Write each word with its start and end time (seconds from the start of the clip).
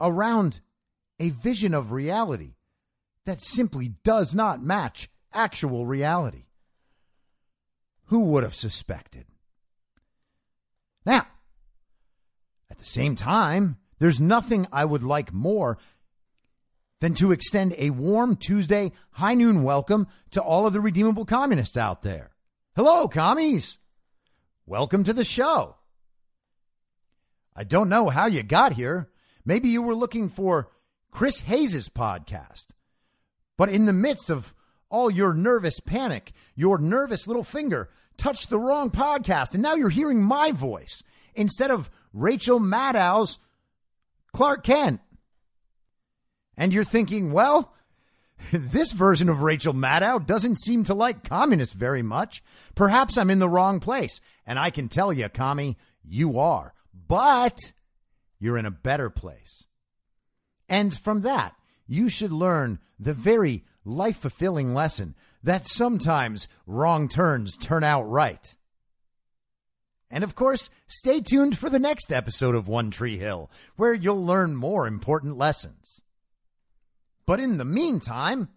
around 0.01 0.59
a 1.21 1.31
vision 1.31 1.75
of 1.75 1.93
reality 1.93 2.55
that 3.25 3.43
simply 3.43 3.95
does 4.05 4.35
not 4.35 4.63
match 4.63 5.09
actual 5.33 5.87
reality. 5.87 6.45
Who 8.07 8.21
would 8.21 8.43
have 8.43 8.55
suspected? 8.55 9.27
Now, 11.05 11.27
at 12.71 12.79
the 12.79 12.85
same 12.85 13.17
time, 13.17 13.77
there's 13.99 14.21
nothing 14.21 14.67
I 14.73 14.85
would 14.85 15.03
like 15.03 15.33
more 15.33 15.79
than 17.01 17.15
to 17.15 17.33
extend 17.33 17.75
a 17.77 17.91
warm 17.91 18.37
Tuesday 18.37 18.93
high 19.13 19.35
noon 19.35 19.63
welcome 19.63 20.07
to 20.31 20.43
all 20.43 20.67
of 20.67 20.73
the 20.73 20.81
redeemable 20.81 21.25
communists 21.25 21.77
out 21.77 22.03
there. 22.03 22.31
Hello, 22.75 23.09
commies. 23.09 23.79
Welcome 24.67 25.05
to 25.05 25.13
the 25.13 25.25
show. 25.25 25.77
I 27.55 27.65
don't 27.65 27.89
know 27.89 28.09
how 28.09 28.27
you 28.27 28.43
got 28.43 28.75
here. 28.75 29.11
Maybe 29.45 29.69
you 29.69 29.83
were 29.83 29.95
looking 29.95 30.29
for 30.29 30.71
Chris 31.11 31.41
Hayes's 31.41 31.89
podcast. 31.89 32.69
But 33.57 33.69
in 33.69 33.87
the 33.87 33.93
midst 33.93 34.31
of 34.31 34.55
all 34.89 35.11
your 35.11 35.35
nervous 35.35 35.81
panic, 35.81 36.33
your 36.55 36.79
nervous 36.79 37.27
little 37.27 37.45
finger 37.45 37.91
touched 38.17 38.51
the 38.51 38.59
wrong 38.59 38.91
podcast, 38.91 39.55
and 39.55 39.63
now 39.63 39.75
you're 39.75 39.89
hearing 39.89 40.23
my 40.23 40.53
voice 40.53 41.03
instead 41.35 41.71
of 41.71 41.91
Rachel 42.13 42.59
Maddow's 42.59 43.39
Clark 44.33 44.65
Kent. 44.65 45.01
And 46.57 46.73
you're 46.73 46.85
thinking, 46.85 47.33
well, 47.33 47.73
this 48.53 48.93
version 48.93 49.29
of 49.29 49.43
Rachel 49.43 49.73
Maddow 49.73 50.25
doesn't 50.25 50.59
seem 50.59 50.85
to 50.85 50.95
like 50.95 51.29
communists 51.29 51.75
very 51.75 52.03
much. 52.03 52.43
Perhaps 52.75 53.17
I'm 53.17 53.31
in 53.31 53.39
the 53.39 53.49
wrong 53.49 53.81
place. 53.81 54.21
And 54.47 54.59
I 54.59 54.71
can 54.71 54.89
tell 54.89 55.13
you, 55.13 55.29
commie, 55.29 55.77
you 56.05 56.39
are. 56.39 56.75
But 57.07 57.73
you're 58.39 58.59
in 58.59 58.67
a 58.67 58.71
better 58.71 59.11
place. 59.11 59.65
And 60.69 60.97
from 60.97 61.23
that, 61.23 61.55
you 61.87 62.09
should 62.09 62.33
learn 62.33 62.79
the 62.99 63.15
very 63.15 63.65
life 63.85 64.19
fulfilling 64.19 64.75
lesson 64.75 65.15
that 65.43 65.67
sometimes 65.67 66.49
wrong 66.67 67.09
turns 67.09 67.57
turn 67.57 67.85
out 67.85 68.03
right. 68.03 68.55
And 70.11 70.25
of 70.25 70.35
course, 70.35 70.71
stay 70.87 71.21
tuned 71.21 71.59
for 71.59 71.69
the 71.69 71.79
next 71.79 72.13
episode 72.13 72.55
of 72.55 72.69
One 72.69 72.91
Tree 72.91 73.19
Hill, 73.19 73.51
where 73.77 73.93
you'll 73.93 74.25
learn 74.25 74.57
more 74.57 74.87
important 74.87 75.37
lessons. 75.37 76.01
But 77.27 77.41
in 77.41 77.59
the 77.59 77.65
meantime, 77.65 78.49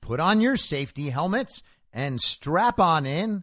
put 0.00 0.20
on 0.20 0.40
your 0.40 0.56
safety 0.56 1.10
helmets 1.10 1.62
and 1.92 2.20
strap 2.20 2.78
on 2.78 3.06
in. 3.06 3.42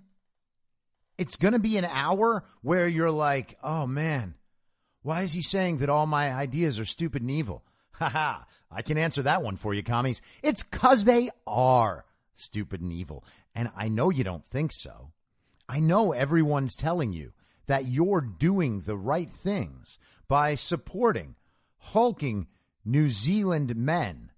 It's 1.17 1.35
going 1.35 1.53
to 1.53 1.59
be 1.59 1.77
an 1.77 1.85
hour 1.85 2.45
where 2.61 2.87
you're 2.87 3.11
like, 3.11 3.57
oh 3.61 3.85
man, 3.85 4.35
why 5.01 5.23
is 5.23 5.33
he 5.33 5.41
saying 5.41 5.77
that 5.77 5.89
all 5.89 6.05
my 6.05 6.33
ideas 6.33 6.79
are 6.79 6.85
stupid 6.85 7.21
and 7.21 7.31
evil? 7.31 7.65
Haha, 7.97 8.43
I 8.71 8.81
can 8.81 8.97
answer 8.97 9.23
that 9.23 9.41
one 9.41 9.57
for 9.57 9.73
you, 9.73 9.83
commies. 9.83 10.21
It's 10.43 10.63
because 10.63 11.03
they 11.03 11.29
are 11.45 12.05
stupid 12.33 12.81
and 12.81 12.91
evil. 12.91 13.23
And 13.55 13.71
I 13.75 13.87
know 13.87 14.09
you 14.09 14.23
don't 14.23 14.45
think 14.45 14.71
so. 14.71 15.11
I 15.67 15.79
know 15.79 16.11
everyone's 16.11 16.75
telling 16.75 17.11
you 17.11 17.33
that 17.65 17.85
you're 17.85 18.21
doing 18.21 18.81
the 18.81 18.95
right 18.95 19.31
things 19.31 19.97
by 20.27 20.55
supporting 20.55 21.35
hulking 21.77 22.47
New 22.85 23.09
Zealand 23.09 23.75
men 23.75 24.31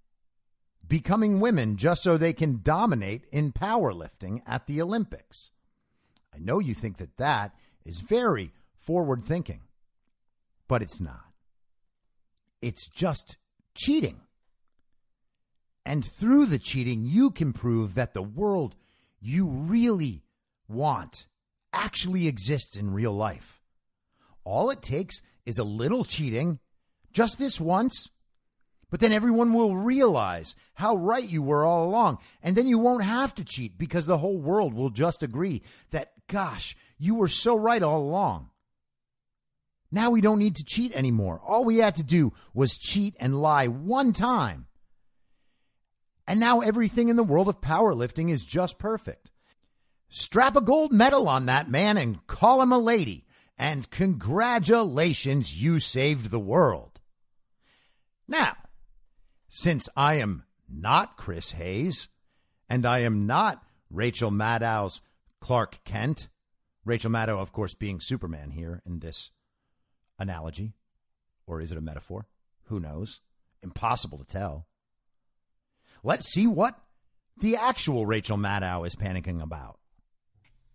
becoming 0.87 1.39
women 1.39 1.77
just 1.77 2.01
so 2.03 2.17
they 2.17 2.33
can 2.33 2.61
dominate 2.63 3.25
in 3.31 3.51
powerlifting 3.51 4.41
at 4.45 4.65
the 4.65 4.81
Olympics. 4.81 5.51
I 6.33 6.39
know 6.39 6.59
you 6.59 6.73
think 6.73 6.97
that 6.97 7.17
that 7.17 7.53
is 7.85 8.01
very 8.01 8.51
forward 8.75 9.23
thinking, 9.23 9.61
but 10.67 10.81
it's 10.81 10.99
not. 10.99 11.25
It's 12.61 12.87
just 12.87 13.37
cheating. 13.79 14.19
And 15.85 16.05
through 16.05 16.45
the 16.45 16.59
cheating, 16.59 17.03
you 17.05 17.31
can 17.31 17.53
prove 17.53 17.95
that 17.95 18.13
the 18.13 18.21
world 18.21 18.75
you 19.19 19.47
really 19.47 20.23
want 20.67 21.25
actually 21.73 22.27
exists 22.27 22.75
in 22.75 22.93
real 22.93 23.13
life. 23.13 23.61
All 24.43 24.69
it 24.69 24.81
takes 24.81 25.21
is 25.45 25.57
a 25.57 25.63
little 25.63 26.03
cheating, 26.03 26.59
just 27.11 27.39
this 27.39 27.59
once, 27.59 28.11
but 28.89 28.99
then 28.99 29.11
everyone 29.11 29.53
will 29.53 29.75
realize 29.75 30.55
how 30.73 30.95
right 30.95 31.27
you 31.27 31.41
were 31.41 31.63
all 31.63 31.87
along. 31.87 32.17
And 32.41 32.55
then 32.55 32.67
you 32.67 32.79
won't 32.79 33.03
have 33.03 33.33
to 33.35 33.43
cheat 33.43 33.77
because 33.77 34.05
the 34.05 34.17
whole 34.17 34.39
world 34.39 34.73
will 34.73 34.89
just 34.89 35.23
agree 35.23 35.61
that, 35.91 36.13
gosh, 36.27 36.75
you 36.97 37.15
were 37.15 37.27
so 37.27 37.55
right 37.55 37.81
all 37.81 37.99
along. 37.99 38.49
Now 39.91 40.11
we 40.11 40.21
don't 40.21 40.39
need 40.39 40.55
to 40.57 40.63
cheat 40.63 40.93
anymore. 40.93 41.41
All 41.43 41.65
we 41.65 41.77
had 41.77 41.95
to 41.95 42.03
do 42.03 42.33
was 42.53 42.77
cheat 42.77 43.15
and 43.19 43.41
lie 43.41 43.67
one 43.67 44.13
time. 44.13 44.67
And 46.27 46.39
now 46.39 46.59
everything 46.61 47.09
in 47.09 47.15
the 47.15 47.23
world 47.23 47.47
of 47.47 47.59
powerlifting 47.59 48.29
is 48.29 48.45
just 48.45 48.77
perfect. 48.77 49.31
Strap 50.09 50.55
a 50.55 50.61
gold 50.61 50.91
medal 50.91 51.27
on 51.27 51.47
that 51.47 51.69
man 51.69 51.97
and 51.97 52.25
call 52.27 52.61
him 52.61 52.71
a 52.71 52.77
lady. 52.77 53.25
And 53.57 53.89
congratulations, 53.89 55.61
you 55.61 55.79
saved 55.79 56.29
the 56.29 56.39
world. 56.39 56.99
Now, 58.27 58.55
since 59.47 59.89
I 59.97 60.15
am 60.15 60.43
not 60.69 61.17
Chris 61.17 61.53
Hayes, 61.53 62.09
and 62.69 62.85
I 62.85 62.99
am 62.99 63.25
not 63.25 63.63
Rachel 63.89 64.29
Maddow's 64.29 65.01
Clark 65.41 65.83
Kent, 65.83 66.27
Rachel 66.85 67.11
Maddow, 67.11 67.39
of 67.39 67.51
course, 67.51 67.73
being 67.73 67.99
Superman 67.99 68.51
here 68.51 68.81
in 68.85 68.99
this 68.99 69.31
analogy. 70.19 70.73
Or 71.47 71.61
is 71.61 71.71
it 71.71 71.77
a 71.77 71.81
metaphor? 71.81 72.27
Who 72.65 72.79
knows? 72.79 73.21
Impossible 73.63 74.19
to 74.19 74.25
tell. 74.25 74.67
Let's 76.03 76.27
see 76.27 76.47
what 76.47 76.79
the 77.39 77.55
actual 77.55 78.05
Rachel 78.05 78.37
Maddow 78.37 78.85
is 78.85 78.95
panicking 78.95 79.41
about. 79.41 79.79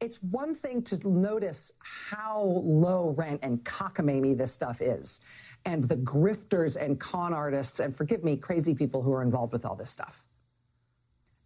It's 0.00 0.16
one 0.22 0.54
thing 0.54 0.82
to 0.82 1.08
notice 1.08 1.72
how 1.80 2.42
low 2.64 3.14
rent 3.16 3.40
and 3.42 3.62
cockamamie 3.64 4.36
this 4.36 4.52
stuff 4.52 4.82
is, 4.82 5.20
and 5.64 5.84
the 5.84 5.96
grifters 5.96 6.76
and 6.76 6.98
con 6.98 7.32
artists, 7.32 7.80
and 7.80 7.96
forgive 7.96 8.24
me, 8.24 8.36
crazy 8.36 8.74
people 8.74 9.02
who 9.02 9.12
are 9.12 9.22
involved 9.22 9.52
with 9.52 9.64
all 9.64 9.76
this 9.76 9.88
stuff. 9.88 10.28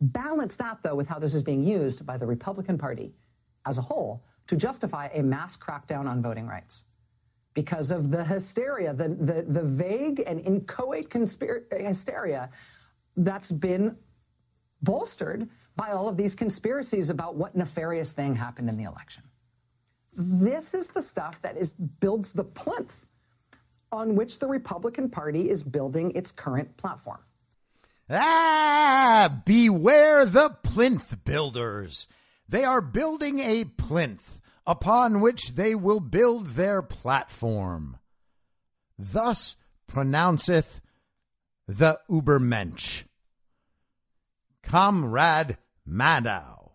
Balance 0.01 0.56
that, 0.56 0.83
though, 0.83 0.94
with 0.94 1.09
how 1.09 1.19
this 1.19 1.35
is 1.35 1.43
being 1.43 1.62
used 1.62 2.06
by 2.06 2.17
the 2.17 2.27
Republican 2.27 2.79
Party 2.79 3.15
as 3.67 3.79
a 3.79 3.83
whole 3.83 4.25
to 4.47 4.56
justify 4.56 5.09
a 5.12 5.23
mass 5.23 5.56
crackdown 5.56 6.09
on 6.09 6.23
voting 6.23 6.47
rights 6.47 6.85
because 7.58 7.90
of 7.90 8.12
the 8.12 8.22
hysteria, 8.22 8.94
the, 8.94 9.08
the, 9.08 9.44
the 9.49 9.64
vague 9.64 10.22
and 10.25 10.38
inchoate 10.38 11.12
hysteria 11.12 12.49
that's 13.16 13.50
been 13.50 13.96
bolstered 14.81 15.49
by 15.75 15.90
all 15.90 16.08
of 16.08 16.16
these 16.16 16.37
conspiracies 16.37 17.10
about 17.10 17.34
what 17.34 17.56
nefarious 17.56 18.12
thing 18.12 18.32
happened 18.32 18.69
in 18.69 18.76
the 18.76 18.84
election. 18.84 19.25
This 20.12 20.72
is 20.72 20.87
the 20.87 21.02
stuff 21.02 21.43
that 21.43 21.56
is 21.56 21.72
builds 21.72 22.32
the 22.32 22.44
plinth 22.44 23.06
on 23.90 24.14
which 24.14 24.38
the 24.38 24.46
Republican 24.46 25.10
Party 25.10 25.50
is 25.50 25.64
building 25.64 26.12
its 26.14 26.31
current 26.31 26.76
platform. 26.76 27.19
Ah, 28.08 29.43
beware 29.44 30.25
the 30.25 30.50
plinth 30.62 31.25
builders. 31.25 32.06
They 32.49 32.62
are 32.62 32.81
building 32.81 33.40
a 33.40 33.64
plinth 33.64 34.38
upon 34.69 35.23
which 35.23 35.55
they 35.55 35.75
will 35.75 35.99
build 35.99 36.49
their 36.49 36.82
platform. 36.82 37.97
Thus 38.99 39.56
pronounceth 39.87 40.82
the 41.67 41.99
Ubermensch, 42.11 43.05
Comrade 44.62 45.56
Maddow, 45.88 46.73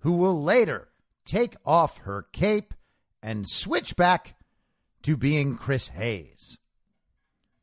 who 0.00 0.12
will 0.12 0.42
later 0.42 0.88
take 1.24 1.56
off 1.64 1.98
her 2.00 2.26
cape 2.32 2.74
and 3.22 3.48
switch 3.48 3.96
back 3.96 4.34
to 5.00 5.16
being 5.16 5.56
Chris 5.56 5.88
Hayes. 5.88 6.58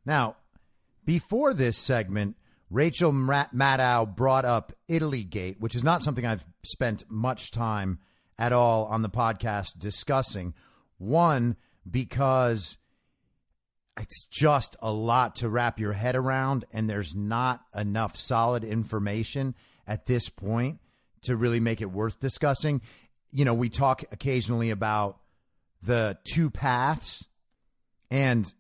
Now, 0.04 0.38
before 1.06 1.54
this 1.54 1.78
segment, 1.78 2.38
Rachel 2.72 3.12
Maddow 3.12 4.16
brought 4.16 4.46
up 4.46 4.74
Italy 4.88 5.24
Gate, 5.24 5.58
which 5.60 5.76
is 5.76 5.84
not 5.84 6.02
something 6.02 6.26
I've 6.26 6.48
spent 6.64 7.04
much 7.08 7.52
time 7.52 8.00
at 8.40 8.54
all 8.54 8.86
on 8.86 9.04
the 9.04 9.10
podcast 9.10 9.78
discussing. 9.78 10.56
One, 10.98 11.58
because 11.90 12.78
it's 14.00 14.26
just 14.26 14.78
a 14.82 14.92
lot 14.92 15.36
to 15.36 15.50
wrap 15.50 15.78
your 15.78 15.92
head 15.92 16.16
around, 16.16 16.64
and 16.72 16.90
there's 16.90 17.14
not 17.14 17.62
enough 17.76 18.16
solid 18.16 18.64
information 18.64 19.56
at 19.86 20.06
this 20.06 20.30
point 20.30 20.80
to 21.24 21.36
really 21.36 21.60
make 21.60 21.82
it 21.82 21.92
worth 21.92 22.20
discussing. 22.20 22.82
You 23.32 23.44
know, 23.44 23.54
we 23.54 23.68
talk 23.68 24.04
occasionally 24.12 24.70
about 24.70 25.20
the 25.84 26.18
two 26.24 26.50
paths, 26.50 27.28
and 28.10 28.52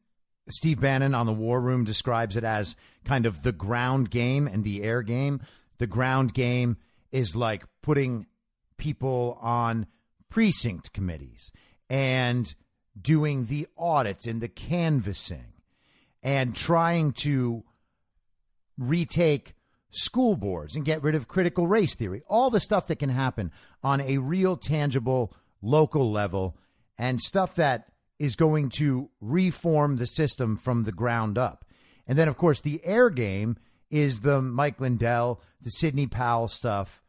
Steve 0.49 0.81
Bannon 0.81 1.15
on 1.15 1.25
the 1.25 1.33
War 1.33 1.61
Room 1.61 1.85
describes 1.85 2.35
it 2.35 2.43
as 2.43 2.75
kind 3.05 3.25
of 3.25 3.41
the 3.43 3.53
ground 3.53 4.09
game 4.09 4.45
and 4.45 4.63
the 4.63 4.83
air 4.83 5.03
game. 5.03 5.41
The 5.77 5.87
ground 5.87 6.33
game 6.33 6.77
is 7.11 7.35
like 7.35 7.63
putting 7.81 8.25
people 8.79 9.37
on 9.41 9.85
precinct 10.29 10.93
committees 10.93 11.51
and 11.89 12.55
doing 12.99 13.45
the 13.45 13.67
audits 13.77 14.25
and 14.25 14.41
the 14.41 14.47
canvassing 14.47 15.53
and 16.23 16.55
trying 16.55 17.11
to 17.11 17.63
retake 18.77 19.53
school 19.91 20.35
boards 20.35 20.75
and 20.75 20.85
get 20.85 21.01
rid 21.03 21.15
of 21.15 21.27
critical 21.27 21.67
race 21.67 21.95
theory, 21.95 22.21
all 22.27 22.49
the 22.49 22.59
stuff 22.59 22.87
that 22.87 22.99
can 22.99 23.09
happen 23.09 23.51
on 23.83 24.01
a 24.01 24.17
real, 24.17 24.55
tangible, 24.55 25.33
local 25.61 26.11
level, 26.11 26.57
and 26.97 27.19
stuff 27.19 27.55
that 27.55 27.85
is 28.19 28.35
going 28.35 28.69
to 28.69 29.09
reform 29.21 29.95
the 29.95 30.05
system 30.05 30.57
from 30.57 30.83
the 30.83 30.91
ground 30.91 31.37
up. 31.37 31.65
And 32.05 32.17
then, 32.17 32.27
of 32.27 32.37
course, 32.37 32.61
the 32.61 32.81
air 32.83 33.09
game 33.09 33.57
is 33.89 34.19
the 34.19 34.41
Mike 34.41 34.79
Lindell, 34.79 35.41
the 35.61 35.71
Sidney 35.71 36.07
Powell 36.07 36.47
stuff, 36.47 37.01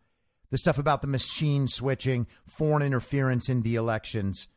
the 0.50 0.58
stuff 0.58 0.78
about 0.78 1.00
the 1.00 1.08
machine 1.08 1.68
switching, 1.68 2.26
foreign 2.46 2.82
interference 2.82 3.48
in 3.48 3.62
the 3.62 3.76
elections. 3.76 4.48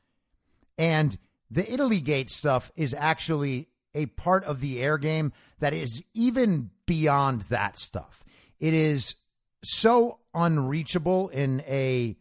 And 0.78 1.18
the 1.50 1.72
Italy 1.72 2.02
Gate 2.02 2.30
stuff 2.30 2.72
is 2.76 2.94
actually 2.94 3.70
a 3.96 4.08
part 4.08 4.44
of 4.46 4.60
the 4.60 4.82
air 4.82 4.98
game 4.98 5.32
that 5.60 5.74
is 5.74 6.04
even 6.14 6.72
beyond 6.86 7.42
that 7.44 7.78
stuff. 7.78 8.24
It 8.60 8.74
is 8.74 9.16
so 9.64 10.20
unreachable 10.34 11.30
in 11.30 11.62
a 11.68 12.18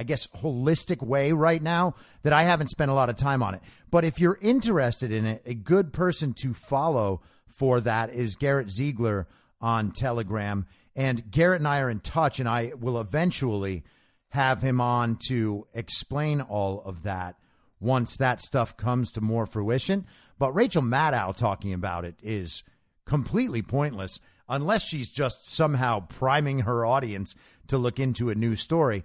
I 0.00 0.02
guess, 0.02 0.26
holistic 0.28 1.02
way 1.02 1.32
right 1.32 1.62
now 1.62 1.94
that 2.22 2.32
I 2.32 2.44
haven't 2.44 2.68
spent 2.70 2.90
a 2.90 2.94
lot 2.94 3.10
of 3.10 3.16
time 3.16 3.42
on 3.42 3.52
it. 3.52 3.60
But 3.90 4.06
if 4.06 4.18
you're 4.18 4.38
interested 4.40 5.12
in 5.12 5.26
it, 5.26 5.42
a 5.44 5.52
good 5.52 5.92
person 5.92 6.32
to 6.40 6.54
follow 6.54 7.20
for 7.48 7.80
that 7.82 8.08
is 8.08 8.36
Garrett 8.36 8.70
Ziegler 8.70 9.28
on 9.60 9.90
Telegram. 9.90 10.66
And 10.96 11.30
Garrett 11.30 11.60
and 11.60 11.68
I 11.68 11.80
are 11.80 11.90
in 11.90 12.00
touch, 12.00 12.40
and 12.40 12.48
I 12.48 12.72
will 12.78 13.00
eventually 13.00 13.84
have 14.30 14.62
him 14.62 14.80
on 14.80 15.16
to 15.28 15.66
explain 15.74 16.40
all 16.40 16.82
of 16.82 17.02
that 17.02 17.36
once 17.80 18.16
that 18.16 18.40
stuff 18.40 18.76
comes 18.76 19.10
to 19.12 19.20
more 19.20 19.46
fruition. 19.46 20.06
But 20.38 20.54
Rachel 20.54 20.82
Maddow 20.82 21.34
talking 21.34 21.72
about 21.72 22.04
it 22.04 22.16
is 22.22 22.62
completely 23.04 23.62
pointless 23.62 24.20
unless 24.48 24.86
she's 24.86 25.10
just 25.10 25.48
somehow 25.48 26.00
priming 26.00 26.60
her 26.60 26.84
audience 26.84 27.34
to 27.68 27.78
look 27.78 27.98
into 27.98 28.30
a 28.30 28.34
new 28.34 28.56
story. 28.56 29.04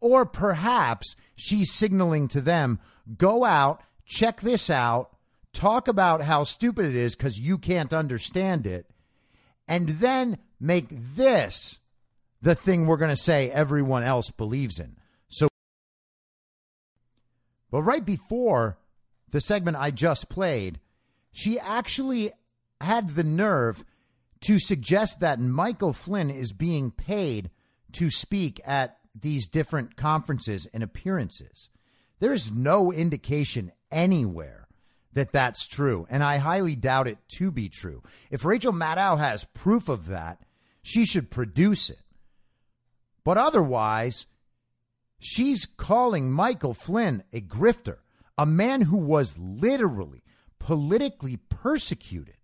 Or 0.00 0.24
perhaps 0.24 1.16
she's 1.34 1.72
signaling 1.72 2.28
to 2.28 2.40
them 2.40 2.78
go 3.16 3.44
out, 3.44 3.82
check 4.06 4.40
this 4.40 4.70
out, 4.70 5.10
talk 5.52 5.88
about 5.88 6.22
how 6.22 6.44
stupid 6.44 6.86
it 6.86 6.94
is 6.94 7.16
because 7.16 7.40
you 7.40 7.58
can't 7.58 7.92
understand 7.92 8.66
it, 8.66 8.90
and 9.66 9.88
then 9.88 10.38
make 10.60 10.86
this 10.90 11.78
the 12.40 12.54
thing 12.54 12.86
we're 12.86 12.96
going 12.96 13.10
to 13.10 13.16
say 13.16 13.50
everyone 13.50 14.04
else 14.04 14.30
believes 14.30 14.78
in. 14.78 14.96
So, 15.28 15.48
but 17.70 17.82
right 17.82 18.04
before 18.04 18.78
the 19.30 19.40
segment 19.40 19.76
I 19.76 19.90
just 19.90 20.28
played, 20.28 20.80
she 21.32 21.58
actually 21.58 22.32
had 22.80 23.10
the 23.10 23.24
nerve 23.24 23.84
to 24.40 24.58
suggest 24.58 25.20
that 25.20 25.40
Michael 25.40 25.92
Flynn 25.92 26.30
is 26.30 26.52
being 26.52 26.90
paid 26.90 27.50
to 27.92 28.10
speak 28.10 28.60
at 28.64 28.98
these 29.14 29.48
different 29.48 29.96
conferences 29.96 30.66
and 30.72 30.82
appearances. 30.82 31.70
There 32.20 32.32
is 32.32 32.52
no 32.52 32.92
indication 32.92 33.72
anywhere 33.90 34.68
that 35.14 35.32
that's 35.32 35.66
true, 35.66 36.06
and 36.08 36.22
I 36.22 36.36
highly 36.36 36.76
doubt 36.76 37.08
it 37.08 37.18
to 37.30 37.50
be 37.50 37.68
true. 37.68 38.02
If 38.30 38.44
Rachel 38.44 38.72
Maddow 38.72 39.18
has 39.18 39.44
proof 39.46 39.88
of 39.88 40.06
that, 40.06 40.38
she 40.88 41.04
should 41.04 41.30
produce 41.30 41.90
it. 41.90 42.00
But 43.22 43.36
otherwise, 43.36 44.26
she's 45.18 45.66
calling 45.66 46.32
Michael 46.32 46.72
Flynn 46.72 47.24
a 47.30 47.42
grifter, 47.42 47.98
a 48.38 48.46
man 48.46 48.80
who 48.80 48.96
was 48.96 49.36
literally 49.38 50.22
politically 50.58 51.36
persecuted 51.36 52.38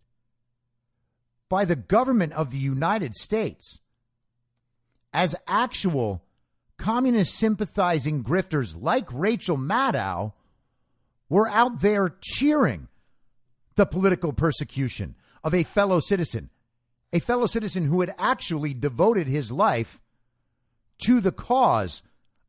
by 1.48 1.64
the 1.64 1.74
government 1.74 2.34
of 2.34 2.50
the 2.50 2.58
United 2.58 3.14
States 3.14 3.80
as 5.14 5.34
actual 5.48 6.22
communist 6.76 7.34
sympathizing 7.36 8.22
grifters 8.22 8.76
like 8.78 9.06
Rachel 9.10 9.56
Maddow 9.56 10.34
were 11.30 11.48
out 11.48 11.80
there 11.80 12.14
cheering 12.20 12.88
the 13.76 13.86
political 13.86 14.34
persecution 14.34 15.14
of 15.42 15.54
a 15.54 15.62
fellow 15.62 15.98
citizen, 15.98 16.50
a 17.14 17.20
fellow 17.20 17.46
citizen 17.46 17.84
who 17.84 18.00
had 18.00 18.12
actually 18.18 18.74
devoted 18.74 19.28
his 19.28 19.52
life 19.52 20.02
to 20.98 21.20
the 21.20 21.30
cause 21.32 22.02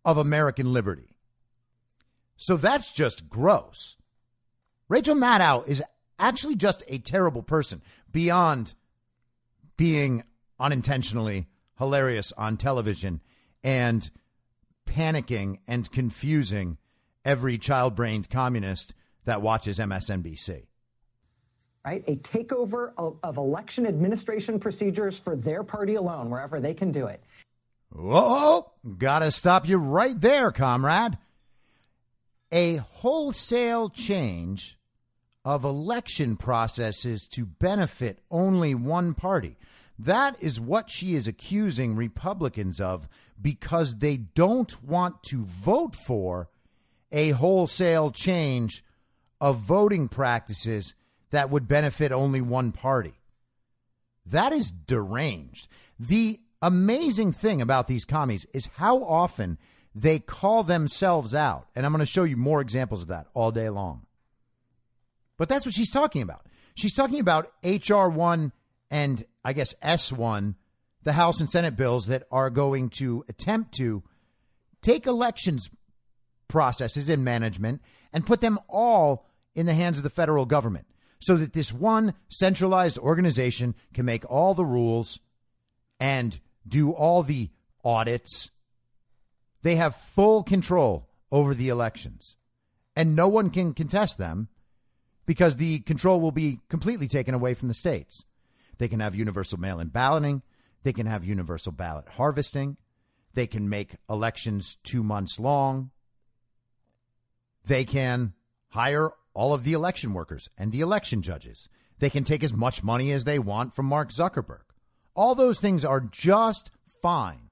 of 0.03 0.17
American 0.17 0.73
liberty. 0.73 1.15
So 2.35 2.57
that's 2.57 2.91
just 2.91 3.29
gross. 3.29 3.95
Rachel 4.89 5.15
Maddow 5.15 5.67
is 5.67 5.83
actually 6.17 6.55
just 6.55 6.83
a 6.87 6.97
terrible 6.97 7.43
person 7.43 7.83
beyond 8.11 8.73
being 9.77 10.23
unintentionally 10.59 11.47
hilarious 11.77 12.31
on 12.33 12.57
television 12.57 13.21
and 13.63 14.09
panicking 14.87 15.59
and 15.67 15.91
confusing 15.91 16.77
every 17.23 17.59
child 17.59 17.95
brained 17.95 18.31
communist 18.31 18.95
that 19.25 19.43
watches 19.43 19.77
MSNBC. 19.77 20.65
Right? 21.85 22.03
A 22.07 22.15
takeover 22.15 22.93
of, 22.97 23.19
of, 23.21 23.37
election 23.37 23.85
administration 23.85 24.59
procedures 24.59 25.19
for 25.19 25.35
their 25.35 25.63
party 25.63 25.93
alone, 25.95 26.31
wherever 26.31 26.59
they 26.59 26.73
can 26.73 26.91
do 26.91 27.05
it. 27.05 27.23
Whoa, 27.91 28.71
gotta 28.97 29.29
stop 29.29 29.67
you 29.67 29.77
right 29.77 30.19
there, 30.19 30.51
comrade. 30.51 31.19
A 32.51 32.77
wholesale 32.77 33.89
change 33.89 34.79
of 35.45 35.63
election 35.63 36.37
processes 36.37 37.27
to 37.27 37.45
benefit 37.45 38.19
only 38.31 38.73
one 38.73 39.13
party. 39.13 39.55
That 39.97 40.35
is 40.41 40.59
what 40.59 40.89
she 40.89 41.13
is 41.13 41.27
accusing 41.27 41.95
Republicans 41.95 42.81
of 42.81 43.07
because 43.39 43.99
they 43.99 44.17
don't 44.17 44.83
want 44.83 45.21
to 45.29 45.43
vote 45.45 45.95
for 45.95 46.49
a 47.11 47.29
wholesale 47.29 48.11
change 48.11 48.83
of 49.39 49.57
voting 49.57 50.07
practices 50.07 50.95
that 51.35 51.49
would 51.49 51.67
benefit 51.67 52.11
only 52.11 52.41
one 52.41 52.71
party. 52.71 53.13
That 54.25 54.53
is 54.53 54.71
deranged. 54.71 55.67
The 55.99 56.39
amazing 56.61 57.33
thing 57.33 57.61
about 57.61 57.87
these 57.87 58.05
commies 58.05 58.45
is 58.53 58.69
how 58.75 59.03
often 59.03 59.57
they 59.93 60.19
call 60.19 60.63
themselves 60.63 61.35
out. 61.35 61.67
And 61.75 61.85
I'm 61.85 61.91
going 61.91 61.99
to 61.99 62.05
show 62.05 62.23
you 62.23 62.37
more 62.37 62.61
examples 62.61 63.03
of 63.03 63.07
that 63.09 63.27
all 63.33 63.51
day 63.51 63.69
long. 63.69 64.05
But 65.37 65.49
that's 65.49 65.65
what 65.65 65.75
she's 65.75 65.91
talking 65.91 66.21
about. 66.21 66.45
She's 66.75 66.93
talking 66.93 67.19
about 67.19 67.51
H.R. 67.63 68.09
1 68.09 68.51
and 68.89 69.23
I 69.43 69.53
guess 69.53 69.73
S1, 69.83 70.55
the 71.03 71.13
House 71.13 71.39
and 71.39 71.49
Senate 71.49 71.75
bills 71.75 72.07
that 72.07 72.23
are 72.31 72.49
going 72.49 72.89
to 72.91 73.23
attempt 73.29 73.73
to 73.75 74.03
take 74.81 75.05
elections 75.05 75.69
processes 76.47 77.09
and 77.09 77.23
management 77.23 77.81
and 78.13 78.25
put 78.25 78.41
them 78.41 78.59
all 78.67 79.27
in 79.53 79.65
the 79.65 79.73
hands 79.73 79.97
of 79.97 80.03
the 80.03 80.09
federal 80.09 80.45
government 80.45 80.85
so 81.25 81.35
that 81.37 81.53
this 81.53 81.73
one 81.73 82.13
centralized 82.29 82.99
organization 82.99 83.73
can 83.95 84.05
make 84.05 84.29
all 84.29 84.53
the 84.53 84.63
rules 84.63 85.19
and 85.99 86.39
do 86.67 86.91
all 86.91 87.23
the 87.23 87.49
audits. 87.83 88.51
They 89.63 89.75
have 89.75 89.95
full 89.95 90.43
control 90.43 91.09
over 91.31 91.55
the 91.55 91.69
elections, 91.69 92.35
and 92.95 93.15
no 93.15 93.27
one 93.27 93.49
can 93.49 93.73
contest 93.73 94.19
them 94.19 94.49
because 95.25 95.55
the 95.55 95.79
control 95.79 96.21
will 96.21 96.31
be 96.31 96.59
completely 96.69 97.07
taken 97.07 97.33
away 97.33 97.55
from 97.55 97.69
the 97.69 97.73
states. 97.73 98.23
They 98.77 98.87
can 98.87 98.99
have 98.99 99.15
universal 99.15 99.59
mail 99.59 99.79
in 99.79 99.87
balloting, 99.87 100.43
they 100.83 100.93
can 100.93 101.07
have 101.07 101.25
universal 101.25 101.71
ballot 101.71 102.07
harvesting, 102.07 102.77
they 103.33 103.47
can 103.47 103.67
make 103.67 103.95
elections 104.07 104.77
two 104.83 105.01
months 105.01 105.39
long, 105.39 105.89
they 107.65 107.83
can 107.83 108.33
hire 108.69 109.09
all 109.35 109.53
of 109.53 109.63
the 109.63 109.73
election 109.73 110.13
workers 110.13 110.49
and 110.57 110.71
the 110.71 110.81
election 110.81 111.21
judges. 111.21 111.69
They 111.99 112.09
can 112.09 112.23
take 112.23 112.43
as 112.43 112.53
much 112.53 112.83
money 112.83 113.11
as 113.11 113.25
they 113.25 113.37
want 113.37 113.75
from 113.75 113.85
Mark 113.85 114.11
Zuckerberg. 114.11 114.63
All 115.15 115.35
those 115.35 115.59
things 115.59 115.85
are 115.85 116.01
just 116.01 116.71
fine 117.01 117.51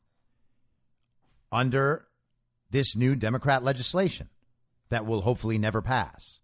under 1.52 2.08
this 2.72 2.96
new 2.96 3.16
Democrat 3.16 3.64
legislation 3.64 4.30
that 4.90 5.06
will 5.06 5.22
hopefully 5.22 5.58
never 5.58 5.82
pass. 5.82 6.40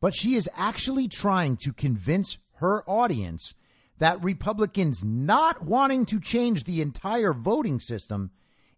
But 0.00 0.14
she 0.14 0.36
is 0.36 0.48
actually 0.56 1.08
trying 1.08 1.56
to 1.58 1.72
convince 1.72 2.38
her 2.56 2.88
audience 2.88 3.54
that 3.98 4.22
Republicans 4.22 5.04
not 5.04 5.62
wanting 5.62 6.06
to 6.06 6.20
change 6.20 6.64
the 6.64 6.80
entire 6.80 7.32
voting 7.32 7.78
system 7.78 8.30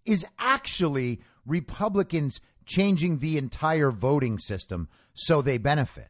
is 0.05 0.27
actually 0.39 1.21
Republicans 1.47 2.41
changing 2.65 3.19
the 3.19 3.39
entire 3.39 3.91
voting 3.91 4.39
system 4.39 4.89
so 5.13 5.43
they 5.43 5.59
benefit. 5.59 6.09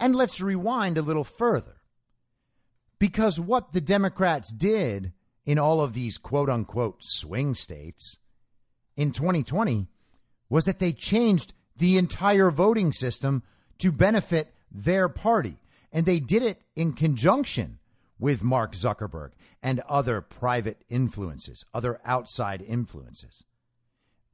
And 0.00 0.16
let's 0.16 0.40
rewind 0.40 0.98
a 0.98 1.02
little 1.02 1.24
further. 1.24 1.76
Because 2.98 3.38
what 3.38 3.72
the 3.72 3.80
Democrats 3.80 4.52
did 4.52 5.12
in 5.44 5.58
all 5.58 5.80
of 5.80 5.94
these 5.94 6.18
quote 6.18 6.48
unquote 6.48 6.98
swing 7.00 7.54
states 7.54 8.18
in 8.96 9.12
2020 9.12 9.88
was 10.48 10.64
that 10.64 10.78
they 10.78 10.92
changed 10.92 11.54
the 11.76 11.98
entire 11.98 12.50
voting 12.50 12.92
system 12.92 13.42
to 13.78 13.90
benefit 13.90 14.54
their 14.70 15.08
party. 15.08 15.56
And 15.92 16.06
they 16.06 16.20
did 16.20 16.42
it 16.42 16.60
in 16.76 16.92
conjunction 16.92 17.78
with 18.18 18.42
Mark 18.42 18.74
Zuckerberg 18.74 19.30
and 19.62 19.80
other 19.88 20.20
private 20.20 20.82
influences, 20.88 21.64
other 21.74 22.00
outside 22.04 22.62
influences. 22.62 23.44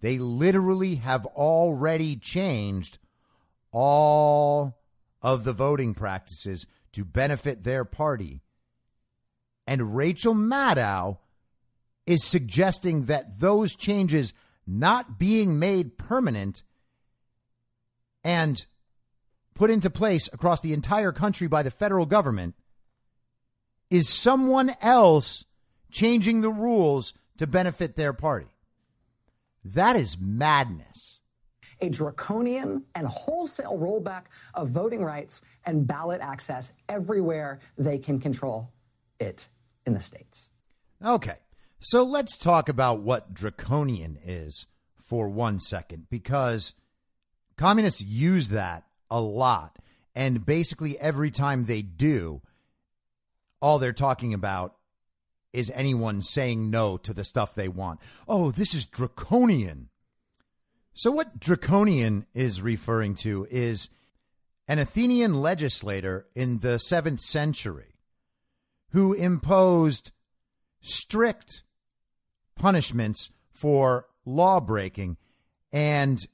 They 0.01 0.19
literally 0.19 0.97
have 0.97 1.27
already 1.27 2.17
changed 2.17 2.99
all 3.73 4.79
of 5.21 5.45
the 5.45 5.53
voting 5.53 5.95
practices 5.95 6.67
to 6.93 7.05
benefit 7.05 7.65
their 7.65 7.85
party. 7.85 8.41
And 9.67 9.97
Rachel 9.97 10.35
Maddow 10.35 11.19
is 12.07 12.25
suggesting 12.25 13.05
that 13.05 13.41
those 13.41 13.77
changes 13.77 14.33
not 14.67 15.19
being 15.19 15.59
made 15.59 15.99
permanent 15.99 16.63
and 18.25 18.65
put 19.55 19.71
into 19.71 19.91
place 19.91 20.29
across 20.33 20.61
the 20.61 20.73
entire 20.73 21.13
country 21.13 21.49
by 21.49 21.63
the 21.63 21.71
federal 21.71 22.07
government 22.07 22.55
is 23.91 24.09
someone 24.09 24.75
else 24.81 25.45
changing 25.91 26.41
the 26.41 26.51
rules 26.51 27.13
to 27.39 27.47
benefit 27.47 27.97
their 27.97 28.13
party. 28.13 28.47
That 29.75 29.97
is 29.97 30.19
madness. 30.19 31.21
A 31.81 31.89
draconian 31.89 32.85
and 32.95 33.07
wholesale 33.07 33.79
rollback 33.79 34.25
of 34.55 34.71
voting 34.71 35.05
rights 35.05 35.43
and 35.65 35.87
ballot 35.87 36.21
access 36.21 36.73
everywhere 36.89 37.61
they 37.77 37.99
can 37.99 38.19
control 38.19 38.73
it 39.21 39.49
in 39.87 39.93
the 39.93 40.01
states. 40.01 40.51
Okay, 41.05 41.37
so 41.81 42.03
let's 42.03 42.37
talk 42.37 42.69
about 42.69 43.03
what 43.03 43.33
draconian 43.33 44.19
is 44.25 44.67
for 44.99 45.29
one 45.29 45.61
second, 45.61 46.07
because 46.11 46.75
communists 47.57 48.03
use 48.03 48.49
that 48.49 48.85
a 49.11 49.21
lot. 49.21 49.79
And 50.15 50.45
basically, 50.45 50.99
every 50.99 51.31
time 51.31 51.65
they 51.65 51.83
do, 51.83 52.43
all 53.61 53.79
they're 53.79 53.93
talking 53.93 54.35
about 54.35 54.75
is 55.53 55.73
anyone 55.75 56.21
saying 56.23 56.71
no 56.71 56.97
to 56.99 57.13
the 57.13 57.25
stuff 57.25 57.55
they 57.55 57.69
want. 57.69 58.01
Oh, 58.27 58.51
this 58.51 58.75
is 58.75 58.87
draconian. 58.87 59.89
So, 60.93 61.11
what 61.11 61.39
draconian 61.39 62.27
is 62.35 62.61
referring 62.61 63.15
to 63.17 63.47
is 63.51 63.89
an 64.67 64.79
Athenian 64.79 65.41
legislator 65.41 66.27
in 66.35 66.59
the 66.59 66.79
seventh 66.79 67.21
century 67.21 67.95
who 68.91 69.13
imposed 69.13 70.13
strict 70.81 71.63
punishments 72.57 73.31
for 73.53 74.07
law 74.25 74.61
breaking 74.61 75.17
and 75.73 76.27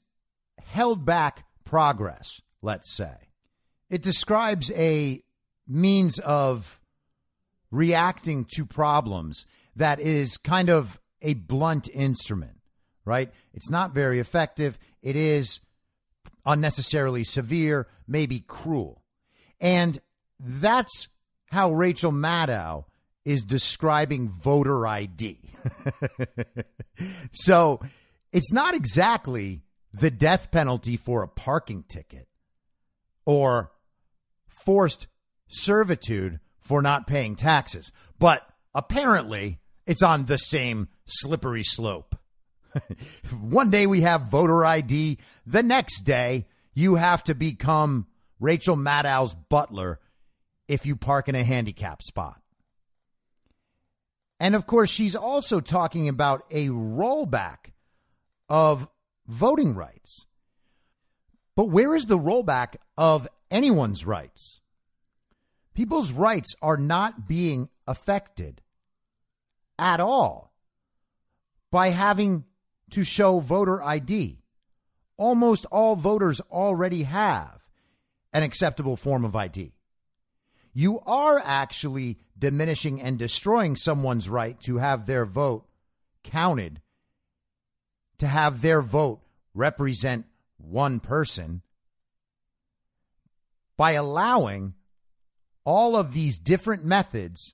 held 0.57 1.05
back 1.05 1.45
progress 1.63 2.41
let's 2.65 2.91
say. 2.91 3.15
It 3.89 4.01
describes 4.01 4.71
a 4.71 5.23
means 5.67 6.19
of 6.19 6.81
reacting 7.75 8.45
to 8.55 8.65
problems 8.65 9.45
that 9.75 9.99
is 9.99 10.37
kind 10.37 10.69
of 10.69 10.99
a 11.21 11.33
blunt 11.33 11.89
instrument, 11.89 12.57
right? 13.03 13.31
It's 13.53 13.69
not 13.69 13.93
very 13.93 14.19
effective. 14.19 14.79
It 15.01 15.15
is 15.15 15.59
unnecessarily 16.45 17.23
severe, 17.23 17.87
maybe 18.07 18.39
cruel. 18.39 19.03
And 19.59 19.99
that's 20.39 21.09
how 21.47 21.73
Rachel 21.73 22.11
Maddow 22.11 22.85
is 23.25 23.43
describing 23.43 24.29
voter 24.29 24.87
ID. 24.87 25.39
so 27.31 27.81
it's 28.31 28.53
not 28.53 28.73
exactly 28.73 29.63
the 29.93 30.11
death 30.11 30.51
penalty 30.51 30.95
for 30.95 31.23
a 31.23 31.27
parking 31.27 31.83
ticket 31.83 32.27
or 33.25 33.71
forced 34.65 35.07
servitude 35.47 36.39
for 36.65 36.81
not 36.81 37.07
paying 37.07 37.35
taxes. 37.35 37.91
But 38.19 38.45
apparently, 38.73 39.59
it's 39.85 40.03
on 40.03 40.25
the 40.25 40.37
same 40.37 40.89
slippery 41.05 41.63
slope. 41.63 42.15
One 43.39 43.69
day 43.69 43.87
we 43.87 44.01
have 44.01 44.23
voter 44.23 44.65
ID, 44.65 45.19
the 45.45 45.63
next 45.63 46.01
day 46.01 46.47
you 46.73 46.95
have 46.95 47.23
to 47.25 47.35
become 47.35 48.07
Rachel 48.39 48.75
Maddow's 48.75 49.33
butler 49.33 49.99
if 50.67 50.85
you 50.85 50.95
park 50.95 51.29
in 51.29 51.35
a 51.35 51.43
handicap 51.43 52.01
spot. 52.01 52.41
And 54.39 54.55
of 54.55 54.65
course, 54.65 54.89
she's 54.89 55.15
also 55.15 55.61
talking 55.61 56.09
about 56.09 56.45
a 56.51 56.67
rollback 56.67 57.71
of 58.49 58.89
voting 59.27 59.75
rights. 59.75 60.25
But 61.55 61.69
where 61.69 61.95
is 61.95 62.07
the 62.07 62.17
rollback 62.17 62.75
of 62.97 63.29
anyone's 63.49 64.05
rights? 64.05 64.59
People's 65.75 66.13
rights 66.13 66.55
are 66.61 66.77
not 66.77 67.27
being 67.27 67.69
affected 67.85 68.61
at 69.77 69.99
all 69.99 70.53
by 71.69 71.89
having 71.89 72.45
to 72.91 73.03
show 73.03 73.39
voter 73.39 73.83
ID. 73.83 74.39
Almost 75.17 75.65
all 75.71 75.97
voters 75.97 76.39
already 76.49 77.03
have 77.03 77.61
an 78.31 78.43
acceptable 78.43 78.95
form 78.95 79.25
of 79.25 79.35
ID. 79.35 79.73
You 80.73 81.01
are 81.01 81.41
actually 81.43 82.19
diminishing 82.37 83.01
and 83.01 83.19
destroying 83.19 83.75
someone's 83.75 84.29
right 84.29 84.59
to 84.61 84.77
have 84.77 85.05
their 85.05 85.25
vote 85.25 85.65
counted, 86.23 86.81
to 88.19 88.27
have 88.27 88.61
their 88.61 88.81
vote 88.81 89.21
represent 89.53 90.25
one 90.57 90.99
person 91.01 91.61
by 93.77 93.91
allowing 93.91 94.73
all 95.65 95.95
of 95.95 96.13
these 96.13 96.39
different 96.39 96.85
methods 96.85 97.53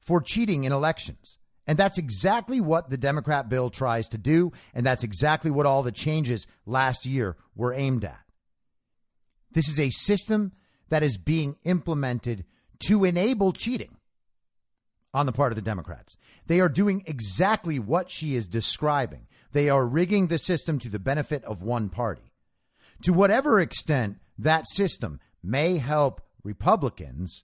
for 0.00 0.20
cheating 0.20 0.64
in 0.64 0.72
elections. 0.72 1.38
And 1.66 1.78
that's 1.78 1.98
exactly 1.98 2.60
what 2.60 2.90
the 2.90 2.96
Democrat 2.96 3.48
bill 3.48 3.70
tries 3.70 4.08
to 4.08 4.18
do. 4.18 4.52
And 4.72 4.86
that's 4.86 5.04
exactly 5.04 5.50
what 5.50 5.66
all 5.66 5.82
the 5.82 5.92
changes 5.92 6.46
last 6.64 7.06
year 7.06 7.36
were 7.54 7.74
aimed 7.74 8.04
at. 8.04 8.20
This 9.52 9.68
is 9.68 9.80
a 9.80 9.90
system 9.90 10.52
that 10.88 11.02
is 11.02 11.18
being 11.18 11.56
implemented 11.64 12.44
to 12.86 13.04
enable 13.04 13.52
cheating 13.52 13.96
on 15.12 15.26
the 15.26 15.32
part 15.32 15.50
of 15.50 15.56
the 15.56 15.62
Democrats. 15.62 16.16
They 16.46 16.60
are 16.60 16.68
doing 16.68 17.02
exactly 17.06 17.78
what 17.78 18.10
she 18.10 18.36
is 18.36 18.46
describing. 18.46 19.26
They 19.52 19.68
are 19.68 19.86
rigging 19.86 20.26
the 20.26 20.38
system 20.38 20.78
to 20.80 20.88
the 20.88 20.98
benefit 20.98 21.42
of 21.44 21.62
one 21.62 21.88
party. 21.88 22.32
To 23.02 23.12
whatever 23.12 23.60
extent 23.60 24.18
that 24.38 24.68
system 24.68 25.18
may 25.42 25.78
help 25.78 26.20
Republicans, 26.46 27.42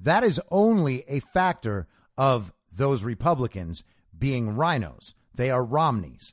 that 0.00 0.24
is 0.24 0.40
only 0.50 1.04
a 1.08 1.20
factor 1.20 1.86
of 2.16 2.52
those 2.72 3.04
Republicans 3.04 3.82
being 4.16 4.54
RINOs. 4.54 5.14
They 5.34 5.50
are 5.50 5.64
Romneys. 5.64 6.32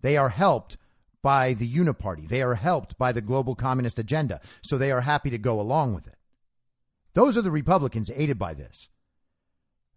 They 0.00 0.16
are 0.16 0.30
helped 0.30 0.76
by 1.22 1.54
the 1.54 1.72
Uniparty. 1.72 2.28
They 2.28 2.42
are 2.42 2.54
helped 2.54 2.98
by 2.98 3.12
the 3.12 3.20
global 3.20 3.54
communist 3.54 3.98
agenda. 3.98 4.40
So 4.62 4.78
they 4.78 4.92
are 4.92 5.02
happy 5.02 5.30
to 5.30 5.38
go 5.38 5.60
along 5.60 5.94
with 5.94 6.06
it. 6.06 6.16
Those 7.14 7.38
are 7.38 7.42
the 7.42 7.50
Republicans 7.50 8.10
aided 8.14 8.38
by 8.38 8.54
this. 8.54 8.88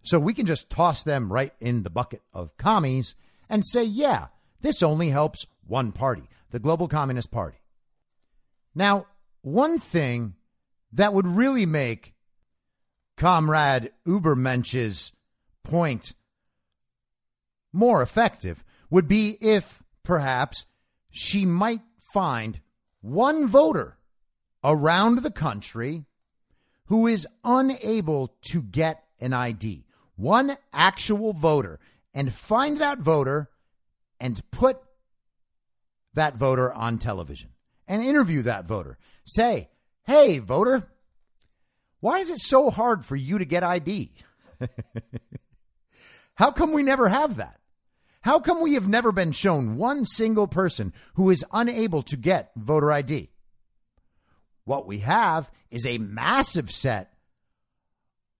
So 0.01 0.19
we 0.19 0.33
can 0.33 0.45
just 0.45 0.69
toss 0.69 1.03
them 1.03 1.31
right 1.31 1.53
in 1.59 1.83
the 1.83 1.89
bucket 1.89 2.21
of 2.33 2.57
commies 2.57 3.15
and 3.49 3.65
say, 3.65 3.83
yeah, 3.83 4.27
this 4.61 4.81
only 4.81 5.09
helps 5.09 5.45
one 5.67 5.91
party, 5.91 6.23
the 6.51 6.59
global 6.59 6.87
communist 6.87 7.31
party. 7.31 7.57
Now, 8.73 9.07
one 9.41 9.77
thing 9.79 10.35
that 10.91 11.13
would 11.13 11.27
really 11.27 11.65
make 11.65 12.13
Comrade 13.17 13.91
Ubermensch's 14.07 15.11
point 15.63 16.13
more 17.71 18.01
effective 18.01 18.63
would 18.89 19.07
be 19.07 19.37
if 19.41 19.83
perhaps 20.03 20.65
she 21.09 21.45
might 21.45 21.81
find 21.99 22.59
one 23.01 23.47
voter 23.47 23.97
around 24.63 25.19
the 25.19 25.31
country 25.31 26.05
who 26.85 27.07
is 27.07 27.27
unable 27.43 28.35
to 28.41 28.61
get 28.61 29.03
an 29.19 29.33
ID, 29.33 29.85
one 30.15 30.57
actual 30.73 31.33
voter, 31.33 31.79
and 32.13 32.33
find 32.33 32.79
that 32.79 32.99
voter 32.99 33.49
and 34.19 34.41
put 34.51 34.79
that 36.13 36.35
voter 36.35 36.73
on 36.73 36.97
television. 36.97 37.51
And 37.87 38.03
interview 38.03 38.41
that 38.43 38.65
voter. 38.65 38.97
Say, 39.25 39.69
hey, 40.09 40.39
voter, 40.39 40.89
why 41.99 42.17
is 42.17 42.31
it 42.31 42.39
so 42.39 42.71
hard 42.71 43.05
for 43.05 43.15
you 43.15 43.37
to 43.37 43.45
get 43.45 43.63
ID? 43.63 44.11
How 46.33 46.49
come 46.49 46.73
we 46.73 46.81
never 46.81 47.09
have 47.09 47.35
that? 47.35 47.59
How 48.21 48.39
come 48.39 48.59
we 48.59 48.73
have 48.73 48.87
never 48.87 49.11
been 49.11 49.31
shown 49.31 49.77
one 49.77 50.07
single 50.07 50.47
person 50.47 50.93
who 51.13 51.29
is 51.29 51.45
unable 51.53 52.01
to 52.01 52.17
get 52.17 52.49
voter 52.55 52.91
ID? 52.91 53.29
What 54.65 54.87
we 54.87 54.99
have 54.99 55.51
is 55.69 55.85
a 55.85 55.99
massive 55.99 56.71
set 56.71 57.13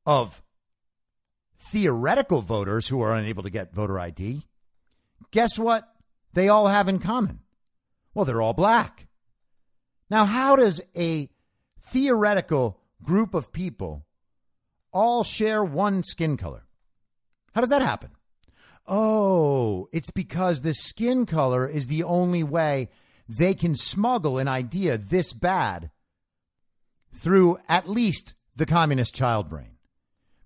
of 0.07 0.41
theoretical 1.59 2.41
voters 2.41 2.87
who 2.87 2.99
are 2.99 3.13
unable 3.13 3.43
to 3.43 3.51
get 3.51 3.75
voter 3.75 3.99
ID. 3.99 4.43
Guess 5.29 5.59
what 5.59 5.87
they 6.33 6.49
all 6.49 6.65
have 6.65 6.89
in 6.89 6.97
common? 6.97 7.41
Well, 8.15 8.25
they're 8.25 8.41
all 8.41 8.53
black. 8.53 9.05
Now, 10.09 10.25
how 10.25 10.55
does 10.55 10.81
a 10.97 11.29
theoretical 11.81 12.79
group 13.03 13.33
of 13.33 13.51
people 13.51 14.05
all 14.91 15.23
share 15.23 15.63
one 15.63 16.03
skin 16.03 16.37
color? 16.37 16.65
How 17.53 17.61
does 17.61 17.69
that 17.69 17.81
happen? 17.81 18.11
Oh, 18.87 19.87
it's 19.91 20.09
because 20.09 20.61
the 20.61 20.73
skin 20.73 21.25
color 21.25 21.67
is 21.67 21.87
the 21.87 22.03
only 22.03 22.43
way 22.43 22.89
they 23.27 23.53
can 23.53 23.75
smuggle 23.75 24.39
an 24.39 24.47
idea 24.47 24.97
this 24.97 25.33
bad 25.33 25.91
through 27.13 27.57
at 27.67 27.87
least 27.87 28.33
the 28.55 28.65
communist 28.65 29.13
child 29.13 29.49
brain. 29.49 29.77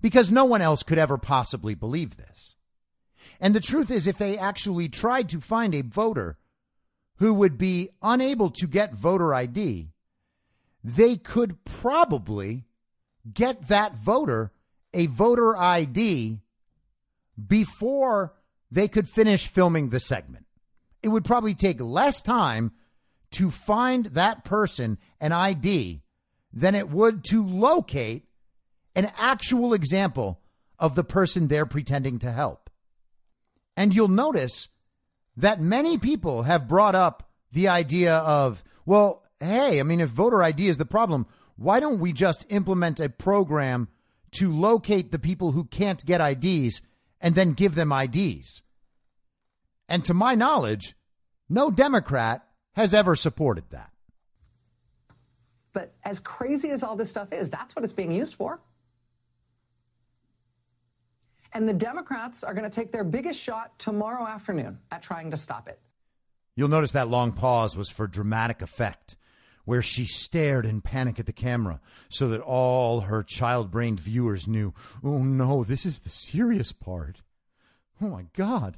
Because 0.01 0.31
no 0.31 0.43
one 0.43 0.61
else 0.61 0.83
could 0.83 0.97
ever 0.97 1.17
possibly 1.17 1.75
believe 1.75 2.17
this. 2.17 2.55
And 3.39 3.55
the 3.55 3.61
truth 3.61 3.89
is, 3.89 4.07
if 4.07 4.17
they 4.17 4.37
actually 4.37 4.89
tried 4.89 5.29
to 5.29 5.39
find 5.39 5.73
a 5.73 5.81
voter 5.81 6.37
who 7.17 7.33
would 7.33 7.57
be 7.57 7.89
unable 8.01 8.49
to 8.51 8.67
get 8.67 8.93
voter 8.93 9.33
ID, 9.33 9.92
they 10.83 11.15
could 11.15 11.63
probably 11.63 12.65
get 13.31 13.67
that 13.67 13.95
voter 13.95 14.51
a 14.93 15.07
voter 15.07 15.57
ID 15.57 16.39
before 17.47 18.33
they 18.69 18.87
could 18.87 19.09
finish 19.09 19.47
filming 19.47 19.89
the 19.89 19.99
segment. 19.99 20.45
It 21.01 21.09
would 21.09 21.25
probably 21.25 21.55
take 21.55 21.81
less 21.81 22.21
time 22.21 22.71
to 23.31 23.49
find 23.49 24.07
that 24.07 24.43
person 24.43 24.99
an 25.19 25.31
ID 25.31 26.01
than 26.51 26.75
it 26.75 26.89
would 26.89 27.23
to 27.25 27.43
locate 27.43 28.25
an 28.95 29.11
actual 29.17 29.73
example 29.73 30.39
of 30.77 30.95
the 30.95 31.03
person 31.03 31.47
they're 31.47 31.65
pretending 31.65 32.19
to 32.19 32.31
help. 32.31 32.69
And 33.75 33.93
you'll 33.95 34.07
notice 34.07 34.69
that 35.35 35.59
many 35.59 35.97
people 35.97 36.43
have 36.43 36.67
brought 36.67 36.93
up 36.93 37.31
the 37.51 37.67
idea 37.67 38.17
of, 38.17 38.63
well, 38.85 39.22
hey, 39.39 39.79
I 39.79 39.83
mean, 39.83 39.99
if 39.99 40.09
voter 40.09 40.41
ID 40.41 40.67
is 40.67 40.77
the 40.77 40.85
problem, 40.85 41.25
why 41.55 41.79
don't 41.79 41.99
we 41.99 42.13
just 42.13 42.45
implement 42.49 42.99
a 42.99 43.09
program 43.09 43.87
to 44.31 44.51
locate 44.51 45.11
the 45.11 45.19
people 45.19 45.51
who 45.51 45.65
can't 45.65 46.03
get 46.05 46.21
IDs 46.21 46.81
and 47.21 47.35
then 47.35 47.53
give 47.53 47.75
them 47.75 47.91
IDs? 47.91 48.61
And 49.87 50.03
to 50.05 50.13
my 50.13 50.35
knowledge, 50.35 50.95
no 51.49 51.69
Democrat 51.69 52.47
has 52.73 52.93
ever 52.93 53.15
supported 53.15 53.65
that. 53.69 53.91
But 55.73 55.93
as 56.03 56.19
crazy 56.19 56.69
as 56.69 56.83
all 56.83 56.95
this 56.95 57.09
stuff 57.09 57.33
is, 57.33 57.49
that's 57.49 57.75
what 57.75 57.83
it's 57.83 57.93
being 57.93 58.11
used 58.11 58.35
for. 58.35 58.59
And 61.53 61.69
the 61.69 61.73
Democrats 61.73 62.43
are 62.43 62.53
going 62.53 62.69
to 62.69 62.75
take 62.75 62.91
their 62.91 63.03
biggest 63.03 63.39
shot 63.39 63.77
tomorrow 63.77 64.25
afternoon 64.25 64.79
at 64.91 65.01
trying 65.03 65.31
to 65.31 65.37
stop 65.37 65.67
it. 65.67 65.79
You'll 66.55 66.69
notice 66.69 66.91
that 66.91 67.07
long 67.07 67.31
pause 67.31 67.75
was 67.75 67.89
for 67.89 68.07
dramatic 68.07 68.61
effect, 68.61 69.15
where 69.65 69.81
she 69.81 70.05
stared 70.05 70.65
in 70.65 70.81
panic 70.81 71.19
at 71.19 71.25
the 71.25 71.33
camera 71.33 71.79
so 72.09 72.27
that 72.29 72.41
all 72.41 73.01
her 73.01 73.23
child 73.23 73.71
brained 73.71 73.99
viewers 73.99 74.47
knew, 74.47 74.73
oh 75.03 75.19
no, 75.19 75.63
this 75.63 75.85
is 75.85 75.99
the 75.99 76.09
serious 76.09 76.71
part. 76.71 77.21
Oh 78.01 78.07
my 78.07 78.25
God. 78.33 78.77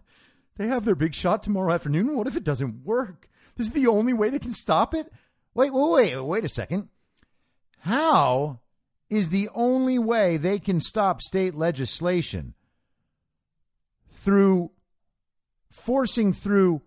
They 0.57 0.67
have 0.67 0.85
their 0.85 0.95
big 0.95 1.13
shot 1.13 1.43
tomorrow 1.43 1.73
afternoon. 1.73 2.15
What 2.15 2.27
if 2.27 2.35
it 2.35 2.43
doesn't 2.43 2.85
work? 2.85 3.29
This 3.55 3.67
is 3.67 3.73
the 3.73 3.87
only 3.87 4.13
way 4.13 4.29
they 4.29 4.39
can 4.39 4.51
stop 4.51 4.93
it? 4.93 5.11
Wait, 5.53 5.73
wait, 5.73 6.15
wait, 6.15 6.21
wait 6.21 6.45
a 6.45 6.49
second. 6.49 6.89
How 7.79 8.59
is 9.09 9.29
the 9.29 9.49
only 9.53 9.99
way 9.99 10.37
they 10.37 10.59
can 10.59 10.79
stop 10.79 11.21
state 11.21 11.55
legislation 11.55 12.53
through 14.11 14.71
forcing 15.69 16.33
through 16.33 16.81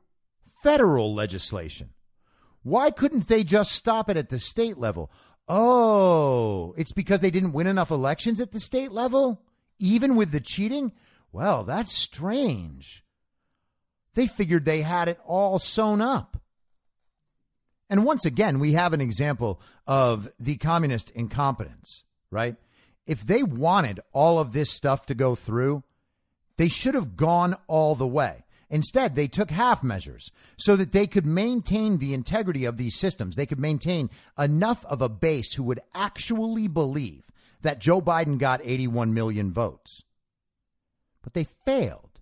federal 0.63 1.15
legislation. 1.15 1.91
Why 2.69 2.91
couldn't 2.91 3.29
they 3.29 3.45
just 3.45 3.73
stop 3.73 4.11
it 4.11 4.19
at 4.19 4.29
the 4.29 4.39
state 4.39 4.77
level? 4.77 5.11
Oh, 5.49 6.75
it's 6.77 6.93
because 6.93 7.21
they 7.21 7.31
didn't 7.31 7.55
win 7.55 7.67
enough 7.67 7.91
elections 7.91 8.43
at 8.43 8.53
the 8.53 8.61
state 8.61 8.93
level, 8.93 9.41
even 9.79 10.17
with 10.17 10.33
the 10.33 10.41
cheating? 10.41 10.93
Well, 11.33 11.65
that's 11.65 11.95
strange. 11.95 13.03
They 14.13 14.27
figured 14.27 14.67
they 14.67 14.83
had 14.83 15.09
it 15.09 15.19
all 15.25 15.59
sewn 15.59 16.03
up. 16.03 16.43
And 17.89 18.05
once 18.05 18.27
again, 18.27 18.61
we 18.61 18.73
have 18.73 18.93
an 18.93 19.01
example 19.01 19.63
of 19.87 20.31
the 20.39 20.59
communist 20.59 21.09
incompetence, 21.13 22.05
right? 22.31 22.57
If 23.07 23.23
they 23.23 23.43
wanted 23.43 24.01
all 24.13 24.39
of 24.39 24.53
this 24.53 24.71
stuff 24.71 25.07
to 25.07 25.15
go 25.15 25.35
through, 25.35 25.85
they 26.59 26.69
should 26.69 26.95
have 26.95 27.17
gone 27.17 27.57
all 27.67 27.95
the 27.95 28.07
way. 28.07 28.45
Instead, 28.71 29.15
they 29.15 29.29
took 29.29 29.51
half 29.51 29.83
measures 29.83 30.31
so 30.57 30.77
that 30.77 30.93
they 30.93 31.07
could 31.07 31.25
maintain 31.25 31.99
the 31.99 32.13
integrity 32.13 32.65
of 32.65 32.77
these 32.77 32.95
systems. 32.95 33.35
They 33.35 33.47
could 33.47 33.59
maintain 33.59 34.11
enough 34.39 34.85
of 34.87 35.01
a 35.01 35.09
base 35.09 35.55
who 35.55 35.63
would 35.65 35.81
actually 35.95 36.69
believe 36.69 37.25
that 37.63 37.81
Joe 37.81 38.01
Biden 38.01 38.39
got 38.39 38.61
81 38.63 39.15
million 39.15 39.53
votes. 39.53 40.03
But 41.23 41.33
they 41.33 41.45
failed. 41.65 42.21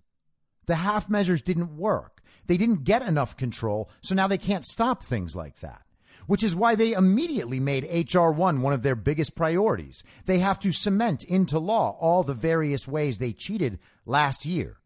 The 0.65 0.75
half 0.75 1.09
measures 1.09 1.41
didn't 1.41 1.77
work. 1.77 2.21
They 2.45 2.57
didn't 2.57 2.85
get 2.85 3.01
enough 3.01 3.35
control, 3.35 3.89
so 4.01 4.15
now 4.15 4.27
they 4.27 4.37
can't 4.37 4.65
stop 4.65 5.03
things 5.03 5.35
like 5.35 5.59
that 5.59 5.81
which 6.27 6.43
is 6.43 6.55
why 6.55 6.75
they 6.75 6.93
immediately 6.93 7.59
made 7.59 7.87
H.R. 7.89 8.31
1 8.31 8.61
one 8.61 8.73
of 8.73 8.83
their 8.83 8.95
biggest 8.95 9.35
priorities. 9.35 10.03
They 10.25 10.39
have 10.39 10.59
to 10.59 10.71
cement 10.71 11.23
into 11.23 11.57
law 11.57 11.97
all 11.99 12.23
the 12.23 12.33
various 12.33 12.87
ways 12.87 13.17
they 13.17 13.33
cheated 13.33 13.79
last 14.05 14.45
year. 14.45 14.77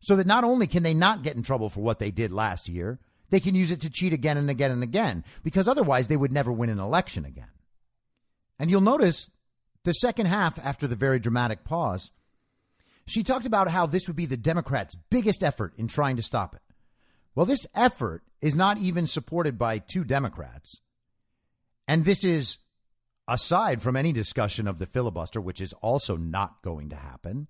So 0.00 0.16
that 0.16 0.26
not 0.26 0.44
only 0.44 0.66
can 0.66 0.82
they 0.82 0.94
not 0.94 1.22
get 1.22 1.36
in 1.36 1.42
trouble 1.42 1.68
for 1.68 1.80
what 1.80 1.98
they 1.98 2.10
did 2.10 2.32
last 2.32 2.68
year, 2.68 3.00
they 3.30 3.40
can 3.40 3.54
use 3.54 3.70
it 3.70 3.80
to 3.82 3.90
cheat 3.90 4.12
again 4.12 4.36
and 4.36 4.48
again 4.48 4.70
and 4.70 4.82
again, 4.82 5.24
because 5.42 5.68
otherwise 5.68 6.08
they 6.08 6.16
would 6.16 6.32
never 6.32 6.52
win 6.52 6.70
an 6.70 6.78
election 6.78 7.24
again. 7.24 7.50
And 8.58 8.70
you'll 8.70 8.80
notice 8.80 9.30
the 9.84 9.92
second 9.92 10.26
half, 10.26 10.58
after 10.58 10.86
the 10.86 10.96
very 10.96 11.18
dramatic 11.18 11.64
pause, 11.64 12.12
she 13.06 13.22
talked 13.22 13.46
about 13.46 13.68
how 13.68 13.86
this 13.86 14.06
would 14.06 14.16
be 14.16 14.26
the 14.26 14.36
Democrats' 14.36 14.96
biggest 15.10 15.42
effort 15.42 15.72
in 15.76 15.88
trying 15.88 16.16
to 16.16 16.22
stop 16.22 16.54
it. 16.54 16.62
Well, 17.34 17.46
this 17.46 17.66
effort 17.74 18.22
is 18.40 18.56
not 18.56 18.78
even 18.78 19.06
supported 19.06 19.58
by 19.58 19.78
two 19.78 20.04
Democrats. 20.04 20.80
And 21.86 22.04
this 22.04 22.24
is 22.24 22.58
aside 23.26 23.80
from 23.80 23.96
any 23.96 24.12
discussion 24.12 24.66
of 24.66 24.78
the 24.78 24.86
filibuster, 24.86 25.40
which 25.40 25.60
is 25.60 25.72
also 25.74 26.16
not 26.16 26.62
going 26.62 26.90
to 26.90 26.96
happen. 26.96 27.46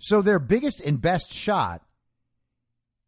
So 0.00 0.22
their 0.22 0.38
biggest 0.38 0.80
and 0.80 1.00
best 1.00 1.32
shot 1.32 1.82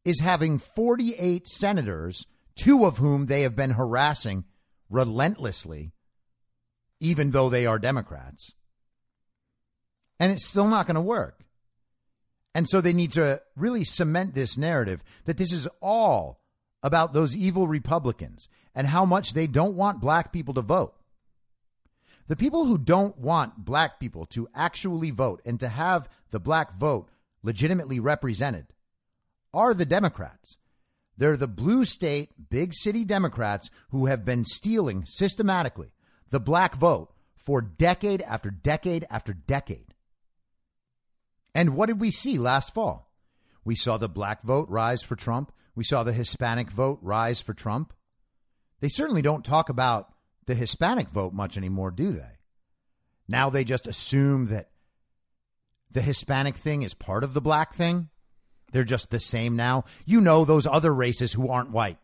is 0.05 0.21
having 0.21 0.59
48 0.59 1.49
senators, 1.49 2.27
two 2.55 2.85
of 2.85 2.99
whom 2.99 3.27
they 3.27 3.43
have 3.43 3.57
been 3.57 3.71
harassing 3.71 4.45
relentlessly, 4.91 5.93
even 7.01 7.31
though 7.31 7.49
they 7.49 7.65
are 7.65 7.79
Democrats. 7.79 8.55
And 10.21 10.31
it's 10.31 10.47
still 10.47 10.69
not 10.69 10.87
going 10.87 10.97
to 10.97 11.01
work. 11.01 11.43
And 12.55 12.69
so 12.69 12.83
they 12.83 12.93
need 12.93 13.13
to 13.13 13.41
really 13.57 13.85
cement 13.85 14.35
this 14.35 14.59
narrative 14.59 15.03
that 15.25 15.39
this 15.39 15.51
is 15.53 15.67
all 15.81 16.43
about 16.83 17.15
those 17.15 17.35
evil 17.35 17.67
Republicans 17.67 18.49
and 18.75 18.87
how 18.87 19.07
much 19.07 19.33
they 19.33 19.47
don't 19.47 19.77
want 19.77 20.03
black 20.03 20.31
people 20.31 20.53
to 20.55 20.61
vote. 20.61 20.95
The 22.29 22.37
people 22.37 22.67
who 22.67 22.79
don't 22.79 23.19
want 23.19 23.65
black 23.65 23.99
people 23.99 24.27
to 24.27 24.49
actually 24.55 25.11
vote 25.11 25.43
and 25.45 25.59
to 25.61 25.69
have 25.69 26.09
the 26.31 26.41
black 26.41 26.75
vote 26.75 27.11
legitimately 27.43 28.01
represented 28.01 28.67
are 29.53 29.75
the 29.75 29.85
Democrats. 29.85 30.59
They're 31.17 31.37
the 31.37 31.49
blue 31.49 31.85
state, 31.85 32.31
big 32.51 32.73
city 32.73 33.05
Democrats 33.05 33.71
who 33.91 34.07
have 34.07 34.25
been 34.25 34.45
stealing 34.45 35.05
systematically 35.07 35.93
the 36.31 36.41
black 36.41 36.75
vote 36.75 37.13
for 37.37 37.61
decade 37.61 38.23
after 38.23 38.51
decade 38.51 39.07
after 39.11 39.33
decade. 39.35 39.95
And 41.55 41.77
what 41.77 41.87
did 41.87 42.01
we 42.01 42.11
see 42.11 42.39
last 42.39 42.73
fall? 42.73 43.13
We 43.65 43.75
saw 43.75 43.99
the 43.99 44.09
black 44.09 44.43
vote 44.43 44.69
rise 44.69 45.03
for 45.03 45.17
Trump. 45.17 45.53
We 45.75 45.85
saw 45.85 46.03
the 46.03 46.13
Hispanic 46.13 46.71
vote 46.71 46.99
rise 47.03 47.41
for 47.41 47.53
Trump. 47.53 47.93
They 48.81 48.89
certainly 48.89 49.23
don't 49.23 49.45
talk 49.45 49.69
about 49.69 50.12
the 50.47 50.55
Hispanic 50.55 51.09
vote 51.09 51.33
much 51.33 51.57
anymore, 51.57 51.91
do 51.91 52.13
they? 52.13 52.39
Now 53.29 53.51
they 53.51 53.65
just 53.65 53.87
assume 53.87 54.47
that 54.47 54.71
the 55.91 56.03
Hispanic 56.03 56.57
thing 56.57 56.83
is 56.83 56.95
part 56.95 57.25
of 57.25 57.35
the 57.35 57.41
black 57.41 57.75
thing. 57.75 58.09
They're 58.73 58.85
just 58.85 59.11
the 59.11 59.21
same 59.21 59.57
now. 59.57 59.85
You 60.07 60.21
know, 60.21 60.45
those 60.45 60.67
other 60.67 60.93
races 60.93 61.33
who 61.33 61.49
aren't 61.49 61.71
white. 61.71 61.99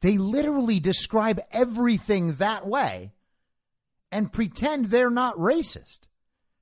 They 0.00 0.16
literally 0.16 0.78
describe 0.78 1.40
everything 1.50 2.34
that 2.34 2.66
way 2.66 3.12
and 4.12 4.32
pretend 4.32 4.86
they're 4.86 5.10
not 5.10 5.36
racist. 5.36 6.02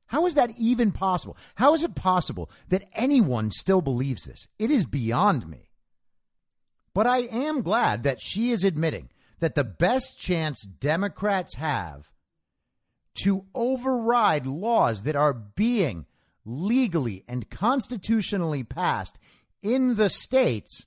How 0.07 0.25
is 0.27 0.35
that 0.35 0.53
even 0.57 0.93
possible? 0.93 1.37
How 1.57 1.75
is 1.75 1.85
it 1.85 1.95
possible 1.95 2.51
that 2.69 2.89
anyone 2.95 3.51
still 3.51 3.83
believes 3.83 4.25
this? 4.25 4.47
It 4.59 4.71
is 4.71 4.87
beyond 4.87 5.49
me. 5.49 5.71
But 6.95 7.07
I 7.07 7.19
am 7.19 7.61
glad 7.61 8.05
that 8.05 8.23
she 8.23 8.53
is 8.53 8.65
admitting 8.65 9.11
that 9.41 9.55
the 9.55 9.65
best 9.65 10.19
chance 10.19 10.63
Democrats 10.63 11.55
have 11.55 12.11
to 13.23 13.45
override 13.55 14.47
laws 14.47 15.03
that 15.03 15.17
are 15.17 15.33
being 15.33 16.07
legally 16.45 17.25
and 17.29 17.51
constitutionally 17.51 18.63
passed 18.63 19.19
in 19.63 19.97
the 19.97 20.09
states 20.09 20.87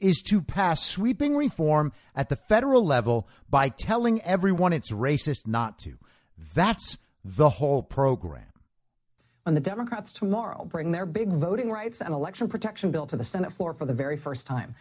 is 0.00 0.20
to 0.22 0.42
pass 0.42 0.84
sweeping 0.84 1.36
reform 1.36 1.92
at 2.14 2.28
the 2.28 2.36
federal 2.36 2.84
level 2.84 3.28
by 3.48 3.68
telling 3.68 4.20
everyone 4.22 4.72
it's 4.72 4.90
racist 4.90 5.46
not 5.46 5.78
to. 5.78 5.96
That's 6.54 6.98
the 7.24 7.48
whole 7.48 7.82
program. 7.82 8.46
When 9.44 9.54
the 9.54 9.60
Democrats 9.60 10.12
tomorrow 10.12 10.64
bring 10.64 10.90
their 10.90 11.06
big 11.06 11.28
voting 11.28 11.68
rights 11.68 12.00
and 12.00 12.12
election 12.12 12.48
protection 12.48 12.90
bill 12.90 13.06
to 13.06 13.16
the 13.16 13.24
Senate 13.24 13.52
floor 13.52 13.72
for 13.72 13.86
the 13.86 13.94
very 13.94 14.16
first 14.16 14.46
time, 14.46 14.74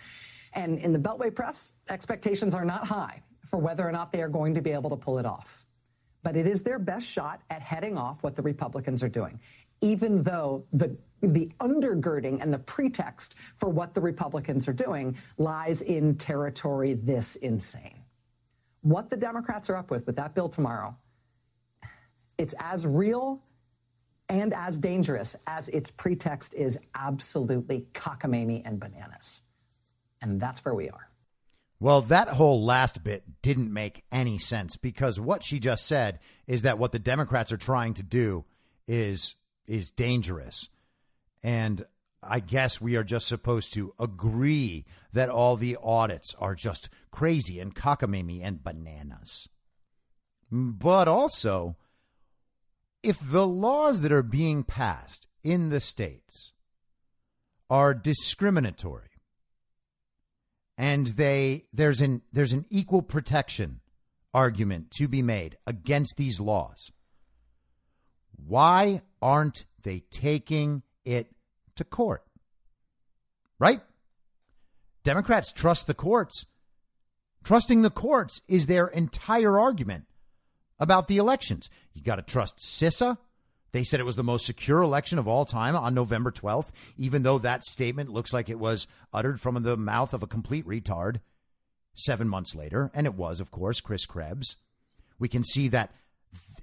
and 0.54 0.80
in 0.80 0.94
the 0.94 1.00
Beltway 1.00 1.34
press, 1.34 1.74
expectations 1.90 2.54
are 2.54 2.66
not 2.66 2.86
high 2.86 3.22
for 3.46 3.58
whether 3.58 3.88
or 3.88 3.92
not 3.92 4.12
they 4.12 4.22
are 4.22 4.30
going 4.30 4.56
to 4.56 4.62
be 4.62 4.72
able 4.72 4.90
to 4.90 4.96
pull 4.96 5.18
it 5.18 5.26
off. 5.26 5.66
But 6.24 6.38
it 6.38 6.48
is 6.48 6.64
their 6.64 6.80
best 6.80 7.08
shot 7.08 7.42
at 7.50 7.62
heading 7.62 7.98
off 7.98 8.22
what 8.24 8.36
the 8.36 8.42
Republicans 8.42 9.02
are 9.02 9.10
doing, 9.10 9.40
even 9.82 10.24
though 10.24 10.66
the 10.74 10.96
the 11.22 11.52
undergirding 11.60 12.42
and 12.42 12.52
the 12.52 12.60
pretext 12.60 13.36
for 13.56 13.70
what 13.70 13.94
the 13.94 14.02
Republicans 14.02 14.68
are 14.68 14.74
doing 14.74 15.16
lies 15.38 15.84
in 15.84 16.16
territory 16.16 16.94
this 16.94 17.36
insane. 17.38 18.04
What 18.82 19.10
the 19.10 19.18
Democrats 19.18 19.70
are 19.70 19.76
up 19.76 19.92
with 19.92 20.08
with 20.08 20.16
that 20.16 20.34
bill 20.34 20.50
tomorrow, 20.50 20.96
it's 22.40 22.56
as 22.60 22.88
real 22.88 23.44
and 24.30 24.54
as 24.54 24.80
dangerous 24.80 25.36
as 25.46 25.70
its 25.70 25.92
pretext 25.92 26.56
is 26.56 26.80
absolutely 26.96 27.86
cockamamie 27.94 28.62
and 28.66 28.80
bananas. 28.80 29.42
And 30.22 30.40
that's 30.40 30.64
where 30.64 30.76
we 30.76 30.90
are. 30.90 31.10
Well, 31.80 32.02
that 32.04 32.28
whole 32.28 32.64
last 32.64 33.04
bit 33.04 33.42
didn't 33.42 33.74
make 33.74 34.04
any 34.12 34.38
sense 34.38 34.78
because 34.78 35.20
what 35.20 35.44
she 35.44 35.60
just 35.60 35.88
said 35.88 36.20
is 36.46 36.62
that 36.62 36.78
what 36.78 36.92
the 36.92 37.00
Democrats 37.00 37.52
are 37.52 37.58
trying 37.58 37.96
to 37.96 38.04
do 38.04 38.46
is 38.88 39.36
is 39.66 39.90
dangerous. 39.90 40.70
And 41.42 41.84
I 42.22 42.40
guess 42.40 42.80
we 42.80 42.96
are 42.98 43.04
just 43.04 43.28
supposed 43.28 43.74
to 43.74 43.96
agree 44.00 44.86
that 45.14 45.30
all 45.30 45.56
the 45.56 45.78
audits 45.82 46.36
are 46.36 46.54
just 46.54 46.90
crazy 47.10 47.60
and 47.60 47.74
cockamamie 47.74 48.44
and 48.44 48.64
bananas. 48.64 49.50
But 50.52 51.08
also, 51.08 51.78
if 53.02 53.18
the 53.20 53.48
laws 53.48 54.02
that 54.02 54.12
are 54.12 54.22
being 54.22 54.64
passed 54.64 55.28
in 55.42 55.70
the 55.70 55.80
states 55.80 56.52
are 57.70 57.96
discriminatory 57.96 59.11
and 60.82 61.08
they 61.08 61.66
there's 61.72 62.02
an 62.02 62.22
there's 62.34 62.54
an 62.54 62.66
equal 62.70 63.02
protection 63.04 63.80
argument 64.34 64.90
to 64.90 65.08
be 65.08 65.22
made 65.22 65.56
against 65.68 66.18
these 66.18 66.40
laws 66.40 66.92
why 68.48 69.02
aren't 69.22 69.66
they 69.84 70.00
taking 70.10 70.82
it 71.06 71.28
to 71.76 71.84
court 71.84 72.24
right 73.60 73.82
democrats 75.04 75.54
trust 75.54 75.86
the 75.86 75.94
courts 75.94 76.46
trusting 77.44 77.84
the 77.84 77.90
courts 77.92 78.42
is 78.48 78.66
their 78.66 78.88
entire 78.88 79.60
argument 79.60 80.06
about 80.82 81.08
the 81.08 81.18
elections. 81.18 81.70
You 81.94 82.02
got 82.02 82.16
to 82.16 82.24
trust 82.24 82.58
CISA. 82.58 83.18
They 83.72 83.84
said 83.84 84.00
it 84.00 84.06
was 84.06 84.18
the 84.18 84.24
most 84.24 84.46
secure 84.46 84.82
election 84.82 85.18
of 85.18 85.28
all 85.28 85.46
time 85.46 85.76
on 85.76 85.94
November 85.94 86.32
12th, 86.32 86.72
even 86.98 87.24
though 87.24 87.38
that 87.38 87.64
statement 87.64 88.10
looks 88.10 88.34
like 88.34 88.50
it 88.50 88.60
was 88.60 88.88
uttered 89.14 89.40
from 89.40 89.62
the 89.64 89.78
mouth 89.78 90.14
of 90.14 90.24
a 90.24 90.28
complete 90.28 90.66
retard 90.68 91.22
seven 91.94 92.28
months 92.28 92.56
later. 92.56 92.92
And 92.94 93.08
it 93.08 93.14
was, 93.14 93.40
of 93.40 93.52
course, 93.52 93.80
Chris 93.80 94.06
Krebs. 94.06 94.58
We 95.20 95.30
can 95.30 95.44
see 95.44 95.68
that 95.70 95.94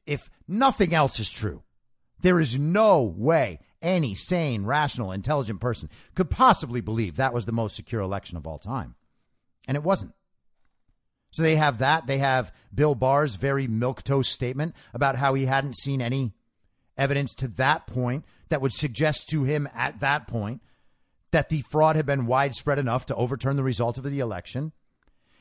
if 0.06 0.28
nothing 0.46 0.94
else 0.94 1.18
is 1.18 1.30
true, 1.30 1.62
there 2.20 2.40
is 2.40 2.58
no 2.58 3.02
way 3.02 3.60
any 3.80 4.14
sane, 4.14 4.64
rational, 4.64 5.12
intelligent 5.12 5.60
person 5.60 5.88
could 6.14 6.30
possibly 6.30 6.80
believe 6.80 7.16
that 7.16 7.32
was 7.32 7.46
the 7.46 7.52
most 7.52 7.76
secure 7.76 8.00
election 8.00 8.36
of 8.36 8.46
all 8.46 8.58
time. 8.58 8.96
And 9.66 9.76
it 9.76 9.82
wasn't. 9.82 10.12
So 11.30 11.42
they 11.42 11.56
have 11.56 11.78
that. 11.78 12.06
They 12.06 12.18
have 12.18 12.52
Bill 12.74 12.94
Barr's 12.94 13.34
very 13.34 13.68
milquetoast 13.68 14.26
statement 14.26 14.74
about 14.94 15.16
how 15.16 15.34
he 15.34 15.46
hadn't 15.46 15.76
seen 15.76 16.00
any 16.00 16.32
evidence 16.98 17.34
to 17.36 17.48
that 17.48 17.86
point 17.86 18.24
that 18.48 18.60
would 18.60 18.72
suggest 18.72 19.28
to 19.30 19.44
him 19.44 19.68
at 19.74 20.00
that 20.00 20.26
point 20.26 20.60
that 21.30 21.48
the 21.48 21.62
fraud 21.70 21.96
had 21.96 22.06
been 22.06 22.26
widespread 22.26 22.78
enough 22.78 23.06
to 23.06 23.14
overturn 23.14 23.56
the 23.56 23.62
result 23.62 23.98
of 23.98 24.04
the 24.04 24.18
election. 24.18 24.72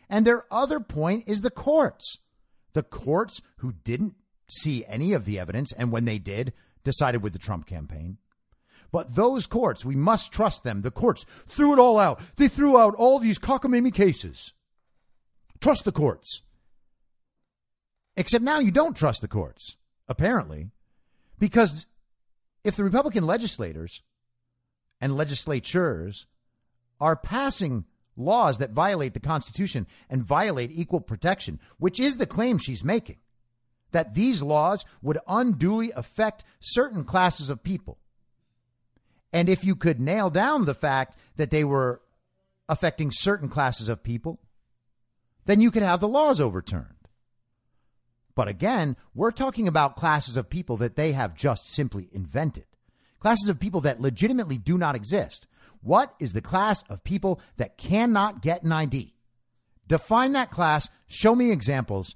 And 0.09 0.25
their 0.25 0.45
other 0.51 0.79
point 0.79 1.23
is 1.27 1.41
the 1.41 1.49
courts. 1.49 2.19
The 2.73 2.83
courts 2.83 3.41
who 3.57 3.73
didn't 3.83 4.15
see 4.49 4.85
any 4.85 5.13
of 5.13 5.25
the 5.25 5.39
evidence, 5.39 5.71
and 5.73 5.91
when 5.91 6.05
they 6.05 6.19
did, 6.19 6.53
decided 6.83 7.21
with 7.23 7.33
the 7.33 7.39
Trump 7.39 7.65
campaign. 7.65 8.17
But 8.91 9.15
those 9.15 9.45
courts, 9.47 9.83
we 9.83 9.95
must 9.95 10.31
trust 10.31 10.63
them. 10.63 10.81
The 10.81 10.91
courts 10.91 11.25
threw 11.47 11.73
it 11.73 11.79
all 11.79 11.99
out. 11.99 12.21
They 12.37 12.47
threw 12.47 12.77
out 12.77 12.95
all 12.95 13.19
these 13.19 13.39
cockamamie 13.39 13.93
cases. 13.93 14.53
Trust 15.59 15.85
the 15.85 15.91
courts. 15.91 16.41
Except 18.15 18.43
now 18.43 18.59
you 18.59 18.71
don't 18.71 18.95
trust 18.95 19.21
the 19.21 19.27
courts, 19.27 19.75
apparently, 20.07 20.69
because 21.39 21.85
if 22.63 22.75
the 22.75 22.83
Republican 22.83 23.25
legislators 23.25 24.01
and 24.99 25.15
legislatures 25.15 26.25
are 26.99 27.15
passing 27.15 27.85
laws 28.15 28.57
that 28.57 28.71
violate 28.71 29.13
the 29.13 29.19
Constitution 29.19 29.87
and 30.09 30.23
violate 30.23 30.71
equal 30.71 31.01
protection, 31.01 31.59
which 31.77 31.99
is 31.99 32.17
the 32.17 32.25
claim 32.25 32.57
she's 32.57 32.83
making, 32.83 33.17
that 33.91 34.15
these 34.15 34.41
laws 34.41 34.83
would 35.01 35.19
unduly 35.27 35.91
affect 35.91 36.43
certain 36.59 37.03
classes 37.03 37.49
of 37.49 37.63
people. 37.63 37.99
And 39.31 39.49
if 39.49 39.63
you 39.63 39.75
could 39.75 39.99
nail 39.99 40.29
down 40.29 40.65
the 40.65 40.73
fact 40.73 41.15
that 41.35 41.51
they 41.51 41.63
were 41.63 42.01
affecting 42.67 43.11
certain 43.11 43.49
classes 43.49 43.87
of 43.87 44.03
people, 44.03 44.39
then 45.45 45.61
you 45.61 45.71
could 45.71 45.83
have 45.83 45.99
the 45.99 46.07
laws 46.07 46.41
overturned. 46.41 46.96
But 48.37 48.47
again, 48.47 48.97
we're 49.15 49.31
talking 49.31 49.67
about 49.67 49.95
classes 49.95 50.37
of 50.37 50.47
people 50.47 50.77
that 50.77 50.95
they 50.95 51.13
have 51.13 51.33
just 51.33 51.73
simply 51.73 52.07
invented. 52.11 52.65
Classes 53.19 53.49
of 53.49 53.59
people 53.59 53.81
that 53.81 53.99
legitimately 53.99 54.59
do 54.59 54.77
not 54.77 54.95
exist. 54.95 55.47
What 55.81 56.13
is 56.19 56.33
the 56.33 56.41
class 56.41 56.83
of 56.87 57.03
people 57.03 57.41
that 57.55 57.79
cannot 57.79 58.43
get 58.43 58.61
an 58.61 58.71
ID? 58.71 59.15
Define 59.87 60.33
that 60.33 60.51
class, 60.51 60.87
show 61.07 61.33
me 61.33 61.49
examples, 61.49 62.15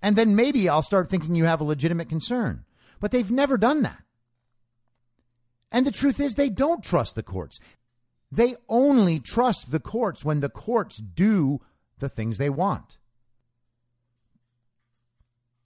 and 0.00 0.16
then 0.16 0.34
maybe 0.34 0.70
I'll 0.70 0.80
start 0.80 1.10
thinking 1.10 1.34
you 1.34 1.44
have 1.44 1.60
a 1.60 1.64
legitimate 1.64 2.08
concern. 2.08 2.64
But 2.98 3.10
they've 3.10 3.30
never 3.30 3.58
done 3.58 3.82
that. 3.82 4.02
And 5.70 5.84
the 5.84 5.90
truth 5.90 6.18
is, 6.18 6.32
they 6.32 6.48
don't 6.48 6.82
trust 6.82 7.14
the 7.14 7.22
courts. 7.22 7.60
They 8.32 8.56
only 8.70 9.20
trust 9.20 9.70
the 9.70 9.80
courts 9.80 10.24
when 10.24 10.40
the 10.40 10.48
courts 10.48 10.96
do 10.96 11.60
the 11.98 12.08
things 12.08 12.38
they 12.38 12.48
want. 12.48 12.96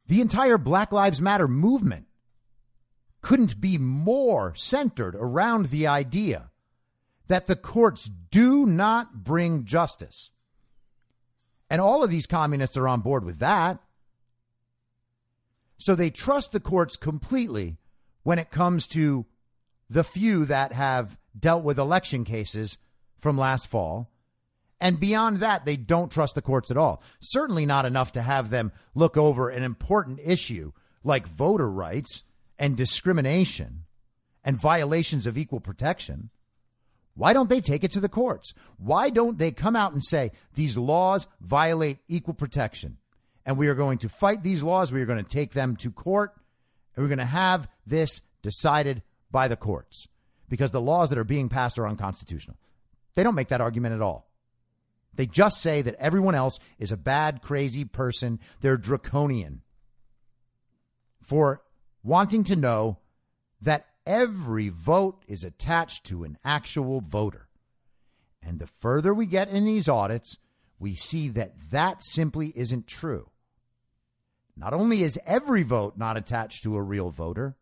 The 0.07 0.21
entire 0.21 0.59
Black 0.59 0.93
Lives 0.93 1.21
Matter 1.21 1.49
movement 1.49 2.07
couldn't 3.21 3.61
be 3.61 3.79
more 3.79 4.55
centered 4.55 5.15
around 5.15 5.67
the 5.67 5.87
idea 5.87 6.51
that 7.29 7.47
the 7.47 7.57
courts 7.57 8.11
do 8.31 8.67
not 8.67 9.25
bring 9.25 9.65
justice. 9.65 10.33
And 11.71 11.81
all 11.81 12.03
of 12.03 12.11
these 12.11 12.27
communists 12.27 12.77
are 12.77 12.89
on 12.89 13.01
board 13.01 13.25
with 13.25 13.39
that. 13.39 13.79
So 15.79 15.95
they 15.95 16.11
trust 16.11 16.53
the 16.53 16.61
courts 16.61 16.97
completely 16.97 17.79
when 18.23 18.39
it 18.39 18.51
comes 18.51 18.87
to 18.89 19.25
the 19.89 20.05
few 20.05 20.45
that 20.45 20.73
have 20.73 21.19
dealt 21.39 21.65
with 21.65 21.79
election 21.79 22.25
cases 22.25 22.77
from 23.19 23.39
last 23.39 23.67
fall. 23.67 24.12
And 24.83 24.99
beyond 24.99 25.39
that, 25.39 25.65
they 25.65 25.77
don't 25.77 26.11
trust 26.11 26.35
the 26.35 26.43
courts 26.43 26.73
at 26.73 26.77
all. 26.77 27.05
Certainly 27.21 27.67
not 27.67 27.87
enough 27.87 28.11
to 28.13 28.21
have 28.21 28.51
them 28.51 28.73
look 28.97 29.17
over 29.17 29.49
an 29.49 29.63
important 29.63 30.19
issue 30.25 30.73
like 31.05 31.29
voter 31.29 31.71
rights 31.71 32.25
and 32.59 32.77
discrimination 32.77 33.85
and 34.43 34.61
violations 34.61 35.29
of 35.29 35.39
equal 35.39 35.61
protection. 35.61 36.31
Why 37.15 37.33
don't 37.33 37.49
they 37.49 37.61
take 37.61 37.85
it 37.85 37.93
to 37.93 38.01
the 38.01 38.09
courts? 38.09 38.55
Why 38.77 39.09
don't 39.09 39.39
they 39.39 39.53
come 39.53 39.77
out 39.77 39.93
and 39.93 40.03
say 40.03 40.33
these 40.55 40.77
laws 40.77 41.29
violate 41.41 41.99
equal 42.09 42.35
protection? 42.35 42.97
And 43.47 43.57
we 43.57 43.69
are 43.69 43.77
going 43.77 43.99
to 43.99 44.09
fight 44.09 44.43
these 44.43 44.65
laws. 44.65 44.91
We 44.91 45.01
are 45.01 45.07
going 45.07 45.23
to 45.23 45.37
take 45.37 45.53
them 45.53 45.77
to 45.77 45.93
court. 45.93 46.33
And 46.97 47.05
we're 47.05 47.09
going 47.09 47.19
to 47.19 47.25
have 47.25 47.69
this 47.87 48.21
decided 48.43 49.05
by 49.31 49.47
the 49.47 49.57
courts 49.57 50.09
because 50.49 50.73
the 50.73 50.81
laws 50.81 51.11
that 51.11 51.19
are 51.19 51.25
being 51.25 51.49
passed 51.49 51.79
are 51.79 51.87
unconstitutional. 51.87 52.57
They 53.15 53.23
don't 53.23 53.37
make 53.37 53.49
that 53.51 53.61
argument 53.61 53.95
at 53.95 54.03
all. 54.03 54.32
They 55.15 55.27
just 55.27 55.61
say 55.61 55.83
that 55.83 55.97
everyone 55.97 56.35
else 56.35 56.59
is 56.79 56.91
a 56.91 56.97
bad, 56.97 57.43
crazy 57.43 57.85
person. 57.85 58.41
They're 58.61 58.77
draconian 58.77 59.63
for 61.23 61.63
wanting 62.03 62.45
to 62.45 62.57
know 62.57 62.99
that 63.61 63.87
every 64.07 64.69
vote 64.69 65.23
is 65.29 65.45
attached 65.45 66.05
to 66.05 66.25
an 66.25 66.39
actual 66.45 67.01
voter. 67.01 67.49
And 68.43 68.59
the 68.59 68.67
further 68.67 69.15
we 69.15 69.27
get 69.27 69.49
in 69.49 69.65
these 69.65 69.89
audits, 69.89 70.39
we 70.79 70.95
see 70.95 71.29
that 71.29 71.55
that 71.71 72.03
simply 72.03 72.53
isn't 72.57 72.87
true. 72.87 73.31
Not 74.57 74.75
only 74.75 75.03
is 75.03 75.19
every 75.25 75.63
vote 75.63 75.97
not 75.97 76.17
attached 76.17 76.63
to 76.65 76.77
a 76.77 76.83
real 76.83 77.11
voter, 77.11 77.57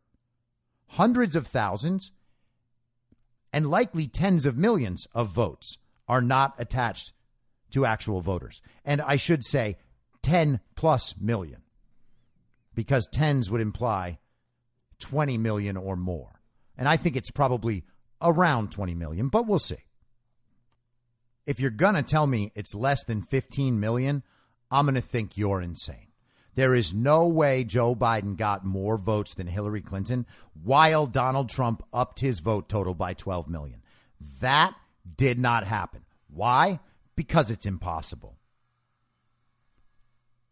hundreds 0.88 1.36
of 1.36 1.46
thousands 1.46 2.12
and 3.52 3.70
likely 3.70 4.06
tens 4.06 4.46
of 4.46 4.56
millions 4.56 5.06
of 5.14 5.28
votes 5.28 5.78
are 6.08 6.22
not 6.22 6.54
attached 6.58 7.12
to 7.70 7.86
actual 7.86 8.20
voters. 8.20 8.62
And 8.84 9.00
I 9.00 9.16
should 9.16 9.44
say 9.44 9.76
10 10.22 10.60
plus 10.74 11.14
million, 11.18 11.62
because 12.74 13.06
tens 13.06 13.50
would 13.50 13.60
imply 13.60 14.18
20 14.98 15.38
million 15.38 15.76
or 15.76 15.96
more. 15.96 16.40
And 16.76 16.88
I 16.88 16.96
think 16.96 17.16
it's 17.16 17.30
probably 17.30 17.84
around 18.22 18.70
20 18.70 18.94
million, 18.94 19.28
but 19.28 19.46
we'll 19.46 19.58
see. 19.58 19.84
If 21.46 21.58
you're 21.58 21.70
going 21.70 21.94
to 21.94 22.02
tell 22.02 22.26
me 22.26 22.52
it's 22.54 22.74
less 22.74 23.04
than 23.04 23.22
15 23.22 23.80
million, 23.80 24.22
I'm 24.70 24.84
going 24.84 24.94
to 24.94 25.00
think 25.00 25.36
you're 25.36 25.60
insane. 25.60 26.08
There 26.54 26.74
is 26.74 26.92
no 26.92 27.26
way 27.26 27.64
Joe 27.64 27.94
Biden 27.94 28.36
got 28.36 28.64
more 28.64 28.96
votes 28.96 29.34
than 29.34 29.46
Hillary 29.46 29.80
Clinton 29.80 30.26
while 30.62 31.06
Donald 31.06 31.48
Trump 31.48 31.82
upped 31.92 32.20
his 32.20 32.40
vote 32.40 32.68
total 32.68 32.94
by 32.94 33.14
12 33.14 33.48
million. 33.48 33.82
That 34.40 34.74
did 35.16 35.38
not 35.38 35.64
happen. 35.64 36.02
Why? 36.28 36.80
Because 37.20 37.50
it's 37.50 37.66
impossible. 37.66 38.38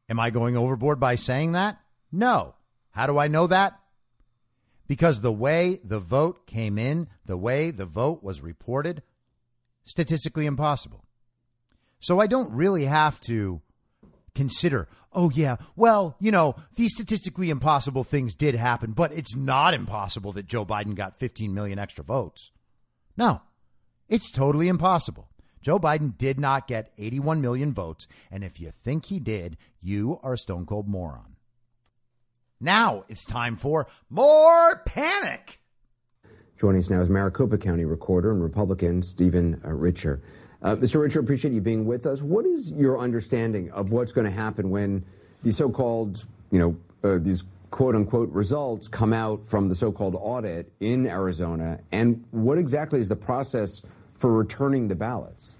Am 0.06 0.20
I 0.20 0.28
going 0.28 0.54
overboard 0.54 1.00
by 1.00 1.14
saying 1.14 1.52
that? 1.52 1.80
No. 2.12 2.56
How 2.90 3.06
do 3.06 3.16
I 3.16 3.26
know 3.26 3.46
that? 3.46 3.80
Because 4.86 5.22
the 5.22 5.32
way 5.32 5.80
the 5.82 5.98
vote 5.98 6.46
came 6.46 6.76
in, 6.76 7.08
the 7.24 7.38
way 7.38 7.70
the 7.70 7.86
vote 7.86 8.22
was 8.22 8.42
reported, 8.42 9.02
statistically 9.84 10.44
impossible. 10.44 11.06
So 12.00 12.20
I 12.20 12.26
don't 12.26 12.52
really 12.52 12.84
have 12.84 13.18
to 13.22 13.62
consider, 14.34 14.88
oh, 15.14 15.30
yeah, 15.30 15.56
well, 15.74 16.16
you 16.20 16.30
know, 16.30 16.54
these 16.74 16.92
statistically 16.92 17.48
impossible 17.48 18.04
things 18.04 18.34
did 18.34 18.56
happen, 18.56 18.92
but 18.92 19.10
it's 19.14 19.34
not 19.34 19.72
impossible 19.72 20.32
that 20.32 20.46
Joe 20.46 20.66
Biden 20.66 20.94
got 20.94 21.16
15 21.16 21.54
million 21.54 21.78
extra 21.78 22.04
votes. 22.04 22.52
No, 23.16 23.40
it's 24.06 24.30
totally 24.30 24.68
impossible. 24.68 25.27
Joe 25.60 25.78
Biden 25.78 26.16
did 26.16 26.38
not 26.38 26.66
get 26.66 26.92
81 26.98 27.40
million 27.40 27.72
votes, 27.72 28.06
and 28.30 28.44
if 28.44 28.60
you 28.60 28.70
think 28.70 29.06
he 29.06 29.18
did, 29.18 29.56
you 29.80 30.20
are 30.22 30.34
a 30.34 30.38
stone 30.38 30.66
cold 30.66 30.88
moron. 30.88 31.36
Now 32.60 33.04
it's 33.08 33.24
time 33.24 33.56
for 33.56 33.86
more 34.10 34.82
panic. 34.84 35.60
Joining 36.58 36.80
us 36.80 36.90
now 36.90 37.00
is 37.00 37.08
Maricopa 37.08 37.56
County 37.56 37.84
Recorder 37.84 38.32
and 38.32 38.42
Republican 38.42 39.02
Stephen 39.02 39.60
uh, 39.64 39.72
Richer. 39.72 40.20
Uh, 40.60 40.74
Mr. 40.74 41.00
Richer, 41.00 41.20
appreciate 41.20 41.54
you 41.54 41.60
being 41.60 41.86
with 41.86 42.04
us. 42.04 42.20
What 42.20 42.44
is 42.44 42.72
your 42.72 42.98
understanding 42.98 43.70
of 43.70 43.92
what's 43.92 44.10
going 44.10 44.24
to 44.24 44.32
happen 44.32 44.70
when 44.70 45.04
these 45.44 45.56
so-called, 45.56 46.26
you 46.50 46.58
know, 46.58 46.76
uh, 47.08 47.18
these 47.20 47.44
quote 47.70 47.94
unquote 47.94 48.30
results 48.30 48.88
come 48.88 49.12
out 49.12 49.46
from 49.46 49.68
the 49.68 49.76
so-called 49.76 50.16
audit 50.18 50.72
in 50.80 51.06
Arizona, 51.06 51.78
and 51.92 52.24
what 52.32 52.58
exactly 52.58 52.98
is 52.98 53.08
the 53.08 53.14
process 53.14 53.82
for 54.18 54.32
returning 54.32 54.88
the 54.88 54.94
ballots? 54.94 55.52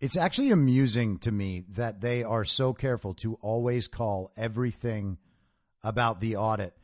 It's 0.00 0.16
actually 0.16 0.50
amusing 0.50 1.18
to 1.18 1.30
me 1.30 1.64
that 1.70 2.00
they 2.00 2.24
are 2.24 2.44
so 2.44 2.72
careful 2.72 3.14
to 3.14 3.34
always 3.40 3.86
call 3.86 4.32
everything 4.36 5.18
about 5.84 6.20
the 6.20 6.36
audit 6.36 6.74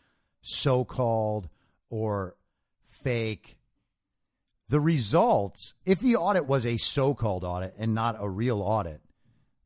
so 0.40 0.84
called 0.84 1.48
or 1.90 2.36
fake. 2.86 3.58
The 4.68 4.80
results, 4.80 5.74
if 5.84 6.00
the 6.00 6.16
audit 6.16 6.46
was 6.46 6.66
a 6.66 6.76
so 6.76 7.14
called 7.14 7.44
audit 7.44 7.74
and 7.78 7.94
not 7.94 8.16
a 8.18 8.28
real 8.28 8.60
audit, 8.60 9.00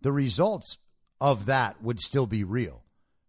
the 0.01 0.13
results 0.13 0.79
of 1.21 1.47
that 1.47 1.83
would 1.83 2.01
still 2.01 2.27
be 2.27 2.45
real. 2.45 2.83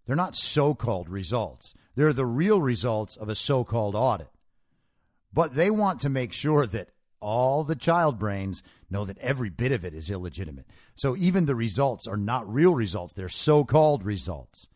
They're 0.05 0.15
not 0.15 0.35
so 0.35 0.73
called 0.73 1.09
results, 1.09 1.73
they're 1.95 2.13
the 2.13 2.25
real 2.25 2.61
results 2.61 3.15
of 3.17 3.29
a 3.29 3.35
so 3.35 3.63
called 3.63 3.95
audit. 3.95 4.29
But 5.33 5.55
they 5.55 5.69
want 5.69 5.99
to 6.01 6.09
make 6.09 6.33
sure 6.33 6.65
that 6.67 6.89
all 7.23 7.63
the 7.63 7.75
child 7.75 8.19
brains 8.19 8.61
know 8.89 9.05
that 9.05 9.17
every 9.19 9.49
bit 9.49 9.71
of 9.71 9.85
it 9.85 9.93
is 9.93 10.11
illegitimate. 10.11 10.67
So 10.93 11.15
even 11.15 11.45
the 11.45 11.55
results 11.55 12.05
are 12.05 12.17
not 12.17 12.51
real 12.51 12.75
results, 12.75 13.13
they're 13.13 13.29
so 13.29 13.63
called 13.63 14.03
results. 14.03 14.67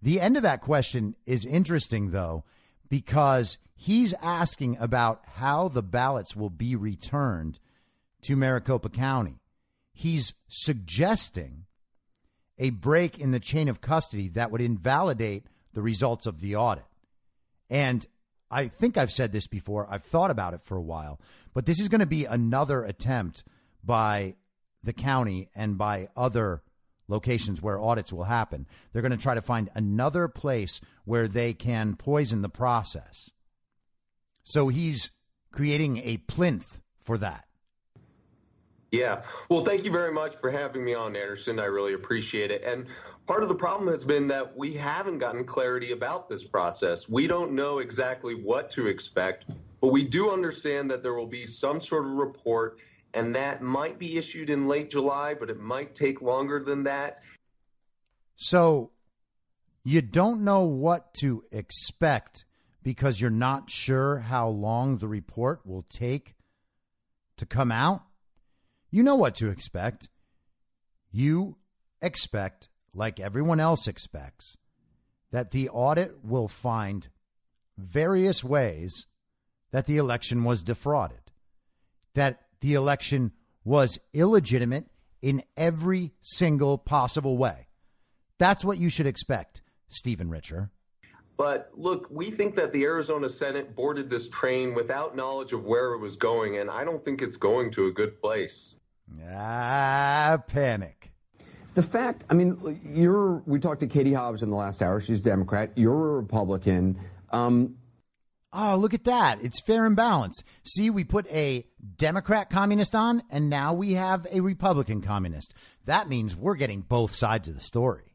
The 0.00 0.20
end 0.20 0.36
of 0.36 0.42
that 0.44 0.62
question 0.62 1.16
is 1.26 1.44
interesting, 1.44 2.10
though, 2.10 2.44
because 2.88 3.58
he's 3.74 4.14
asking 4.22 4.76
about 4.78 5.22
how 5.34 5.68
the 5.68 5.82
ballots 5.82 6.36
will 6.36 6.50
be 6.50 6.76
returned 6.76 7.58
to 8.22 8.36
Maricopa 8.36 8.88
County. 8.88 9.40
He's 9.92 10.34
suggesting 10.48 11.64
a 12.58 12.70
break 12.70 13.18
in 13.18 13.32
the 13.32 13.40
chain 13.40 13.68
of 13.68 13.80
custody 13.80 14.28
that 14.28 14.50
would 14.50 14.60
invalidate 14.60 15.46
the 15.72 15.82
results 15.82 16.26
of 16.26 16.40
the 16.40 16.54
audit. 16.54 16.84
And 17.68 18.06
I 18.50 18.68
think 18.68 18.96
I've 18.96 19.10
said 19.10 19.32
this 19.32 19.46
before. 19.46 19.86
I've 19.90 20.04
thought 20.04 20.30
about 20.30 20.52
it 20.52 20.60
for 20.60 20.76
a 20.76 20.82
while, 20.82 21.18
but 21.54 21.66
this 21.66 21.80
is 21.80 21.88
going 21.88 22.00
to 22.00 22.06
be 22.06 22.24
another 22.24 22.82
attempt 22.84 23.44
by 23.84 24.36
the 24.82 24.92
county 24.92 25.48
and 25.54 25.78
by 25.78 26.08
other 26.16 26.62
locations 27.08 27.60
where 27.60 27.80
audits 27.80 28.12
will 28.12 28.24
happen. 28.24 28.66
They're 28.92 29.02
going 29.02 29.12
to 29.12 29.18
try 29.18 29.34
to 29.34 29.42
find 29.42 29.70
another 29.74 30.28
place 30.28 30.80
where 31.04 31.28
they 31.28 31.52
can 31.52 31.96
poison 31.96 32.42
the 32.42 32.48
process. 32.48 33.32
So 34.42 34.68
he's 34.68 35.10
creating 35.50 35.98
a 35.98 36.16
plinth 36.16 36.80
for 37.00 37.18
that. 37.18 37.44
Yeah. 38.90 39.22
Well, 39.48 39.64
thank 39.64 39.84
you 39.84 39.90
very 39.90 40.12
much 40.12 40.36
for 40.36 40.50
having 40.50 40.84
me 40.84 40.94
on, 40.94 41.16
Anderson. 41.16 41.58
I 41.58 41.64
really 41.64 41.94
appreciate 41.94 42.50
it. 42.50 42.62
And 42.62 42.86
part 43.26 43.42
of 43.42 43.48
the 43.48 43.54
problem 43.54 43.88
has 43.88 44.04
been 44.04 44.28
that 44.28 44.54
we 44.54 44.74
haven't 44.74 45.18
gotten 45.18 45.44
clarity 45.44 45.92
about 45.92 46.28
this 46.28 46.44
process. 46.44 47.08
We 47.08 47.26
don't 47.26 47.52
know 47.52 47.78
exactly 47.78 48.34
what 48.34 48.70
to 48.72 48.88
expect, 48.88 49.46
but 49.82 49.88
we 49.88 50.04
do 50.04 50.30
understand 50.30 50.90
that 50.92 51.02
there 51.02 51.12
will 51.12 51.26
be 51.26 51.44
some 51.44 51.80
sort 51.80 52.06
of 52.06 52.12
report, 52.12 52.78
and 53.12 53.34
that 53.34 53.62
might 53.62 53.98
be 53.98 54.16
issued 54.16 54.48
in 54.48 54.68
late 54.68 54.90
July, 54.90 55.34
but 55.34 55.50
it 55.50 55.58
might 55.58 55.96
take 55.96 56.22
longer 56.22 56.62
than 56.62 56.84
that. 56.84 57.20
So 58.36 58.92
you 59.84 60.00
don't 60.00 60.44
know 60.44 60.60
what 60.60 61.12
to 61.14 61.42
expect 61.50 62.44
because 62.84 63.20
you're 63.20 63.28
not 63.28 63.70
sure 63.70 64.20
how 64.20 64.48
long 64.48 64.98
the 64.98 65.08
report 65.08 65.66
will 65.66 65.84
take 65.90 66.36
to 67.36 67.44
come 67.44 67.72
out? 67.72 68.02
You 68.92 69.02
know 69.02 69.16
what 69.16 69.34
to 69.36 69.48
expect. 69.48 70.08
You 71.10 71.56
expect, 72.00 72.68
like 72.94 73.18
everyone 73.18 73.58
else 73.58 73.88
expects, 73.88 74.56
that 75.32 75.50
the 75.50 75.68
audit 75.70 76.24
will 76.24 76.48
find 76.48 77.08
various 77.76 78.44
ways 78.44 79.06
that 79.72 79.86
the 79.86 79.96
election 79.96 80.44
was 80.44 80.62
defrauded, 80.62 81.32
that 82.14 82.42
the 82.60 82.74
election 82.74 83.32
was 83.64 83.98
illegitimate 84.14 84.86
in 85.20 85.42
every 85.56 86.12
single 86.20 86.78
possible 86.78 87.36
way. 87.36 87.68
That's 88.38 88.64
what 88.64 88.78
you 88.78 88.88
should 88.88 89.06
expect, 89.06 89.62
Stephen 89.88 90.30
Richer. 90.30 90.70
But 91.36 91.70
look, 91.74 92.06
we 92.10 92.30
think 92.30 92.54
that 92.56 92.72
the 92.72 92.84
Arizona 92.84 93.28
Senate 93.28 93.74
boarded 93.74 94.10
this 94.10 94.28
train 94.28 94.74
without 94.74 95.16
knowledge 95.16 95.52
of 95.52 95.64
where 95.64 95.92
it 95.94 95.98
was 95.98 96.16
going, 96.16 96.58
and 96.58 96.70
I 96.70 96.84
don't 96.84 97.04
think 97.04 97.22
it's 97.22 97.36
going 97.36 97.70
to 97.72 97.86
a 97.86 97.92
good 97.92 98.20
place. 98.20 98.74
Ah, 99.28 100.38
panic. 100.46 101.10
The 101.74 101.82
fact, 101.82 102.24
I 102.28 102.34
mean, 102.34 102.80
you're. 102.84 103.42
We 103.46 103.58
talked 103.58 103.80
to 103.80 103.86
Katie 103.86 104.12
Hobbs 104.12 104.42
in 104.42 104.50
the 104.50 104.56
last 104.56 104.82
hour. 104.82 105.00
She's 105.00 105.20
a 105.20 105.22
Democrat. 105.22 105.72
You're 105.74 106.10
a 106.10 106.16
Republican. 106.16 106.98
Um, 107.30 107.76
oh, 108.52 108.76
look 108.76 108.94
at 108.94 109.04
that! 109.04 109.42
It's 109.42 109.60
fair 109.60 109.86
and 109.86 109.96
balanced. 109.96 110.44
See, 110.64 110.90
we 110.90 111.04
put 111.04 111.30
a 111.30 111.66
Democrat 111.96 112.50
communist 112.50 112.94
on, 112.94 113.22
and 113.30 113.50
now 113.50 113.72
we 113.72 113.94
have 113.94 114.26
a 114.30 114.40
Republican 114.40 115.02
communist. 115.02 115.54
That 115.84 116.08
means 116.08 116.36
we're 116.36 116.56
getting 116.56 116.82
both 116.82 117.14
sides 117.14 117.48
of 117.48 117.54
the 117.54 117.60
story. 117.60 118.14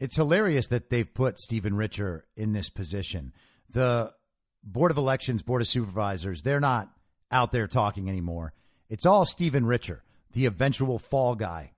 It's 0.00 0.16
hilarious 0.16 0.68
that 0.68 0.90
they've 0.90 1.12
put 1.12 1.38
Stephen 1.38 1.76
Richer 1.76 2.24
in 2.36 2.52
this 2.52 2.68
position. 2.68 3.32
The 3.70 4.12
Board 4.62 4.90
of 4.90 4.96
Elections, 4.96 5.42
Board 5.42 5.62
of 5.62 5.68
Supervisors, 5.68 6.42
they're 6.42 6.60
not 6.60 6.88
out 7.30 7.52
there 7.52 7.66
talking 7.66 8.08
anymore. 8.08 8.52
It's 8.88 9.06
all 9.06 9.24
Stephen 9.24 9.66
Richer 9.66 10.02
the 10.32 10.46
eventual 10.46 10.98
fall 10.98 11.34
guy. 11.34 11.72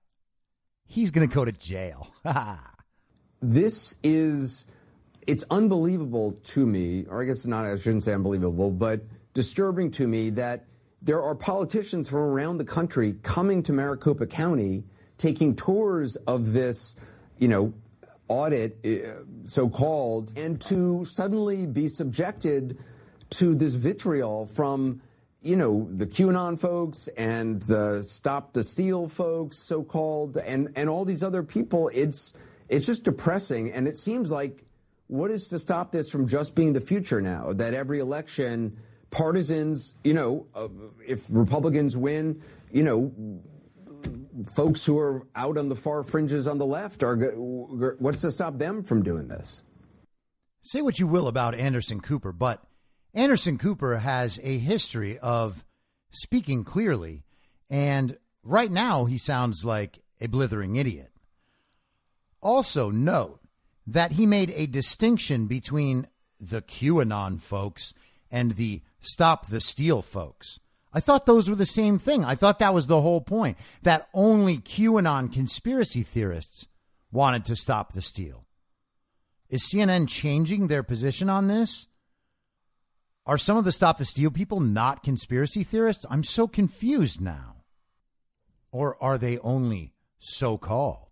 He's 0.85 1.11
going 1.11 1.27
to 1.27 1.33
go 1.33 1.45
to 1.45 1.51
jail. 1.51 2.13
this 3.41 3.95
is 4.03 4.65
it's 5.27 5.43
unbelievable 5.49 6.33
to 6.43 6.65
me, 6.65 7.05
or 7.09 7.21
I 7.21 7.25
guess 7.25 7.45
not, 7.45 7.65
I 7.65 7.75
shouldn't 7.77 8.03
say 8.03 8.13
unbelievable, 8.13 8.71
but 8.71 9.01
disturbing 9.33 9.91
to 9.91 10.07
me 10.07 10.31
that 10.31 10.65
there 11.01 11.21
are 11.21 11.35
politicians 11.35 12.09
from 12.09 12.19
around 12.19 12.57
the 12.57 12.65
country 12.65 13.13
coming 13.23 13.63
to 13.63 13.73
Maricopa 13.73 14.27
County, 14.27 14.83
taking 15.17 15.55
tours 15.55 16.15
of 16.15 16.53
this, 16.53 16.95
you 17.37 17.47
know, 17.47 17.73
audit, 18.27 18.77
uh, 18.85 19.23
so 19.45 19.69
called, 19.69 20.33
and 20.37 20.61
to 20.61 21.05
suddenly 21.05 21.65
be 21.65 21.87
subjected 21.87 22.77
to 23.29 23.55
this 23.55 23.73
vitriol 23.73 24.45
from 24.47 25.01
you 25.43 25.55
know, 25.55 25.87
the 25.91 26.05
QAnon 26.05 26.59
folks 26.59 27.07
and 27.17 27.61
the 27.63 28.03
Stop 28.03 28.53
the 28.53 28.63
Steal 28.63 29.07
folks, 29.07 29.57
so 29.57 29.83
called, 29.83 30.37
and, 30.37 30.69
and 30.75 30.87
all 30.87 31.03
these 31.03 31.23
other 31.23 31.41
people, 31.41 31.89
it's, 31.93 32.33
it's 32.69 32.85
just 32.85 33.03
depressing. 33.03 33.71
And 33.71 33.87
it 33.87 33.97
seems 33.97 34.29
like 34.29 34.63
what 35.11 35.29
is 35.29 35.49
to 35.49 35.59
stop 35.59 35.91
this 35.91 36.09
from 36.09 36.25
just 36.25 36.55
being 36.55 36.71
the 36.71 36.79
future 36.79 37.19
now? 37.19 37.51
That 37.51 37.73
every 37.73 37.99
election, 37.99 38.77
partisans, 39.09 39.93
you 40.05 40.13
know, 40.13 40.47
uh, 40.55 40.69
if 41.05 41.25
Republicans 41.29 41.97
win, 41.97 42.41
you 42.71 42.83
know, 42.83 43.41
folks 44.55 44.85
who 44.85 44.97
are 44.97 45.27
out 45.35 45.57
on 45.57 45.67
the 45.67 45.75
far 45.75 46.03
fringes 46.03 46.47
on 46.47 46.59
the 46.59 46.65
left 46.65 47.03
are 47.03 47.17
what's 47.35 48.21
to 48.21 48.31
stop 48.31 48.57
them 48.57 48.83
from 48.83 49.03
doing 49.03 49.27
this? 49.27 49.63
Say 50.61 50.81
what 50.81 50.97
you 50.97 51.07
will 51.07 51.27
about 51.27 51.55
Anderson 51.55 51.99
Cooper, 51.99 52.31
but 52.31 52.63
Anderson 53.13 53.57
Cooper 53.57 53.97
has 53.97 54.39
a 54.41 54.59
history 54.59 55.19
of 55.19 55.65
speaking 56.09 56.63
clearly, 56.63 57.25
and 57.69 58.17
right 58.43 58.71
now 58.71 59.03
he 59.03 59.17
sounds 59.17 59.65
like 59.65 59.99
a 60.21 60.27
blithering 60.27 60.77
idiot. 60.77 61.11
Also, 62.41 62.89
note 62.89 63.40
that 63.91 64.13
he 64.13 64.25
made 64.25 64.51
a 64.55 64.65
distinction 64.67 65.47
between 65.47 66.07
the 66.39 66.61
QAnon 66.61 67.39
folks 67.39 67.93
and 68.29 68.53
the 68.53 68.81
Stop 68.99 69.47
the 69.47 69.59
Steal 69.59 70.01
folks. 70.01 70.59
I 70.93 70.99
thought 70.99 71.25
those 71.25 71.49
were 71.49 71.55
the 71.55 71.65
same 71.65 71.97
thing. 71.97 72.23
I 72.23 72.35
thought 72.35 72.59
that 72.59 72.73
was 72.73 72.87
the 72.87 73.01
whole 73.01 73.21
point 73.21 73.57
that 73.81 74.09
only 74.13 74.57
QAnon 74.57 75.31
conspiracy 75.31 76.03
theorists 76.03 76.67
wanted 77.11 77.45
to 77.45 77.55
stop 77.55 77.93
the 77.93 78.01
steal. 78.01 78.45
Is 79.49 79.63
CNN 79.63 80.07
changing 80.07 80.67
their 80.67 80.83
position 80.83 81.29
on 81.29 81.47
this? 81.47 81.87
Are 83.25 83.37
some 83.37 83.57
of 83.57 83.65
the 83.65 83.71
Stop 83.71 83.97
the 83.97 84.05
Steal 84.05 84.31
people 84.31 84.59
not 84.59 85.03
conspiracy 85.03 85.63
theorists? 85.63 86.05
I'm 86.09 86.23
so 86.23 86.47
confused 86.47 87.21
now. 87.21 87.63
Or 88.71 89.01
are 89.03 89.17
they 89.17 89.37
only 89.39 89.93
so 90.17 90.57
called? 90.57 91.10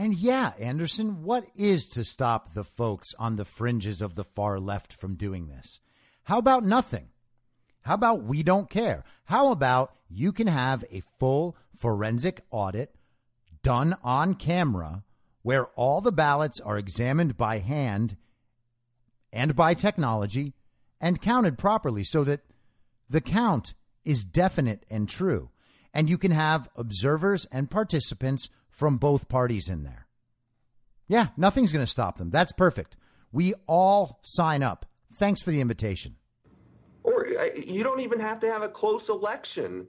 And 0.00 0.14
yeah, 0.14 0.54
Anderson, 0.58 1.24
what 1.24 1.44
is 1.54 1.86
to 1.88 2.04
stop 2.04 2.54
the 2.54 2.64
folks 2.64 3.12
on 3.18 3.36
the 3.36 3.44
fringes 3.44 4.00
of 4.00 4.14
the 4.14 4.24
far 4.24 4.58
left 4.58 4.94
from 4.94 5.14
doing 5.14 5.48
this? 5.48 5.78
How 6.22 6.38
about 6.38 6.64
nothing? 6.64 7.08
How 7.82 7.96
about 7.96 8.22
we 8.22 8.42
don't 8.42 8.70
care? 8.70 9.04
How 9.24 9.52
about 9.52 9.94
you 10.08 10.32
can 10.32 10.46
have 10.46 10.86
a 10.90 11.02
full 11.18 11.54
forensic 11.76 12.40
audit 12.50 12.94
done 13.62 13.94
on 14.02 14.36
camera 14.36 15.04
where 15.42 15.66
all 15.76 16.00
the 16.00 16.12
ballots 16.12 16.60
are 16.60 16.78
examined 16.78 17.36
by 17.36 17.58
hand 17.58 18.16
and 19.34 19.54
by 19.54 19.74
technology 19.74 20.54
and 20.98 21.20
counted 21.20 21.58
properly 21.58 22.04
so 22.04 22.24
that 22.24 22.40
the 23.10 23.20
count 23.20 23.74
is 24.06 24.24
definite 24.24 24.86
and 24.88 25.10
true. 25.10 25.50
And 25.92 26.08
you 26.08 26.16
can 26.16 26.30
have 26.30 26.70
observers 26.74 27.44
and 27.52 27.70
participants 27.70 28.48
from 28.70 28.96
both 28.96 29.28
parties 29.28 29.68
in 29.68 29.82
there. 29.82 30.06
Yeah, 31.08 31.28
nothing's 31.36 31.72
going 31.72 31.84
to 31.84 31.90
stop 31.90 32.18
them. 32.18 32.30
That's 32.30 32.52
perfect. 32.52 32.96
We 33.32 33.54
all 33.66 34.20
sign 34.22 34.62
up. 34.62 34.86
Thanks 35.18 35.42
for 35.42 35.50
the 35.50 35.60
invitation. 35.60 36.16
Or 37.02 37.26
you 37.56 37.82
don't 37.82 38.00
even 38.00 38.20
have 38.20 38.40
to 38.40 38.46
have 38.50 38.62
a 38.62 38.68
close 38.68 39.08
election. 39.08 39.86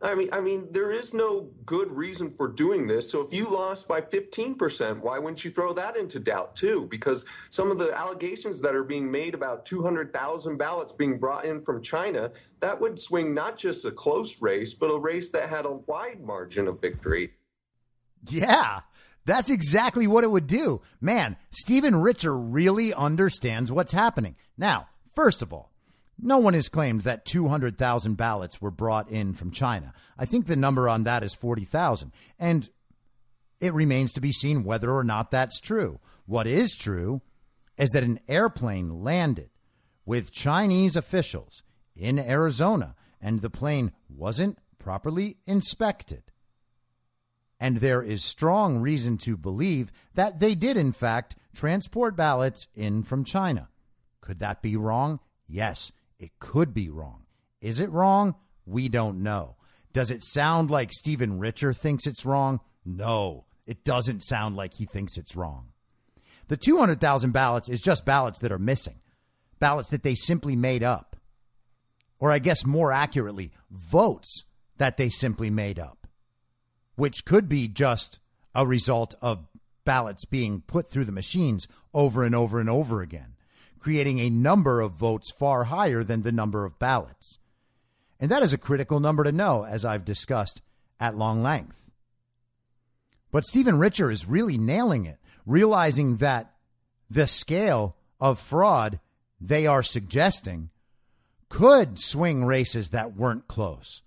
I 0.00 0.14
mean, 0.16 0.30
I 0.32 0.40
mean, 0.40 0.66
there 0.72 0.90
is 0.90 1.14
no 1.14 1.48
good 1.64 1.90
reason 1.92 2.32
for 2.32 2.48
doing 2.48 2.88
this. 2.88 3.08
So 3.08 3.20
if 3.20 3.32
you 3.32 3.48
lost 3.48 3.86
by 3.86 4.00
15%, 4.00 4.98
why 4.98 5.18
wouldn't 5.18 5.44
you 5.44 5.50
throw 5.50 5.72
that 5.74 5.96
into 5.96 6.18
doubt 6.18 6.56
too? 6.56 6.88
Because 6.90 7.24
some 7.50 7.70
of 7.70 7.78
the 7.78 7.92
allegations 7.92 8.60
that 8.62 8.74
are 8.74 8.82
being 8.82 9.10
made 9.10 9.34
about 9.34 9.64
200,000 9.64 10.56
ballots 10.56 10.90
being 10.90 11.18
brought 11.18 11.44
in 11.44 11.60
from 11.60 11.82
China, 11.82 12.32
that 12.60 12.80
would 12.80 12.98
swing 12.98 13.32
not 13.32 13.56
just 13.56 13.84
a 13.84 13.92
close 13.92 14.42
race, 14.42 14.74
but 14.74 14.86
a 14.88 14.98
race 14.98 15.30
that 15.30 15.48
had 15.48 15.66
a 15.66 15.72
wide 15.72 16.20
margin 16.20 16.66
of 16.66 16.80
victory. 16.80 17.32
Yeah. 18.28 18.80
That's 19.24 19.50
exactly 19.50 20.06
what 20.06 20.24
it 20.24 20.30
would 20.30 20.46
do. 20.46 20.82
Man, 21.00 21.36
Stephen 21.50 21.96
Richer 21.96 22.36
really 22.36 22.92
understands 22.92 23.70
what's 23.70 23.92
happening. 23.92 24.36
Now, 24.56 24.88
first 25.14 25.42
of 25.42 25.52
all, 25.52 25.70
no 26.18 26.38
one 26.38 26.54
has 26.54 26.68
claimed 26.68 27.02
that 27.02 27.24
200,000 27.24 28.16
ballots 28.16 28.60
were 28.60 28.70
brought 28.70 29.10
in 29.10 29.32
from 29.34 29.50
China. 29.50 29.92
I 30.18 30.24
think 30.24 30.46
the 30.46 30.56
number 30.56 30.88
on 30.88 31.04
that 31.04 31.22
is 31.22 31.34
40,000. 31.34 32.12
And 32.38 32.68
it 33.60 33.72
remains 33.72 34.12
to 34.12 34.20
be 34.20 34.32
seen 34.32 34.64
whether 34.64 34.92
or 34.92 35.04
not 35.04 35.30
that's 35.30 35.60
true. 35.60 36.00
What 36.26 36.46
is 36.46 36.76
true 36.76 37.22
is 37.78 37.90
that 37.90 38.02
an 38.02 38.20
airplane 38.28 39.02
landed 39.02 39.50
with 40.04 40.32
Chinese 40.32 40.96
officials 40.96 41.62
in 41.94 42.18
Arizona 42.18 42.94
and 43.20 43.40
the 43.40 43.50
plane 43.50 43.92
wasn't 44.08 44.58
properly 44.78 45.36
inspected. 45.46 46.31
And 47.62 47.76
there 47.76 48.02
is 48.02 48.24
strong 48.24 48.78
reason 48.78 49.18
to 49.18 49.36
believe 49.36 49.92
that 50.14 50.40
they 50.40 50.56
did, 50.56 50.76
in 50.76 50.90
fact, 50.90 51.36
transport 51.54 52.16
ballots 52.16 52.66
in 52.74 53.04
from 53.04 53.22
China. 53.22 53.68
Could 54.20 54.40
that 54.40 54.62
be 54.62 54.76
wrong? 54.76 55.20
Yes, 55.46 55.92
it 56.18 56.32
could 56.40 56.74
be 56.74 56.90
wrong. 56.90 57.22
Is 57.60 57.78
it 57.78 57.92
wrong? 57.92 58.34
We 58.66 58.88
don't 58.88 59.22
know. 59.22 59.54
Does 59.92 60.10
it 60.10 60.24
sound 60.24 60.72
like 60.72 60.92
Stephen 60.92 61.38
Richer 61.38 61.72
thinks 61.72 62.04
it's 62.04 62.26
wrong? 62.26 62.58
No, 62.84 63.44
it 63.64 63.84
doesn't 63.84 64.24
sound 64.24 64.56
like 64.56 64.74
he 64.74 64.84
thinks 64.84 65.16
it's 65.16 65.36
wrong. 65.36 65.68
The 66.48 66.56
200,000 66.56 67.30
ballots 67.30 67.68
is 67.68 67.80
just 67.80 68.04
ballots 68.04 68.40
that 68.40 68.50
are 68.50 68.58
missing, 68.58 68.98
ballots 69.60 69.90
that 69.90 70.02
they 70.02 70.16
simply 70.16 70.56
made 70.56 70.82
up. 70.82 71.14
Or, 72.18 72.32
I 72.32 72.40
guess 72.40 72.66
more 72.66 72.90
accurately, 72.90 73.52
votes 73.70 74.46
that 74.78 74.96
they 74.96 75.10
simply 75.10 75.48
made 75.48 75.78
up, 75.78 76.01
which 76.94 77.24
could 77.24 77.48
be 77.48 77.68
just 77.68 78.18
a 78.54 78.66
result 78.66 79.14
of 79.22 79.46
ballots 79.84 80.24
being 80.24 80.62
put 80.62 80.88
through 80.88 81.04
the 81.04 81.12
machines 81.12 81.66
over 81.92 82.24
and 82.24 82.34
over 82.34 82.60
and 82.60 82.70
over 82.70 83.02
again, 83.02 83.34
creating 83.78 84.18
a 84.18 84.30
number 84.30 84.80
of 84.80 84.92
votes 84.92 85.30
far 85.30 85.64
higher 85.64 86.04
than 86.04 86.22
the 86.22 86.32
number 86.32 86.64
of 86.64 86.78
ballots. 86.78 87.38
And 88.20 88.30
that 88.30 88.42
is 88.42 88.52
a 88.52 88.58
critical 88.58 89.00
number 89.00 89.24
to 89.24 89.32
know, 89.32 89.64
as 89.64 89.84
I've 89.84 90.04
discussed 90.04 90.62
at 91.00 91.16
long 91.16 91.42
length. 91.42 91.90
But 93.32 93.46
Stephen 93.46 93.78
Richer 93.78 94.10
is 94.10 94.28
really 94.28 94.58
nailing 94.58 95.06
it, 95.06 95.18
realizing 95.46 96.16
that 96.16 96.54
the 97.10 97.26
scale 97.26 97.96
of 98.20 98.38
fraud 98.38 99.00
they 99.40 99.66
are 99.66 99.82
suggesting 99.82 100.70
could 101.48 101.98
swing 101.98 102.44
races 102.44 102.90
that 102.90 103.16
weren't 103.16 103.48
close. 103.48 104.02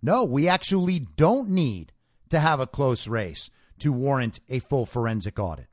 No, 0.00 0.24
we 0.24 0.48
actually 0.48 1.00
don't 1.00 1.50
need 1.50 1.92
to 2.30 2.40
have 2.40 2.60
a 2.60 2.66
close 2.66 3.08
race 3.08 3.50
to 3.78 3.92
warrant 3.92 4.40
a 4.48 4.58
full 4.58 4.86
forensic 4.86 5.38
audit. 5.38 5.68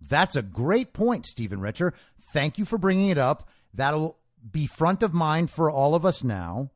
That's 0.00 0.36
a 0.36 0.42
great 0.42 0.92
point, 0.92 1.26
Stephen 1.26 1.60
Richer. 1.60 1.92
Thank 2.32 2.58
you 2.58 2.64
for 2.64 2.78
bringing 2.78 3.08
it 3.08 3.18
up. 3.18 3.48
That'll 3.74 4.18
be 4.50 4.66
front 4.66 5.02
of 5.02 5.12
mind 5.12 5.50
for 5.50 5.70
all 5.70 5.94
of 5.94 6.06
us 6.06 6.22
now. 6.22 6.70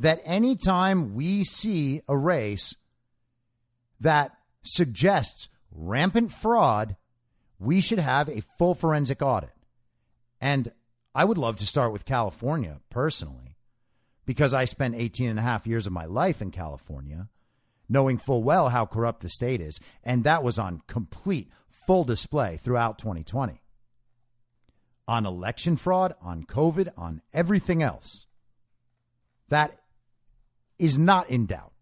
That 0.00 0.20
anytime 0.24 1.14
we 1.14 1.44
see 1.44 2.02
a 2.08 2.16
race 2.16 2.76
that 4.00 4.32
suggests 4.62 5.48
rampant 5.70 6.32
fraud, 6.32 6.96
we 7.58 7.80
should 7.80 7.98
have 7.98 8.28
a 8.28 8.42
full 8.58 8.74
forensic 8.74 9.22
audit. 9.22 9.52
And 10.40 10.72
I 11.14 11.24
would 11.24 11.38
love 11.38 11.56
to 11.56 11.66
start 11.66 11.92
with 11.92 12.04
California 12.04 12.80
personally, 12.90 13.56
because 14.26 14.52
I 14.52 14.66
spent 14.66 14.96
18 14.96 15.30
and 15.30 15.38
a 15.38 15.42
half 15.42 15.66
years 15.66 15.86
of 15.86 15.92
my 15.92 16.04
life 16.04 16.42
in 16.42 16.50
California 16.50 17.28
knowing 17.88 18.18
full 18.18 18.42
well 18.42 18.70
how 18.70 18.86
corrupt 18.86 19.20
the 19.20 19.28
state 19.28 19.60
is. 19.60 19.80
And 20.02 20.24
that 20.24 20.42
was 20.42 20.58
on 20.58 20.82
complete, 20.86 21.50
full 21.68 22.04
display 22.04 22.58
throughout 22.62 22.98
2020. 22.98 23.60
On 25.08 25.26
election 25.26 25.76
fraud, 25.76 26.14
on 26.20 26.44
COVID, 26.44 26.88
on 26.96 27.22
everything 27.32 27.82
else. 27.82 28.26
That 29.48 29.78
is 30.78 30.98
not 30.98 31.30
in 31.30 31.46
doubt. 31.46 31.72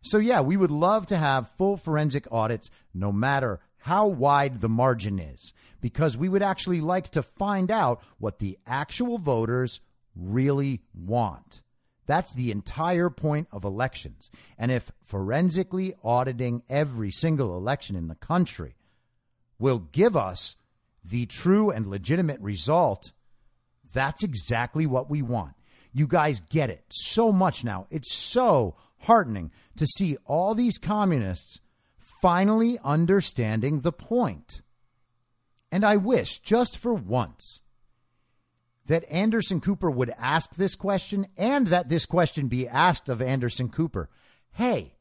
So, 0.00 0.18
yeah, 0.18 0.40
we 0.40 0.56
would 0.56 0.70
love 0.70 1.06
to 1.06 1.16
have 1.16 1.50
full 1.58 1.76
forensic 1.76 2.26
audits 2.30 2.70
no 2.94 3.12
matter 3.12 3.60
how 3.78 4.06
wide 4.06 4.60
the 4.60 4.68
margin 4.68 5.18
is, 5.18 5.52
because 5.80 6.16
we 6.16 6.28
would 6.28 6.42
actually 6.42 6.80
like 6.80 7.10
to 7.10 7.22
find 7.22 7.70
out 7.70 8.02
what 8.18 8.38
the 8.38 8.58
actual 8.66 9.18
voters 9.18 9.80
really 10.14 10.82
want. 10.94 11.62
That's 12.08 12.32
the 12.32 12.50
entire 12.50 13.10
point 13.10 13.48
of 13.52 13.64
elections. 13.64 14.30
And 14.58 14.72
if 14.72 14.90
forensically 15.04 15.92
auditing 16.02 16.62
every 16.68 17.10
single 17.10 17.54
election 17.54 17.94
in 17.94 18.08
the 18.08 18.14
country 18.14 18.76
will 19.58 19.80
give 19.92 20.16
us 20.16 20.56
the 21.04 21.26
true 21.26 21.70
and 21.70 21.86
legitimate 21.86 22.40
result, 22.40 23.12
that's 23.92 24.24
exactly 24.24 24.86
what 24.86 25.10
we 25.10 25.20
want. 25.20 25.52
You 25.92 26.06
guys 26.06 26.40
get 26.40 26.70
it 26.70 26.84
so 26.88 27.30
much 27.30 27.62
now. 27.62 27.86
It's 27.90 28.14
so 28.14 28.74
heartening 29.00 29.50
to 29.76 29.86
see 29.86 30.16
all 30.24 30.54
these 30.54 30.78
communists 30.78 31.60
finally 32.22 32.78
understanding 32.82 33.80
the 33.80 33.92
point. 33.92 34.62
And 35.70 35.84
I 35.84 35.98
wish, 35.98 36.38
just 36.38 36.78
for 36.78 36.94
once, 36.94 37.60
that 38.88 39.10
Anderson 39.10 39.60
Cooper 39.60 39.90
would 39.90 40.12
ask 40.18 40.56
this 40.56 40.74
question 40.74 41.28
and 41.36 41.68
that 41.68 41.88
this 41.88 42.04
question 42.04 42.48
be 42.48 42.66
asked 42.66 43.08
of 43.08 43.22
Anderson 43.22 43.68
Cooper. 43.68 44.10
Hey, 44.52 44.94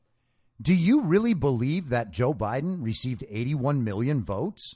do 0.61 0.73
you 0.73 1.01
really 1.01 1.33
believe 1.33 1.89
that 1.89 2.11
Joe 2.11 2.33
Biden 2.33 2.83
received 2.83 3.23
81 3.27 3.83
million 3.83 4.23
votes? 4.23 4.75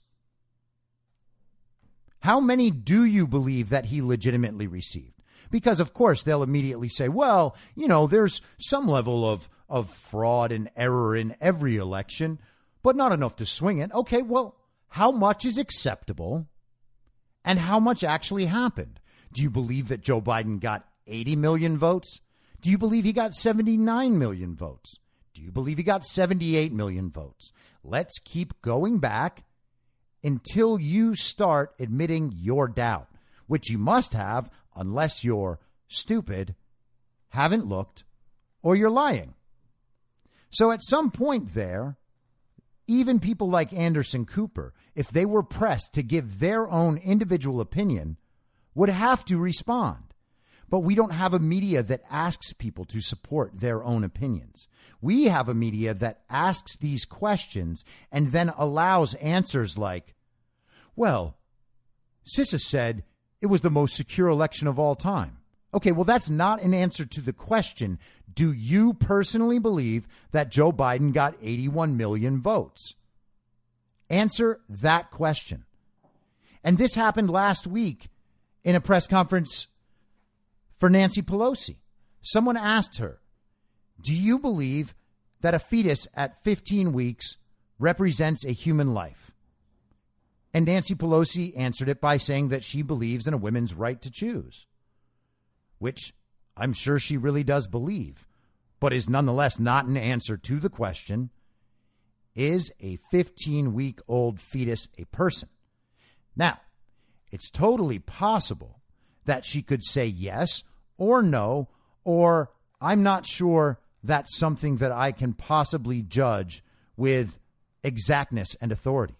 How 2.22 2.39
many 2.39 2.72
do 2.72 3.03
you 3.03 3.28
believe 3.28 3.70
that 3.70 3.86
he 3.86 4.01
legitimately 4.01 4.68
received? 4.68 5.22
Because, 5.49 5.80
of 5.80 5.93
course, 5.93 6.24
they'll 6.24 6.43
immediately 6.43 6.88
say, 6.88 7.09
well, 7.09 7.55
you 7.76 7.88
know, 7.88 8.07
there's 8.07 8.41
some 8.57 8.88
level 8.88 9.30
of, 9.30 9.49
of 9.68 9.89
fraud 9.89 10.51
and 10.51 10.70
error 10.76 11.16
in 11.16 11.36
every 11.41 11.78
election, 11.78 12.39
but 12.84 12.95
not 12.95 13.12
enough 13.12 13.36
to 13.38 13.45
swing 13.45 13.80
it. 13.80 13.91
Okay, 13.91 14.22
well, 14.22 14.55
how 14.89 15.12
much 15.12 15.43
is 15.43 15.57
acceptable 15.57 16.47
and 17.43 17.59
how 17.59 17.80
much 17.80 18.03
actually 18.03 18.45
happened? 18.45 19.00
Do 19.32 19.41
you 19.41 19.49
believe 19.49 19.88
that 19.88 20.01
Joe 20.01 20.21
Biden 20.21 20.59
got 20.59 20.88
80 21.07 21.36
million 21.36 21.77
votes? 21.77 22.21
Do 22.61 22.69
you 22.69 22.77
believe 22.77 23.05
he 23.05 23.13
got 23.13 23.34
79 23.34 24.17
million 24.17 24.55
votes? 24.55 24.99
Do 25.34 25.41
you 25.41 25.51
believe 25.51 25.77
he 25.77 25.84
got 25.84 26.03
78 26.03 26.73
million 26.73 27.09
votes? 27.09 27.51
Let's 27.84 28.19
keep 28.19 28.61
going 28.61 28.99
back 28.99 29.43
until 30.23 30.79
you 30.79 31.15
start 31.15 31.73
admitting 31.79 32.34
your 32.36 32.67
doubt, 32.67 33.07
which 33.47 33.69
you 33.69 33.77
must 33.77 34.13
have 34.13 34.49
unless 34.75 35.23
you're 35.23 35.59
stupid, 35.88 36.55
haven't 37.29 37.65
looked, 37.65 38.03
or 38.61 38.75
you're 38.75 38.89
lying. 38.89 39.34
So 40.49 40.71
at 40.71 40.84
some 40.84 41.11
point 41.11 41.53
there, 41.53 41.97
even 42.88 43.19
people 43.19 43.49
like 43.49 43.73
Anderson 43.73 44.25
Cooper, 44.25 44.73
if 44.95 45.09
they 45.09 45.25
were 45.25 45.43
pressed 45.43 45.93
to 45.93 46.03
give 46.03 46.39
their 46.39 46.69
own 46.69 46.97
individual 46.97 47.61
opinion, 47.61 48.17
would 48.76 48.89
have 48.89 49.26
to 49.26 49.38
respond. 49.38 49.97
But 50.69 50.80
we 50.80 50.95
don't 50.95 51.11
have 51.11 51.34
a 51.34 51.39
media 51.39 51.84
that 51.84 52.03
asks 52.09 52.53
people 52.53 52.86
to 52.86 53.01
support 53.01 53.59
their 53.59 53.84
own 53.84 54.05
opinions. 54.05 54.69
We 55.01 55.26
have 55.26 55.49
a 55.49 55.53
media 55.53 55.93
that 55.95 56.22
asks 56.30 56.78
these 56.78 57.03
questions 57.03 57.84
and 58.09 58.32
then 58.32 58.53
allows 58.57 59.15
answers 59.15 59.78
like, 59.78 60.15
well, 60.95 61.38
CISA 62.26 62.59
said 62.61 63.03
it 63.41 63.47
was 63.47 63.61
the 63.61 63.69
most 63.69 63.95
secure 63.95 64.30
election 64.30 64.67
of 64.67 64.80
all 64.80 64.95
time. 64.95 65.38
Okay, 65.74 65.91
well, 65.91 66.05
that's 66.05 66.30
not 66.30 66.61
an 66.61 66.74
answer 66.74 67.05
to 67.05 67.22
the 67.22 67.34
question. 67.34 67.99
Do 68.34 68.51
you 68.53 68.93
personally 68.93 69.59
believe 69.59 70.07
that 70.32 70.51
Joe 70.51 70.72
Biden 70.72 71.11
got 71.11 71.36
81 71.41 71.97
million 71.97 72.41
votes? 72.41 72.95
Answer 74.09 74.61
that 74.69 75.11
question. 75.11 75.65
And 76.63 76.78
this 76.78 76.95
happened 76.95 77.30
last 77.30 77.65
week 77.65 78.09
in 78.64 78.76
a 78.76 78.82
press 78.82 79.07
conference 79.07 79.68
for 80.78 80.89
Nancy 80.89 81.22
Pelosi. 81.22 81.78
Someone 82.22 82.57
asked 82.57 82.97
her, 82.97 83.20
Do 84.01 84.16
you 84.16 84.39
believe 84.39 84.93
that 85.41 85.53
a 85.53 85.59
fetus 85.59 86.07
at 86.14 86.43
15 86.43 86.93
weeks 86.93 87.38
represents 87.80 88.45
a 88.45 88.51
human 88.51 88.93
life? 88.93 89.32
And 90.53 90.66
Nancy 90.66 90.95
Pelosi 90.95 91.57
answered 91.57 91.88
it 91.88 92.01
by 92.01 92.18
saying 92.18 92.49
that 92.49 92.64
she 92.64 92.82
believes 92.82 93.28
in 93.28 93.34
a 93.34 93.38
woman's 93.38 93.74
right 93.74 94.01
to 94.01 94.12
choose, 94.12 94.68
which 95.80 96.14
I'm 96.57 96.74
sure 96.74 96.99
she 96.99 97.18
really 97.18 97.43
does 97.43 97.68
believe, 97.68 98.28
but 98.80 98.93
is 98.93 99.09
nonetheless 99.09 99.59
not 99.59 99.86
an 99.86 99.97
answer 99.97 100.38
to 100.38 100.59
the 100.59 100.70
question 100.70 101.30
Is 102.36 102.72
a 102.80 102.97
15 103.12 103.74
week 103.74 103.99
old 104.07 104.39
fetus 104.39 104.89
a 104.97 105.05
person? 105.05 105.49
Now, 106.36 106.59
it's 107.32 107.49
totally 107.49 107.99
possible 107.99 108.82
that 109.25 109.45
she 109.45 109.61
could 109.61 109.84
say 109.84 110.05
yes 110.05 110.63
or 110.97 111.21
no, 111.21 111.69
or 112.03 112.51
I'm 112.79 113.03
not 113.03 113.25
sure 113.25 113.79
that's 114.03 114.38
something 114.38 114.77
that 114.77 114.91
I 114.91 115.11
can 115.11 115.34
possibly 115.34 116.01
judge 116.01 116.63
with 116.97 117.39
exactness 117.84 118.55
and 118.61 118.71
authority, 118.71 119.15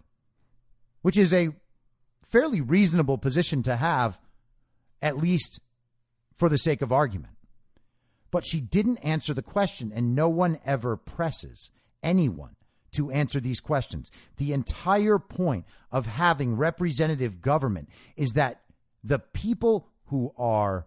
which 1.00 1.16
is 1.16 1.32
a 1.32 1.50
fairly 2.20 2.60
reasonable 2.60 3.18
position 3.18 3.62
to 3.62 3.76
have, 3.76 4.20
at 5.00 5.18
least 5.18 5.60
for 6.36 6.48
the 6.48 6.58
sake 6.58 6.82
of 6.82 6.92
argument. 6.92 7.34
But 8.30 8.46
she 8.46 8.60
didn't 8.60 8.98
answer 8.98 9.34
the 9.34 9.42
question, 9.42 9.92
and 9.94 10.14
no 10.14 10.28
one 10.28 10.58
ever 10.64 10.96
presses 10.96 11.70
anyone 12.02 12.56
to 12.92 13.10
answer 13.10 13.40
these 13.40 13.60
questions. 13.60 14.10
The 14.36 14.52
entire 14.52 15.18
point 15.18 15.64
of 15.90 16.06
having 16.06 16.56
representative 16.56 17.40
government 17.40 17.88
is 18.16 18.32
that 18.34 18.62
the 19.02 19.18
people 19.18 19.88
who 20.06 20.32
are 20.36 20.86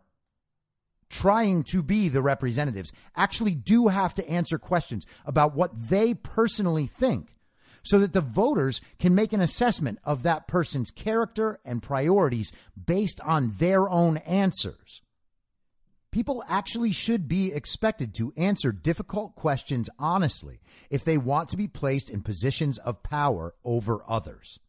trying 1.09 1.63
to 1.63 1.83
be 1.83 2.09
the 2.09 2.21
representatives 2.21 2.91
actually 3.15 3.53
do 3.53 3.87
have 3.87 4.13
to 4.15 4.27
answer 4.29 4.57
questions 4.57 5.05
about 5.25 5.55
what 5.55 5.71
they 5.89 6.13
personally 6.13 6.87
think. 6.87 7.35
so 7.83 7.99
that 7.99 8.13
the 8.13 8.21
voters 8.21 8.81
can 8.97 9.13
make 9.13 9.31
an 9.31 9.41
assessment 9.41 9.99
of 10.03 10.23
that 10.23 10.47
person's 10.47 10.89
character 10.89 11.59
and 11.63 11.83
priorities 11.83 12.51
based 12.83 13.21
on 13.21 13.53
their 13.59 13.87
own 13.87 14.17
answers. 14.17 15.03
People 16.15 16.45
actually 16.47 16.93
should 16.93 17.27
be 17.27 17.51
expected 17.51 18.13
to 18.13 18.31
answer 18.37 18.71
difficult 18.71 19.35
questions 19.35 19.89
honestly 19.99 20.61
if 20.89 21.03
they 21.03 21.17
want 21.17 21.49
to 21.49 21.57
be 21.57 21.67
placed 21.67 22.09
in 22.09 22.21
positions 22.21 22.77
of 22.77 23.03
power 23.03 23.53
over 23.65 24.01
others. 24.07 24.61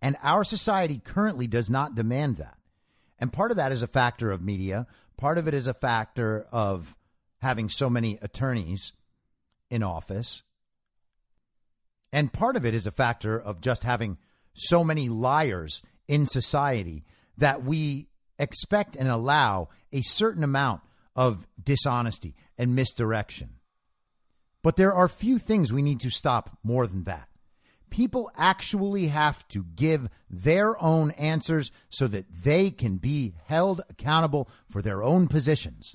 And 0.00 0.14
our 0.22 0.44
society 0.44 1.00
currently 1.04 1.48
does 1.48 1.68
not 1.68 1.96
demand 1.96 2.36
that. 2.36 2.58
And 3.18 3.32
part 3.32 3.50
of 3.50 3.56
that 3.56 3.72
is 3.72 3.82
a 3.82 3.88
factor 3.88 4.30
of 4.30 4.40
media, 4.40 4.86
part 5.16 5.36
of 5.36 5.48
it 5.48 5.54
is 5.54 5.66
a 5.66 5.74
factor 5.74 6.46
of 6.52 6.94
having 7.40 7.68
so 7.68 7.90
many 7.90 8.20
attorneys 8.22 8.92
in 9.68 9.82
office. 9.82 10.44
And 12.12 12.32
part 12.32 12.54
of 12.54 12.64
it 12.64 12.72
is 12.72 12.86
a 12.86 12.92
factor 12.92 13.36
of 13.36 13.60
just 13.60 13.82
having 13.82 14.16
so 14.54 14.84
many 14.84 15.08
liars 15.08 15.82
in 16.06 16.24
society 16.24 17.02
that 17.36 17.64
we 17.64 18.06
expect 18.38 18.96
and 18.96 19.08
allow 19.08 19.68
a 19.92 20.00
certain 20.00 20.44
amount 20.44 20.80
of 21.14 21.46
dishonesty 21.62 22.34
and 22.56 22.74
misdirection. 22.74 23.50
But 24.62 24.76
there 24.76 24.94
are 24.94 25.08
few 25.08 25.38
things 25.38 25.72
we 25.72 25.82
need 25.82 26.00
to 26.00 26.10
stop 26.10 26.58
more 26.62 26.86
than 26.86 27.04
that. 27.04 27.28
People 27.90 28.30
actually 28.36 29.08
have 29.08 29.46
to 29.48 29.64
give 29.74 30.08
their 30.30 30.80
own 30.82 31.10
answers 31.12 31.70
so 31.90 32.06
that 32.08 32.32
they 32.32 32.70
can 32.70 32.96
be 32.96 33.34
held 33.46 33.82
accountable 33.90 34.48
for 34.70 34.80
their 34.80 35.02
own 35.02 35.28
positions. 35.28 35.94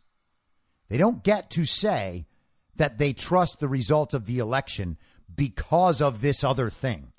They 0.90 0.98
don't 0.98 1.24
get 1.24 1.50
to 1.52 1.66
say 1.66 2.28
that 2.76 3.00
they 3.00 3.14
trust 3.14 3.60
the 3.60 3.68
results 3.68 4.14
of 4.14 4.26
the 4.26 4.38
election 4.38 4.98
because 5.34 6.02
of 6.02 6.22
this 6.22 6.44
other 6.44 6.70
thing. 6.70 7.14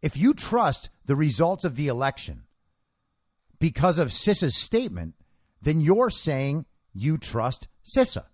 If 0.00 0.16
you 0.16 0.32
trust 0.32 0.88
the 1.04 1.16
results 1.16 1.64
of 1.64 1.76
the 1.76 1.88
election 1.88 2.44
because 3.58 3.98
of 3.98 4.08
CISA's 4.08 4.56
statement, 4.56 5.14
then 5.60 5.80
you're 5.80 6.10
saying 6.10 6.66
you 6.92 7.18
trust 7.18 7.68
CISA. 7.84 8.24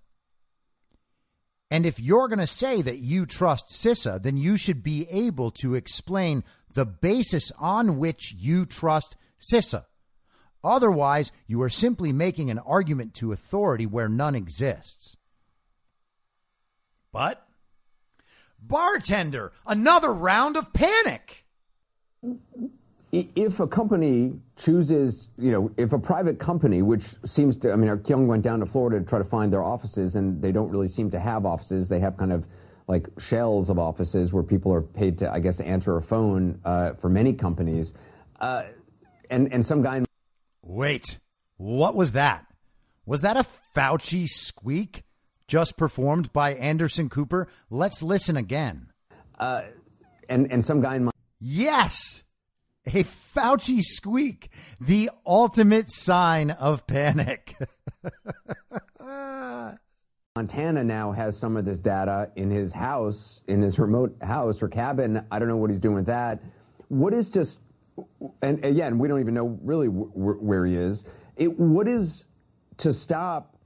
And 1.70 1.86
if 1.86 1.98
you're 1.98 2.28
going 2.28 2.38
to 2.38 2.46
say 2.46 2.82
that 2.82 2.98
you 2.98 3.26
trust 3.26 3.68
CISA, 3.68 4.22
then 4.22 4.36
you 4.36 4.56
should 4.56 4.82
be 4.82 5.08
able 5.10 5.50
to 5.52 5.74
explain 5.74 6.44
the 6.72 6.86
basis 6.86 7.50
on 7.58 7.98
which 7.98 8.32
you 8.32 8.64
trust 8.64 9.16
CISA. 9.40 9.84
Otherwise, 10.62 11.32
you 11.46 11.60
are 11.62 11.68
simply 11.68 12.12
making 12.12 12.50
an 12.50 12.58
argument 12.58 13.14
to 13.14 13.32
authority 13.32 13.86
where 13.86 14.08
none 14.08 14.34
exists. 14.34 15.16
But, 17.12 17.46
bartender, 18.60 19.52
another 19.66 20.12
round 20.12 20.56
of 20.56 20.72
panic 20.72 21.44
if 23.14 23.60
a 23.60 23.66
company 23.66 24.32
chooses, 24.56 25.28
you 25.38 25.52
know, 25.52 25.70
if 25.76 25.92
a 25.92 25.98
private 25.98 26.38
company, 26.38 26.82
which 26.82 27.14
seems 27.24 27.56
to, 27.58 27.72
I 27.72 27.76
mean, 27.76 27.88
our 27.88 27.96
Kyung 27.96 28.26
went 28.26 28.42
down 28.42 28.60
to 28.60 28.66
Florida 28.66 28.98
to 28.98 29.06
try 29.06 29.18
to 29.18 29.24
find 29.24 29.52
their 29.52 29.62
offices, 29.62 30.16
and 30.16 30.42
they 30.42 30.50
don't 30.50 30.70
really 30.70 30.88
seem 30.88 31.10
to 31.12 31.20
have 31.20 31.46
offices. 31.46 31.88
They 31.88 32.00
have 32.00 32.16
kind 32.16 32.32
of 32.32 32.46
like 32.88 33.06
shells 33.18 33.70
of 33.70 33.78
offices 33.78 34.32
where 34.32 34.42
people 34.42 34.72
are 34.72 34.82
paid 34.82 35.18
to, 35.18 35.32
I 35.32 35.38
guess, 35.38 35.60
answer 35.60 35.96
a 35.96 36.02
phone 36.02 36.60
uh, 36.64 36.94
for 36.94 37.08
many 37.08 37.32
companies. 37.32 37.94
Uh, 38.40 38.64
and 39.30 39.52
and 39.52 39.64
some 39.64 39.82
guy. 39.82 39.98
In- 39.98 40.06
Wait, 40.62 41.18
what 41.56 41.94
was 41.94 42.12
that? 42.12 42.46
Was 43.06 43.20
that 43.20 43.36
a 43.36 43.46
Fauci 43.76 44.28
squeak 44.28 45.04
just 45.46 45.76
performed 45.76 46.32
by 46.32 46.54
Anderson 46.54 47.08
Cooper? 47.08 47.48
Let's 47.70 48.02
listen 48.02 48.36
again. 48.36 48.88
Uh, 49.38 49.62
and 50.28 50.50
and 50.50 50.64
some 50.64 50.80
guy 50.80 50.96
in 50.96 51.04
my. 51.04 51.10
Yes 51.38 52.23
a 52.86 53.04
Fauci 53.04 53.80
squeak, 53.82 54.50
the 54.80 55.10
ultimate 55.26 55.90
sign 55.90 56.50
of 56.50 56.86
panic. 56.86 57.56
Montana 60.36 60.82
now 60.82 61.12
has 61.12 61.38
some 61.38 61.56
of 61.56 61.64
this 61.64 61.78
data 61.78 62.30
in 62.34 62.50
his 62.50 62.72
house, 62.72 63.40
in 63.46 63.62
his 63.62 63.78
remote 63.78 64.16
house 64.20 64.60
or 64.60 64.68
cabin. 64.68 65.24
I 65.30 65.38
don't 65.38 65.46
know 65.46 65.56
what 65.56 65.70
he's 65.70 65.78
doing 65.78 65.94
with 65.94 66.06
that. 66.06 66.42
What 66.88 67.14
is 67.14 67.28
just, 67.28 67.60
and 68.42 68.64
again, 68.64 68.98
we 68.98 69.06
don't 69.06 69.20
even 69.20 69.34
know 69.34 69.56
really 69.62 69.86
where 69.86 70.66
he 70.66 70.74
is. 70.74 71.04
It, 71.36 71.56
what 71.58 71.86
is 71.86 72.26
to 72.78 72.92
stop, 72.92 73.56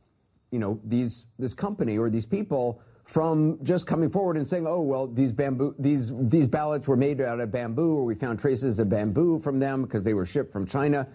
you 0.50 0.58
know, 0.58 0.78
these 0.84 1.24
this 1.38 1.54
company 1.54 1.96
or 1.96 2.10
these 2.10 2.26
people 2.26 2.82
from 3.08 3.58
just 3.64 3.86
coming 3.86 4.10
forward 4.10 4.36
and 4.36 4.46
saying, 4.46 4.66
"Oh, 4.66 4.82
well, 4.82 5.06
these 5.06 5.32
bamboo, 5.32 5.74
these 5.78 6.12
these 6.14 6.46
ballots 6.46 6.86
were 6.86 6.96
made 6.96 7.22
out 7.22 7.40
of 7.40 7.50
bamboo, 7.50 7.96
or 7.96 8.04
we 8.04 8.14
found 8.14 8.38
traces 8.38 8.78
of 8.78 8.90
bamboo 8.90 9.38
from 9.38 9.58
them 9.58 9.82
because 9.82 10.04
they 10.04 10.12
were 10.12 10.26
shipped 10.26 10.52
from 10.52 10.66
China." 10.66 11.08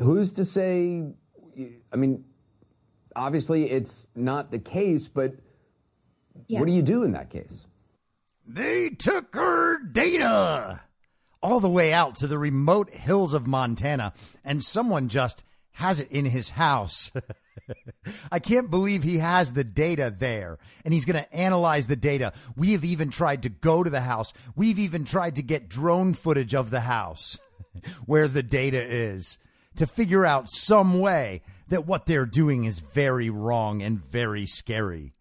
Who's 0.00 0.32
to 0.32 0.44
say? 0.44 1.04
I 1.92 1.96
mean, 1.96 2.24
obviously, 3.14 3.70
it's 3.70 4.08
not 4.16 4.50
the 4.50 4.58
case, 4.58 5.06
but 5.06 5.34
yeah. 6.48 6.58
what 6.58 6.66
do 6.66 6.72
you 6.72 6.82
do 6.82 7.04
in 7.04 7.12
that 7.12 7.30
case? 7.30 7.66
They 8.44 8.90
took 8.90 9.34
her 9.36 9.78
data 9.80 10.80
all 11.40 11.60
the 11.60 11.70
way 11.70 11.92
out 11.92 12.16
to 12.16 12.26
the 12.26 12.38
remote 12.38 12.90
hills 12.90 13.34
of 13.34 13.46
Montana, 13.46 14.14
and 14.44 14.64
someone 14.64 15.06
just 15.06 15.44
has 15.72 16.00
it 16.00 16.10
in 16.10 16.24
his 16.24 16.50
house. 16.50 17.12
I 18.32 18.38
can't 18.38 18.70
believe 18.70 19.02
he 19.02 19.18
has 19.18 19.52
the 19.52 19.64
data 19.64 20.14
there 20.16 20.58
and 20.84 20.94
he's 20.94 21.04
going 21.04 21.22
to 21.22 21.34
analyze 21.34 21.86
the 21.86 21.96
data. 21.96 22.32
We 22.56 22.72
have 22.72 22.84
even 22.84 23.10
tried 23.10 23.42
to 23.42 23.48
go 23.48 23.82
to 23.82 23.90
the 23.90 24.00
house. 24.00 24.32
We've 24.56 24.78
even 24.78 25.04
tried 25.04 25.36
to 25.36 25.42
get 25.42 25.68
drone 25.68 26.14
footage 26.14 26.54
of 26.54 26.70
the 26.70 26.80
house 26.80 27.38
where 28.06 28.28
the 28.28 28.42
data 28.42 28.82
is 28.82 29.38
to 29.76 29.86
figure 29.86 30.26
out 30.26 30.50
some 30.50 31.00
way 31.00 31.42
that 31.68 31.86
what 31.86 32.06
they're 32.06 32.26
doing 32.26 32.64
is 32.64 32.80
very 32.80 33.30
wrong 33.30 33.82
and 33.82 34.04
very 34.04 34.46
scary. 34.46 35.12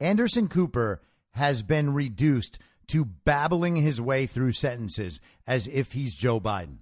Anderson 0.00 0.48
Cooper 0.48 1.02
has 1.32 1.62
been 1.62 1.92
reduced 1.92 2.58
to 2.88 3.04
babbling 3.04 3.76
his 3.76 4.00
way 4.00 4.26
through 4.26 4.52
sentences 4.52 5.20
as 5.46 5.66
if 5.68 5.92
he's 5.92 6.14
Joe 6.14 6.40
Biden. 6.40 6.78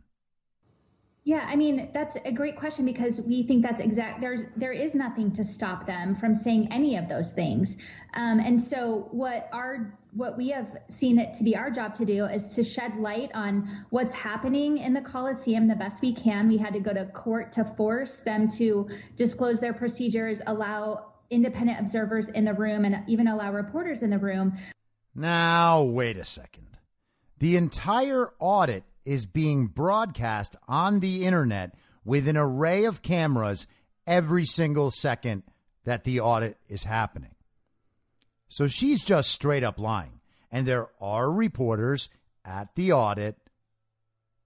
Yeah, 1.24 1.46
I 1.48 1.54
mean 1.54 1.90
that's 1.94 2.16
a 2.24 2.32
great 2.32 2.56
question 2.56 2.84
because 2.84 3.20
we 3.20 3.44
think 3.44 3.62
that's 3.62 3.80
exact. 3.80 4.20
There's 4.20 4.42
there 4.56 4.72
is 4.72 4.96
nothing 4.96 5.30
to 5.32 5.44
stop 5.44 5.86
them 5.86 6.16
from 6.16 6.34
saying 6.34 6.72
any 6.72 6.96
of 6.96 7.08
those 7.08 7.32
things, 7.32 7.76
um, 8.14 8.40
and 8.40 8.60
so 8.60 9.06
what 9.12 9.48
our 9.52 9.96
what 10.14 10.36
we 10.36 10.48
have 10.48 10.78
seen 10.88 11.20
it 11.20 11.32
to 11.34 11.44
be 11.44 11.56
our 11.56 11.70
job 11.70 11.94
to 11.94 12.04
do 12.04 12.24
is 12.24 12.48
to 12.48 12.64
shed 12.64 12.96
light 12.96 13.30
on 13.34 13.86
what's 13.90 14.12
happening 14.12 14.78
in 14.78 14.92
the 14.92 15.00
Coliseum 15.00 15.68
the 15.68 15.76
best 15.76 16.02
we 16.02 16.12
can. 16.12 16.48
We 16.48 16.58
had 16.58 16.74
to 16.74 16.80
go 16.80 16.92
to 16.92 17.06
court 17.06 17.52
to 17.52 17.64
force 17.64 18.18
them 18.20 18.48
to 18.56 18.88
disclose 19.14 19.60
their 19.60 19.72
procedures, 19.72 20.42
allow 20.48 21.12
independent 21.30 21.78
observers 21.78 22.30
in 22.30 22.44
the 22.44 22.52
room, 22.52 22.84
and 22.84 23.04
even 23.06 23.28
allow 23.28 23.52
reporters 23.52 24.02
in 24.02 24.10
the 24.10 24.18
room. 24.18 24.56
Now 25.14 25.82
wait 25.82 26.16
a 26.16 26.24
second. 26.24 26.66
The 27.38 27.56
entire 27.56 28.32
audit 28.40 28.82
is 29.04 29.26
being 29.26 29.66
broadcast 29.66 30.56
on 30.68 31.00
the 31.00 31.24
internet 31.24 31.74
with 32.04 32.28
an 32.28 32.36
array 32.36 32.84
of 32.84 33.02
cameras 33.02 33.66
every 34.06 34.44
single 34.44 34.90
second 34.90 35.42
that 35.84 36.04
the 36.04 36.20
audit 36.20 36.56
is 36.68 36.84
happening. 36.84 37.34
So 38.48 38.66
she's 38.66 39.04
just 39.04 39.30
straight 39.30 39.64
up 39.64 39.78
lying. 39.78 40.20
And 40.50 40.66
there 40.66 40.88
are 41.00 41.30
reporters 41.30 42.10
at 42.44 42.74
the 42.74 42.92
audit, 42.92 43.36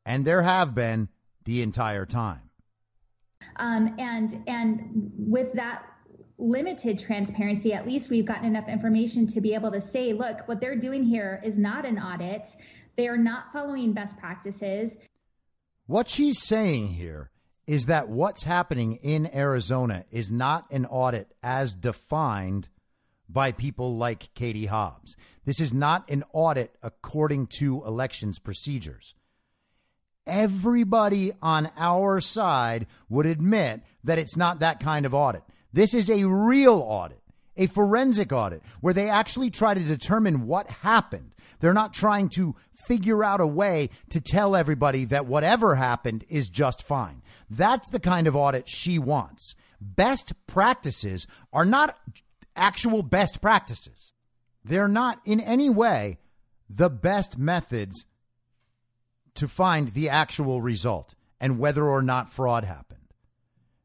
and 0.05 0.25
there 0.25 0.43
have 0.43 0.75
been 0.75 1.09
the 1.45 1.63
entire 1.63 2.07
time. 2.07 2.43
Um, 3.57 3.97
and 3.99 4.43
and 4.47 5.11
with 5.17 5.53
that 5.55 5.85
limited 6.39 6.99
transparency, 6.99 7.73
at 7.73 7.87
least 7.87 8.11
we've 8.11 8.27
gotten 8.27 8.45
enough 8.45 8.69
information 8.69 9.27
to 9.27 9.41
be 9.41 9.55
able 9.55 9.71
to 9.73 9.81
say, 9.81 10.13
look, 10.13 10.47
what 10.47 10.61
they're 10.61 10.77
doing 10.77 11.03
here 11.03 11.41
is 11.43 11.57
not 11.59 11.87
an 11.87 11.99
audit. 11.99 12.55
They 12.97 13.09
are 13.09 13.19
not 13.19 13.53
following 13.53 13.93
best 13.93 14.17
practices. 14.19 14.99
What 15.87 16.09
she's 16.09 16.43
saying 16.43 16.89
here 16.89 17.31
is 17.67 17.87
that 17.87 18.09
what's 18.09 18.45
happening 18.45 18.97
in 19.03 19.35
Arizona 19.35 20.05
is 20.11 20.33
not 20.33 20.71
an 20.71 20.87
audit 20.87 21.33
as 21.43 21.75
defined 21.75 22.69
by 23.29 23.53
people 23.53 23.97
like 23.97 24.33
Katie 24.35 24.67
Hobbs. 24.67 25.17
This 25.45 25.61
is 25.61 25.75
not 25.75 26.09
an 26.11 26.25
audit 26.33 26.77
according 26.83 27.49
to 27.59 27.85
elections 27.85 28.39
procedures. 28.39 29.15
Everybody 30.27 31.33
on 31.43 31.71
our 31.77 32.21
side 32.21 32.87
would 33.09 33.27
admit 33.27 33.83
that 34.05 34.19
it's 34.19 34.37
not 34.37 34.61
that 34.61 34.81
kind 34.81 35.07
of 35.07 35.15
audit. 35.15 35.43
This 35.73 35.93
is 35.93 36.09
a 36.09 36.25
real 36.25 36.75
audit, 36.75 37.21
a 37.57 37.67
forensic 37.67 38.33
audit, 38.33 38.63
where 38.81 38.95
they 38.95 39.09
actually 39.09 39.51
try 39.51 39.75
to 39.75 39.81
determine 39.81 40.47
what 40.47 40.69
happened. 40.69 41.33
They're 41.61 41.75
not 41.75 41.93
trying 41.93 42.29
to 42.31 42.57
figure 42.87 43.25
out 43.25 43.41
a 43.41 43.47
way 43.47 43.91
to 44.11 44.21
tell 44.21 44.55
everybody 44.55 45.05
that 45.07 45.27
whatever 45.27 45.75
happened 45.75 46.25
is 46.29 46.49
just 46.49 46.83
fine. 46.83 47.23
That's 47.51 47.91
the 47.91 48.01
kind 48.01 48.27
of 48.27 48.37
audit 48.37 48.69
she 48.69 48.99
wants. 48.99 49.55
Best 49.81 50.33
practices 50.47 51.27
are 51.53 51.65
not 51.65 51.99
actual 52.55 53.03
best 53.03 53.41
practices. 53.41 54.13
They're 54.65 54.89
not 54.89 55.21
in 55.25 55.41
any 55.41 55.71
way 55.71 56.19
the 56.69 56.91
best 56.91 57.39
methods 57.39 58.07
to 59.35 59.47
find 59.47 59.89
the 59.89 60.09
actual 60.09 60.61
result 60.61 61.15
and 61.41 61.59
whether 61.59 61.85
or 61.85 62.03
not 62.03 62.33
fraud 62.33 62.65
happened. 62.65 63.13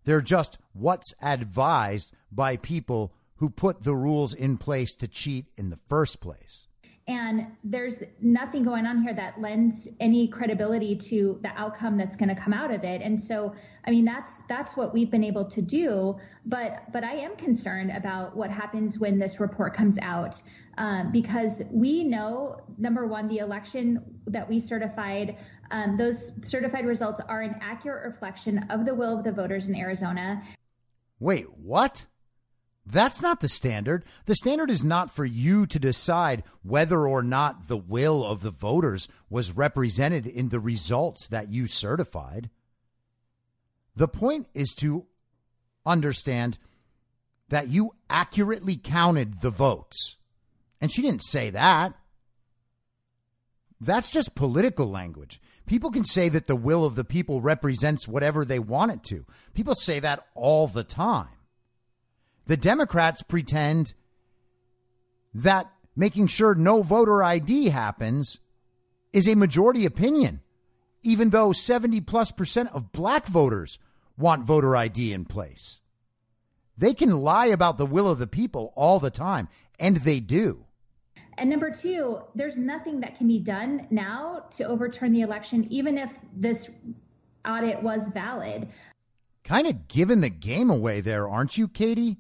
They're 0.04 0.22
just 0.22 0.58
what's 0.74 1.14
advised 1.22 2.14
by 2.32 2.58
people 2.58 3.14
who 3.36 3.50
put 3.50 3.84
the 3.84 3.96
rules 3.96 4.34
in 4.34 4.58
place 4.58 4.96
to 4.96 5.08
cheat 5.08 5.48
in 5.58 5.70
the 5.70 5.80
first 5.90 6.22
place. 6.22 6.68
And 7.12 7.48
there's 7.66 8.04
nothing 8.22 8.64
going 8.64 8.86
on 8.86 9.04
here 9.04 9.14
that 9.14 9.42
lends 9.42 9.90
any 10.00 10.30
credibility 10.30 10.96
to 10.96 11.38
the 11.44 11.50
outcome 11.50 11.98
that's 11.98 12.16
going 12.16 12.34
to 12.34 12.42
come 12.42 12.54
out 12.54 12.74
of 12.74 12.86
it. 12.86 13.02
And 13.02 13.22
so, 13.22 13.54
I 13.86 13.92
mean, 13.92 14.06
that's 14.06 14.40
that's 14.48 14.78
what 14.78 14.94
we've 14.94 15.12
been 15.12 15.24
able 15.24 15.44
to 15.46 15.62
do. 15.62 16.18
But 16.46 16.90
but 16.94 17.04
I 17.04 17.16
am 17.16 17.36
concerned 17.36 17.92
about 17.92 18.38
what 18.38 18.50
happens 18.50 18.98
when 18.98 19.20
this 19.20 19.42
report 19.42 19.74
comes 19.74 20.00
out 20.02 20.42
um, 20.78 21.12
because 21.12 21.62
we 21.70 22.06
know 22.06 22.62
number 22.78 23.06
one, 23.06 23.28
the 23.28 23.40
election 23.40 24.22
that 24.28 24.48
we 24.48 24.62
certified, 24.62 25.36
um, 25.72 25.98
those 25.98 26.32
certified 26.44 26.86
results 26.86 27.20
are 27.28 27.42
an 27.42 27.56
accurate 27.62 28.06
reflection 28.06 28.60
of 28.70 28.86
the 28.86 28.96
will 28.96 29.18
of 29.18 29.26
the 29.26 29.34
voters 29.34 29.68
in 29.68 29.76
Arizona. 29.76 30.42
Wait, 31.20 31.46
what? 31.58 32.06
That's 32.92 33.22
not 33.22 33.40
the 33.40 33.48
standard. 33.48 34.04
The 34.26 34.36
standard 34.36 34.70
is 34.70 34.84
not 34.84 35.16
for 35.16 35.24
you 35.24 35.66
to 35.66 35.80
decide 35.80 36.44
whether 36.62 37.08
or 37.08 37.24
not 37.24 37.70
the 37.70 37.78
will 37.78 38.26
of 38.26 38.42
the 38.42 38.52
voters 38.52 39.08
was 39.30 39.56
represented 39.56 40.28
in 40.28 40.50
the 40.50 40.60
results 40.60 41.28
that 41.30 41.50
you 41.50 41.68
certified. 41.68 42.50
The 43.96 44.10
point 44.10 44.48
is 44.54 44.74
to 44.80 45.06
understand 45.86 46.58
that 47.48 47.70
you 47.70 47.92
accurately 48.10 48.76
counted 48.76 49.40
the 49.40 49.52
votes. 49.52 50.18
And 50.82 50.92
she 50.92 51.02
didn't 51.02 51.24
say 51.24 51.50
that. 51.50 51.94
That's 53.80 54.12
just 54.12 54.36
political 54.36 54.88
language. 54.88 55.40
People 55.66 55.92
can 55.92 56.04
say 56.04 56.28
that 56.28 56.48
the 56.48 56.58
will 56.58 56.84
of 56.84 56.96
the 56.96 57.06
people 57.06 57.40
represents 57.40 58.06
whatever 58.06 58.44
they 58.44 58.60
want 58.60 58.92
it 58.92 59.04
to. 59.06 59.26
People 59.54 59.76
say 59.76 60.02
that 60.02 60.28
all 60.36 60.68
the 60.68 60.84
time. 60.84 61.30
The 62.52 62.58
Democrats 62.58 63.22
pretend 63.22 63.94
that 65.34 65.72
making 65.96 66.28
sure 66.28 66.54
no 66.54 66.82
voter 66.82 67.24
ID 67.24 67.70
happens 67.70 68.42
is 69.14 69.26
a 69.30 69.36
majority 69.36 69.86
opinion, 69.86 70.42
even 71.02 71.30
though 71.30 71.54
70 71.54 72.02
plus 72.02 72.30
percent 72.32 72.68
of 72.74 72.92
black 72.92 73.26
voters 73.26 73.80
want 74.18 74.44
voter 74.44 74.76
ID 74.76 75.14
in 75.14 75.24
place. 75.24 75.80
They 76.78 76.94
can 76.94 77.22
lie 77.22 77.46
about 77.46 77.78
the 77.78 77.86
will 77.86 78.10
of 78.10 78.20
the 78.20 78.28
people 78.28 78.74
all 78.76 79.00
the 79.00 79.10
time, 79.10 79.48
and 79.80 79.96
they 79.96 80.20
do. 80.20 80.66
And 81.38 81.50
number 81.50 81.72
two, 81.72 82.20
there's 82.36 82.58
nothing 82.58 83.00
that 83.00 83.18
can 83.18 83.30
be 83.30 83.40
done 83.40 83.88
now 83.92 84.44
to 84.58 84.66
overturn 84.66 85.14
the 85.14 85.22
election, 85.22 85.72
even 85.72 85.98
if 85.98 86.20
this 86.36 86.70
audit 87.48 87.82
was 87.82 88.10
valid. 88.10 88.68
Kind 89.46 89.68
of 89.68 89.88
giving 89.88 90.20
the 90.20 90.30
game 90.30 90.70
away 90.70 91.00
there, 91.00 91.30
aren't 91.30 91.58
you, 91.58 91.70
Katie? 91.70 92.18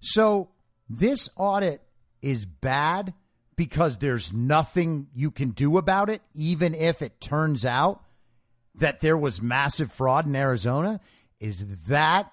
So 0.00 0.50
this 0.88 1.28
audit 1.36 1.82
is 2.22 2.44
bad 2.44 3.14
because 3.56 3.98
there's 3.98 4.32
nothing 4.32 5.08
you 5.14 5.30
can 5.30 5.50
do 5.50 5.78
about 5.78 6.08
it, 6.08 6.22
even 6.34 6.74
if 6.74 7.02
it 7.02 7.20
turns 7.20 7.64
out 7.64 8.02
that 8.76 9.00
there 9.00 9.16
was 9.16 9.42
massive 9.42 9.92
fraud 9.92 10.26
in 10.26 10.36
Arizona. 10.36 11.00
Is 11.40 11.64
that 11.86 12.32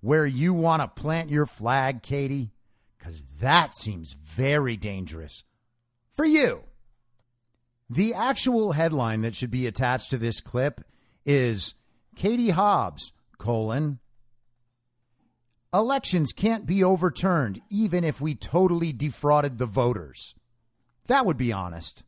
where 0.00 0.26
you 0.26 0.54
want 0.54 0.82
to 0.82 0.88
plant 0.88 1.30
your 1.30 1.46
flag, 1.46 2.02
Katie? 2.02 2.50
Because 2.98 3.22
that 3.40 3.74
seems 3.74 4.14
very 4.24 4.76
dangerous 4.76 5.44
for 6.16 6.24
you. 6.24 6.62
The 7.90 8.14
actual 8.14 8.72
headline 8.72 9.22
that 9.22 9.34
should 9.34 9.50
be 9.50 9.66
attached 9.66 10.10
to 10.10 10.18
this 10.18 10.40
clip 10.40 10.82
is 11.24 11.74
Katie 12.16 12.50
Hobbs, 12.50 13.12
colon, 13.38 13.98
elections 15.72 16.32
can't 16.32 16.66
be 16.66 16.82
overturned 16.82 17.60
even 17.70 18.04
if 18.04 18.20
we 18.20 18.34
totally 18.34 18.92
defrauded 18.92 19.58
the 19.58 19.66
voters. 19.66 20.34
That 21.06 21.26
would 21.26 21.36
be 21.36 21.52
honest. 21.52 22.02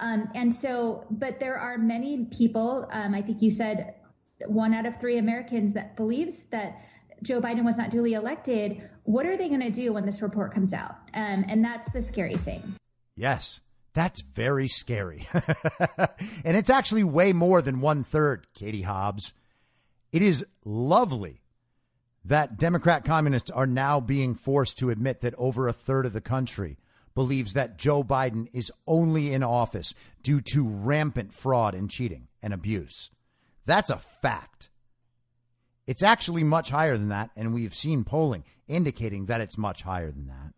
Um, 0.00 0.30
and 0.34 0.54
so, 0.54 1.06
but 1.10 1.40
there 1.40 1.56
are 1.56 1.76
many 1.76 2.26
people, 2.26 2.88
um, 2.92 3.14
I 3.14 3.22
think 3.22 3.42
you 3.42 3.50
said 3.50 3.94
one 4.46 4.72
out 4.72 4.86
of 4.86 5.00
three 5.00 5.18
Americans 5.18 5.72
that 5.72 5.96
believes 5.96 6.44
that 6.44 6.80
Joe 7.22 7.40
Biden 7.40 7.64
was 7.64 7.76
not 7.76 7.90
duly 7.90 8.14
elected. 8.14 8.88
What 9.04 9.26
are 9.26 9.36
they 9.36 9.48
going 9.48 9.60
to 9.60 9.70
do 9.70 9.92
when 9.92 10.06
this 10.06 10.22
report 10.22 10.54
comes 10.54 10.72
out? 10.72 10.96
Um, 11.14 11.44
and 11.48 11.64
that's 11.64 11.90
the 11.90 12.00
scary 12.00 12.36
thing. 12.36 12.76
Yes, 13.16 13.60
that's 13.92 14.22
very 14.22 14.68
scary. 14.68 15.26
and 16.44 16.56
it's 16.56 16.70
actually 16.70 17.02
way 17.02 17.32
more 17.32 17.60
than 17.60 17.80
one 17.80 18.04
third, 18.04 18.46
Katie 18.54 18.82
Hobbs. 18.82 19.34
It 20.12 20.22
is 20.22 20.46
lovely 20.64 21.40
that 22.28 22.58
Democrat 22.58 23.04
communists 23.06 23.50
are 23.50 23.66
now 23.66 24.00
being 24.00 24.34
forced 24.34 24.76
to 24.78 24.90
admit 24.90 25.20
that 25.20 25.34
over 25.38 25.66
a 25.66 25.72
third 25.72 26.04
of 26.04 26.12
the 26.12 26.20
country 26.20 26.78
believes 27.14 27.54
that 27.54 27.78
Joe 27.78 28.04
Biden 28.04 28.48
is 28.52 28.70
only 28.86 29.32
in 29.32 29.42
office 29.42 29.94
due 30.22 30.42
to 30.52 30.68
rampant 30.68 31.32
fraud 31.32 31.74
and 31.74 31.90
cheating 31.90 32.28
and 32.42 32.52
abuse. 32.52 33.10
That's 33.64 33.88
a 33.88 33.96
fact. 33.96 34.68
It's 35.86 36.02
actually 36.02 36.44
much 36.44 36.68
higher 36.68 36.98
than 36.98 37.08
that, 37.08 37.30
and 37.34 37.54
we've 37.54 37.74
seen 37.74 38.04
polling 38.04 38.44
indicating 38.68 39.24
that 39.24 39.40
it's 39.40 39.56
much 39.56 39.82
higher 39.82 40.10
than 40.10 40.26
that. 40.26 40.52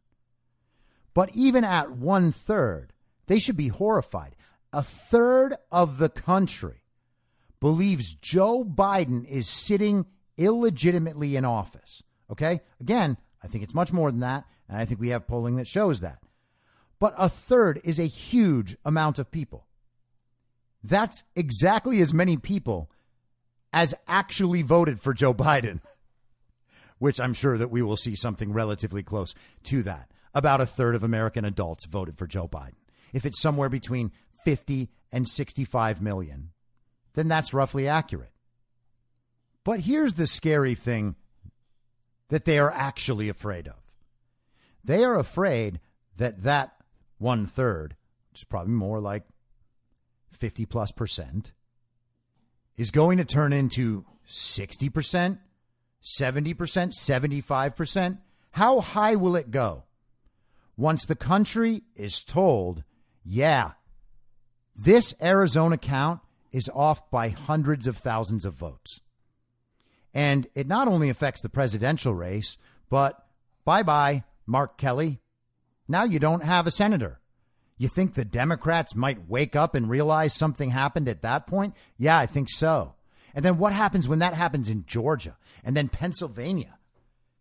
But 1.14 1.30
even 1.34 1.64
at 1.64 1.92
one 1.92 2.32
third, 2.32 2.92
they 3.28 3.38
should 3.38 3.56
be 3.56 3.68
horrified. 3.68 4.34
A 4.72 4.82
third 4.82 5.54
of 5.70 5.98
the 5.98 6.08
country 6.08 6.82
believes 7.60 8.14
Joe 8.14 8.64
Biden 8.64 9.24
is 9.24 9.48
sitting 9.48 10.06
illegitimately 10.40 11.36
in 11.36 11.44
office. 11.44 12.02
Okay? 12.30 12.62
Again, 12.80 13.16
I 13.42 13.46
think 13.46 13.62
it's 13.62 13.74
much 13.74 13.92
more 13.92 14.10
than 14.10 14.20
that, 14.20 14.44
and 14.68 14.78
I 14.78 14.84
think 14.84 15.00
we 15.00 15.10
have 15.10 15.26
polling 15.26 15.56
that 15.56 15.68
shows 15.68 16.00
that. 16.00 16.18
But 16.98 17.14
a 17.16 17.28
third 17.28 17.80
is 17.84 17.98
a 17.98 18.06
huge 18.06 18.76
amount 18.84 19.18
of 19.18 19.30
people. 19.30 19.66
That's 20.82 21.24
exactly 21.36 22.00
as 22.00 22.14
many 22.14 22.36
people 22.36 22.90
as 23.72 23.94
actually 24.08 24.62
voted 24.62 25.00
for 25.00 25.14
Joe 25.14 25.34
Biden, 25.34 25.80
which 26.98 27.20
I'm 27.20 27.34
sure 27.34 27.56
that 27.58 27.70
we 27.70 27.82
will 27.82 27.96
see 27.96 28.14
something 28.14 28.52
relatively 28.52 29.02
close 29.02 29.34
to 29.64 29.82
that. 29.84 30.10
About 30.34 30.60
a 30.60 30.66
third 30.66 30.94
of 30.94 31.02
American 31.02 31.44
adults 31.44 31.84
voted 31.84 32.16
for 32.16 32.26
Joe 32.26 32.48
Biden. 32.48 32.74
If 33.12 33.26
it's 33.26 33.40
somewhere 33.40 33.68
between 33.68 34.12
50 34.44 34.88
and 35.12 35.26
65 35.26 36.00
million, 36.00 36.50
then 37.14 37.28
that's 37.28 37.52
roughly 37.52 37.88
accurate. 37.88 38.32
But 39.70 39.82
here's 39.82 40.14
the 40.14 40.26
scary 40.26 40.74
thing 40.74 41.14
that 42.28 42.44
they 42.44 42.58
are 42.58 42.72
actually 42.72 43.28
afraid 43.28 43.68
of. 43.68 43.76
They 44.82 45.04
are 45.04 45.16
afraid 45.16 45.78
that 46.16 46.42
that 46.42 46.72
one 47.18 47.46
third, 47.46 47.94
which 48.30 48.40
is 48.40 48.44
probably 48.44 48.72
more 48.72 48.98
like 48.98 49.22
50 50.32 50.66
plus 50.66 50.90
percent, 50.90 51.52
is 52.76 52.90
going 52.90 53.18
to 53.18 53.24
turn 53.24 53.52
into 53.52 54.04
60%, 54.26 55.38
70%, 56.02 56.58
75%. 56.92 58.18
How 58.50 58.80
high 58.80 59.14
will 59.14 59.36
it 59.36 59.52
go? 59.52 59.84
Once 60.76 61.04
the 61.04 61.14
country 61.14 61.84
is 61.94 62.24
told, 62.24 62.82
yeah, 63.22 63.74
this 64.74 65.14
Arizona 65.22 65.78
count 65.78 66.18
is 66.50 66.68
off 66.74 67.08
by 67.12 67.28
hundreds 67.28 67.86
of 67.86 67.96
thousands 67.96 68.44
of 68.44 68.54
votes. 68.54 69.00
And 70.12 70.46
it 70.54 70.66
not 70.66 70.88
only 70.88 71.08
affects 71.08 71.42
the 71.42 71.48
presidential 71.48 72.14
race, 72.14 72.58
but 72.88 73.26
bye 73.64 73.82
bye, 73.82 74.24
Mark 74.46 74.76
Kelly. 74.76 75.20
Now 75.86 76.04
you 76.04 76.18
don't 76.18 76.44
have 76.44 76.66
a 76.66 76.70
senator. 76.70 77.20
You 77.78 77.88
think 77.88 78.14
the 78.14 78.24
Democrats 78.24 78.94
might 78.94 79.28
wake 79.28 79.56
up 79.56 79.74
and 79.74 79.88
realize 79.88 80.34
something 80.34 80.70
happened 80.70 81.08
at 81.08 81.22
that 81.22 81.46
point? 81.46 81.74
Yeah, 81.96 82.18
I 82.18 82.26
think 82.26 82.48
so. 82.50 82.94
And 83.34 83.44
then 83.44 83.58
what 83.58 83.72
happens 83.72 84.08
when 84.08 84.18
that 84.18 84.34
happens 84.34 84.68
in 84.68 84.84
Georgia 84.86 85.36
and 85.64 85.76
then 85.76 85.88
Pennsylvania? 85.88 86.76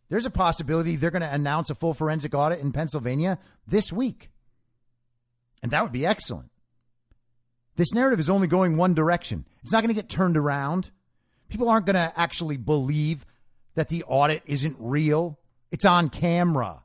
There's 0.10 0.26
a 0.26 0.32
possibility 0.32 0.96
they're 0.96 1.12
going 1.12 1.22
to 1.22 1.34
announce 1.34 1.70
a 1.70 1.76
full 1.76 1.94
forensic 1.94 2.34
audit 2.34 2.60
in 2.60 2.72
Pennsylvania 2.72 3.38
this 3.68 3.92
week. 3.92 4.30
And 5.62 5.72
that 5.72 5.84
would 5.84 5.92
be 5.92 6.06
excellent. 6.06 6.52
This 7.76 7.94
narrative 7.94 8.20
is 8.20 8.30
only 8.30 8.48
going 8.48 8.76
one 8.76 8.94
direction. 8.94 9.46
It's 9.62 9.72
not 9.72 9.84
going 9.84 9.94
to 9.94 10.02
get 10.02 10.10
turned 10.10 10.38
around. 10.38 10.92
People 11.50 11.70
aren't 11.70 11.86
going 11.86 11.96
to 11.96 12.14
actually 12.16 12.58
believe 12.58 13.26
that 13.76 13.90
the 13.90 14.04
audit 14.04 14.44
isn't 14.46 14.76
real. 14.80 15.40
It's 15.72 15.86
on 15.86 16.10
camera, 16.10 16.84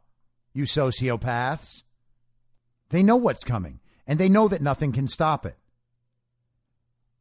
you 0.53 0.65
sociopaths. 0.65 1.83
They 2.91 3.03
know 3.03 3.17
what's 3.17 3.45
coming, 3.45 3.81
and 4.07 4.19
they 4.19 4.29
know 4.29 4.49
that 4.49 4.63
nothing 4.63 4.93
can 4.93 5.07
stop 5.07 5.47
it. 5.47 5.57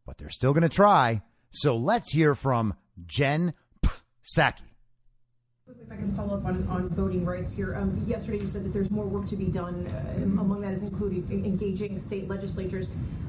But 0.06 0.18
they're 0.18 0.30
still 0.30 0.54
going 0.54 0.64
to 0.64 0.70
try. 0.70 1.22
So 1.50 1.76
let's 1.78 2.12
hear 2.12 2.36
from 2.36 2.76
Jen 3.06 3.54
Psaki. 3.84 4.74
If 5.68 5.92
I 5.92 5.96
can 5.96 6.14
follow 6.14 6.38
up 6.38 6.46
on, 6.46 6.68
on 6.68 6.90
voting 6.90 7.26
rights 7.26 7.54
here. 7.54 7.76
Um, 7.76 8.04
yesterday, 8.06 8.40
you 8.40 8.48
said 8.48 8.66
that 8.66 8.74
there's 8.74 8.92
more 8.92 9.06
work 9.06 9.28
to 9.28 9.36
be 9.36 9.46
done. 9.46 9.88
Uh, 9.88 10.24
among 10.24 10.62
that 10.62 10.74
is 10.74 10.84
including 10.84 11.26
engaging 11.46 11.98
state 12.00 12.28
legislatures. 12.28 12.88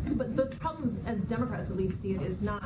But 0.09 0.37
the 0.37 0.47
problems, 0.47 0.99
as 1.07 1.23
Democrats 1.23 1.71
at 1.71 1.77
least 1.77 2.03
see 2.03 2.13
it, 2.13 2.23
is 2.23 2.43
not 2.43 2.65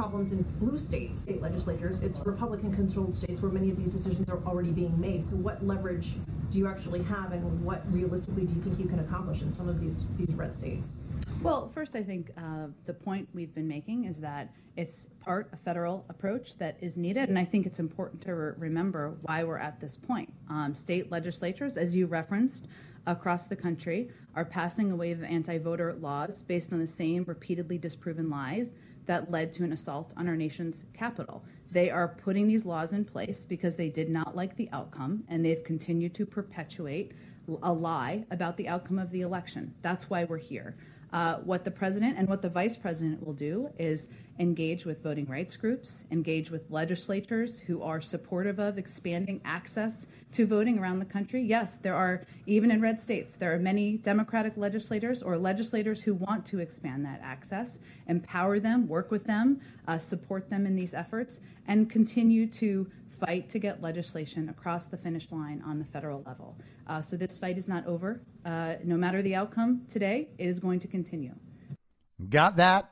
problems 0.00 0.32
in 0.32 0.42
blue 0.60 0.78
state 0.78 1.18
state 1.18 1.42
legislatures. 1.42 2.00
It's 2.00 2.20
Republican 2.20 2.74
controlled 2.74 3.14
states 3.14 3.42
where 3.42 3.52
many 3.52 3.68
of 3.68 3.76
these 3.76 3.92
decisions 3.92 4.30
are 4.30 4.42
already 4.46 4.70
being 4.70 4.98
made. 4.98 5.22
So 5.26 5.36
what 5.36 5.62
leverage 5.62 6.12
do 6.50 6.58
you 6.58 6.66
actually 6.66 7.02
have 7.02 7.32
and 7.32 7.62
what 7.62 7.82
realistically 7.92 8.46
do 8.46 8.54
you 8.54 8.62
think 8.62 8.78
you 8.78 8.86
can 8.86 9.00
accomplish 9.00 9.42
in 9.42 9.52
some 9.52 9.68
of 9.68 9.78
these, 9.78 10.04
these 10.16 10.34
red 10.34 10.54
states? 10.54 10.94
Well, 11.42 11.70
first, 11.74 11.94
I 11.96 12.02
think 12.02 12.32
uh, 12.38 12.68
the 12.86 12.94
point 12.94 13.28
we've 13.34 13.54
been 13.54 13.68
making 13.68 14.06
is 14.06 14.18
that 14.20 14.48
it's 14.74 15.08
part 15.22 15.50
a 15.52 15.58
federal 15.58 16.06
approach 16.08 16.56
that 16.56 16.78
is 16.80 16.96
needed, 16.96 17.28
and 17.28 17.38
I 17.38 17.44
think 17.44 17.66
it's 17.66 17.78
important 17.78 18.22
to 18.22 18.34
re- 18.34 18.52
remember 18.56 19.18
why 19.20 19.44
we're 19.44 19.58
at 19.58 19.80
this 19.82 19.98
point. 19.98 20.32
Um, 20.48 20.74
state 20.74 21.12
legislatures, 21.12 21.76
as 21.76 21.94
you 21.94 22.06
referenced, 22.06 22.68
across 23.06 23.48
the 23.48 23.56
country 23.56 24.08
are 24.34 24.46
passing 24.46 24.92
a 24.92 24.96
wave 24.96 25.18
of 25.18 25.24
anti-voter 25.24 25.96
laws 26.00 26.40
based 26.40 26.72
on 26.72 26.78
the 26.78 26.86
same 26.86 27.24
repeatedly 27.24 27.76
disproven 27.76 28.30
lies 28.30 28.70
that 29.10 29.28
led 29.28 29.52
to 29.52 29.64
an 29.64 29.72
assault 29.72 30.14
on 30.16 30.28
our 30.28 30.36
nation's 30.36 30.84
capital. 30.94 31.42
They 31.72 31.90
are 31.90 32.14
putting 32.22 32.46
these 32.46 32.64
laws 32.64 32.92
in 32.92 33.04
place 33.04 33.44
because 33.44 33.74
they 33.74 33.88
did 33.88 34.08
not 34.08 34.36
like 34.36 34.54
the 34.54 34.68
outcome, 34.70 35.24
and 35.26 35.44
they've 35.44 35.64
continued 35.64 36.14
to 36.14 36.24
perpetuate 36.24 37.10
a 37.64 37.72
lie 37.72 38.24
about 38.30 38.56
the 38.56 38.68
outcome 38.68 39.00
of 39.00 39.10
the 39.10 39.22
election. 39.22 39.74
That's 39.82 40.08
why 40.08 40.22
we're 40.22 40.38
here. 40.38 40.76
Uh, 41.12 41.36
what 41.38 41.64
the 41.64 41.70
president 41.70 42.16
and 42.16 42.28
what 42.28 42.40
the 42.40 42.48
vice 42.48 42.76
president 42.76 43.24
will 43.26 43.32
do 43.32 43.68
is 43.78 44.06
engage 44.38 44.86
with 44.86 45.02
voting 45.02 45.26
rights 45.26 45.56
groups, 45.56 46.04
engage 46.10 46.50
with 46.50 46.62
legislators 46.70 47.58
who 47.58 47.82
are 47.82 48.00
supportive 48.00 48.58
of 48.58 48.78
expanding 48.78 49.40
access 49.44 50.06
to 50.32 50.46
voting 50.46 50.78
around 50.78 51.00
the 51.00 51.04
country. 51.04 51.42
Yes, 51.42 51.76
there 51.82 51.94
are, 51.96 52.24
even 52.46 52.70
in 52.70 52.80
red 52.80 53.00
states, 53.00 53.34
there 53.34 53.52
are 53.52 53.58
many 53.58 53.96
Democratic 53.98 54.56
legislators 54.56 55.22
or 55.22 55.36
legislators 55.36 56.00
who 56.00 56.14
want 56.14 56.46
to 56.46 56.60
expand 56.60 57.04
that 57.04 57.20
access, 57.22 57.80
empower 58.06 58.60
them, 58.60 58.86
work 58.86 59.10
with 59.10 59.24
them, 59.24 59.60
uh, 59.88 59.98
support 59.98 60.48
them 60.48 60.64
in 60.64 60.76
these 60.76 60.94
efforts, 60.94 61.40
and 61.66 61.90
continue 61.90 62.46
to 62.46 62.88
fight 63.20 63.48
to 63.50 63.58
get 63.58 63.82
legislation 63.82 64.48
across 64.48 64.86
the 64.86 64.96
finish 64.96 65.30
line 65.30 65.62
on 65.66 65.78
the 65.78 65.84
federal 65.84 66.22
level. 66.26 66.58
Uh, 66.86 67.00
so 67.00 67.16
this 67.16 67.38
fight 67.38 67.58
is 67.58 67.68
not 67.68 67.86
over. 67.86 68.22
Uh, 68.44 68.74
no 68.84 68.96
matter 68.96 69.22
the 69.22 69.34
outcome 69.34 69.82
today, 69.88 70.28
it 70.38 70.46
is 70.46 70.58
going 70.58 70.80
to 70.80 70.88
continue. 70.88 71.34
Got 72.28 72.56
that? 72.56 72.90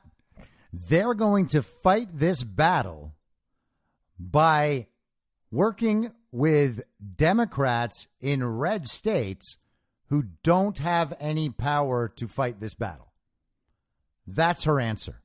They're 0.71 1.13
going 1.13 1.47
to 1.47 1.63
fight 1.63 2.09
this 2.13 2.43
battle 2.43 3.13
by 4.19 4.87
working 5.51 6.11
with 6.31 6.81
Democrats 7.15 8.07
in 8.21 8.45
red 8.45 8.85
states 8.85 9.57
who 10.09 10.25
don't 10.43 10.77
have 10.79 11.15
any 11.19 11.49
power 11.49 12.07
to 12.15 12.27
fight 12.27 12.59
this 12.59 12.75
battle. 12.75 13.11
That's 14.27 14.63
her 14.65 14.79
answer 14.79 15.21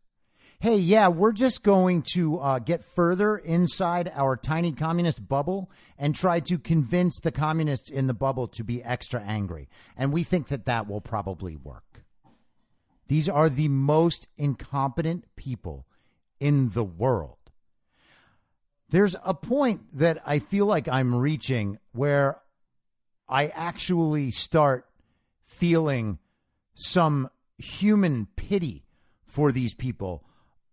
hey, 0.64 0.78
yeah, 0.78 1.08
we're 1.08 1.30
just 1.30 1.62
going 1.62 2.00
to 2.00 2.38
uh, 2.38 2.58
get 2.58 2.82
further 2.82 3.36
inside 3.36 4.10
our 4.14 4.34
tiny 4.34 4.72
communist 4.72 5.28
bubble 5.28 5.70
and 5.98 6.14
try 6.14 6.40
to 6.40 6.56
convince 6.58 7.20
the 7.20 7.30
communists 7.30 7.90
in 7.90 8.06
the 8.06 8.14
bubble 8.14 8.48
to 8.48 8.64
be 8.64 8.82
extra 8.82 9.20
angry. 9.20 9.68
And 9.94 10.10
we 10.10 10.22
think 10.22 10.48
that 10.48 10.64
that 10.64 10.88
will 10.88 11.02
probably 11.02 11.54
work. 11.54 12.02
These 13.08 13.28
are 13.28 13.50
the 13.50 13.68
most 13.68 14.28
incompetent 14.38 15.26
people 15.36 15.84
in 16.40 16.70
the 16.70 16.82
world. 16.82 17.36
There's 18.88 19.16
a 19.22 19.34
point 19.34 19.82
that 19.92 20.22
I 20.24 20.38
feel 20.38 20.64
like 20.64 20.88
I'm 20.88 21.14
reaching 21.14 21.78
where 21.92 22.40
I 23.28 23.48
actually 23.48 24.30
start 24.30 24.86
feeling 25.44 26.20
some 26.74 27.28
human 27.58 28.28
pity 28.34 28.86
for 29.26 29.52
these 29.52 29.74
people 29.74 30.24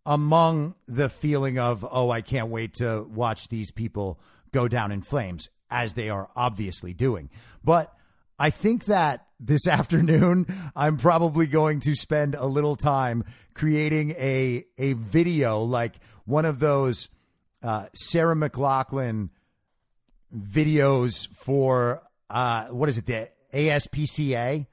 among 0.06 0.76
the 0.88 1.10
feeling 1.10 1.60
of, 1.60 1.86
oh, 1.90 2.10
I 2.10 2.22
can't 2.22 2.50
wait 2.50 2.76
to 2.76 3.04
watch 3.04 3.48
these 3.50 3.72
people 3.72 4.20
go 4.52 4.68
down 4.68 4.92
in 4.92 5.02
flames, 5.02 5.50
as 5.70 5.94
they 5.94 6.10
are 6.10 6.30
obviously 6.36 6.94
doing. 6.94 7.30
But 7.64 7.94
I 8.40 8.50
think 8.50 8.86
that 8.86 9.28
this 9.40 9.68
afternoon, 9.68 10.48
I'm 10.76 10.98
probably 10.98 11.48
going 11.48 11.80
to 11.82 11.96
spend 11.96 12.36
a 12.36 12.46
little 12.46 12.76
time 12.76 13.24
creating 13.54 14.12
a, 14.12 14.66
a 14.78 14.94
video 14.94 15.62
like 15.62 15.96
one 16.26 16.46
of 16.46 16.60
those 16.60 17.10
uh, 17.64 17.86
Sarah 17.94 18.36
McLachlan 18.36 19.30
videos 20.36 21.28
for, 21.36 22.02
uh, 22.30 22.66
what 22.68 22.90
is 22.90 22.98
it, 22.98 23.06
the 23.06 23.30
ASPCA? 23.54 24.66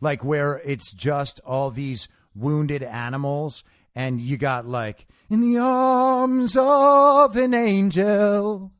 Like 0.00 0.22
where 0.22 0.60
it's 0.64 0.92
just 0.92 1.40
all 1.46 1.70
these 1.70 2.08
wounded 2.34 2.82
animals 2.82 3.64
and 3.96 4.20
you 4.20 4.36
got 4.36 4.66
like 4.66 5.06
in 5.30 5.40
the 5.40 5.58
arms 5.58 6.56
of 6.56 7.34
an 7.34 7.54
angel. 7.54 8.70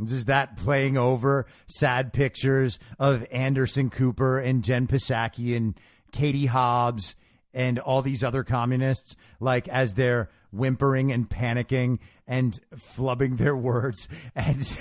Is 0.00 0.24
that 0.24 0.56
playing 0.56 0.98
over 0.98 1.46
sad 1.68 2.12
pictures 2.12 2.80
of 2.98 3.24
Anderson 3.30 3.90
Cooper 3.90 4.40
and 4.40 4.64
Jen 4.64 4.88
Psaki 4.88 5.56
and 5.56 5.78
Katie 6.10 6.46
Hobbs 6.46 7.14
and 7.54 7.78
all 7.78 8.02
these 8.02 8.24
other 8.24 8.42
communists, 8.42 9.14
like 9.38 9.68
as 9.68 9.94
they're 9.94 10.30
whimpering 10.50 11.12
and 11.12 11.30
panicking 11.30 12.00
and 12.26 12.60
flubbing 12.74 13.38
their 13.38 13.56
words, 13.56 14.08
and 14.34 14.76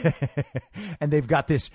and 0.99 1.13
they've 1.13 1.27
got 1.27 1.47
this 1.47 1.69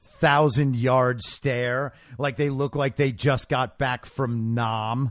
thousand 0.00 0.76
yard 0.76 1.20
stare, 1.20 1.92
like 2.18 2.36
they 2.36 2.50
look 2.50 2.76
like 2.76 2.94
they 2.94 3.10
just 3.10 3.48
got 3.48 3.78
back 3.78 4.06
from 4.06 4.54
Nam. 4.54 5.10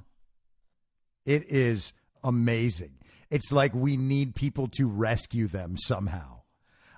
It 1.26 1.51
is 1.51 1.91
amazing. 2.26 2.97
It's 3.30 3.51
like 3.51 3.73
we 3.73 3.97
need 3.97 4.36
people 4.36 4.67
to 4.73 4.88
rescue 4.88 5.47
them 5.47 5.78
somehow. 5.78 6.41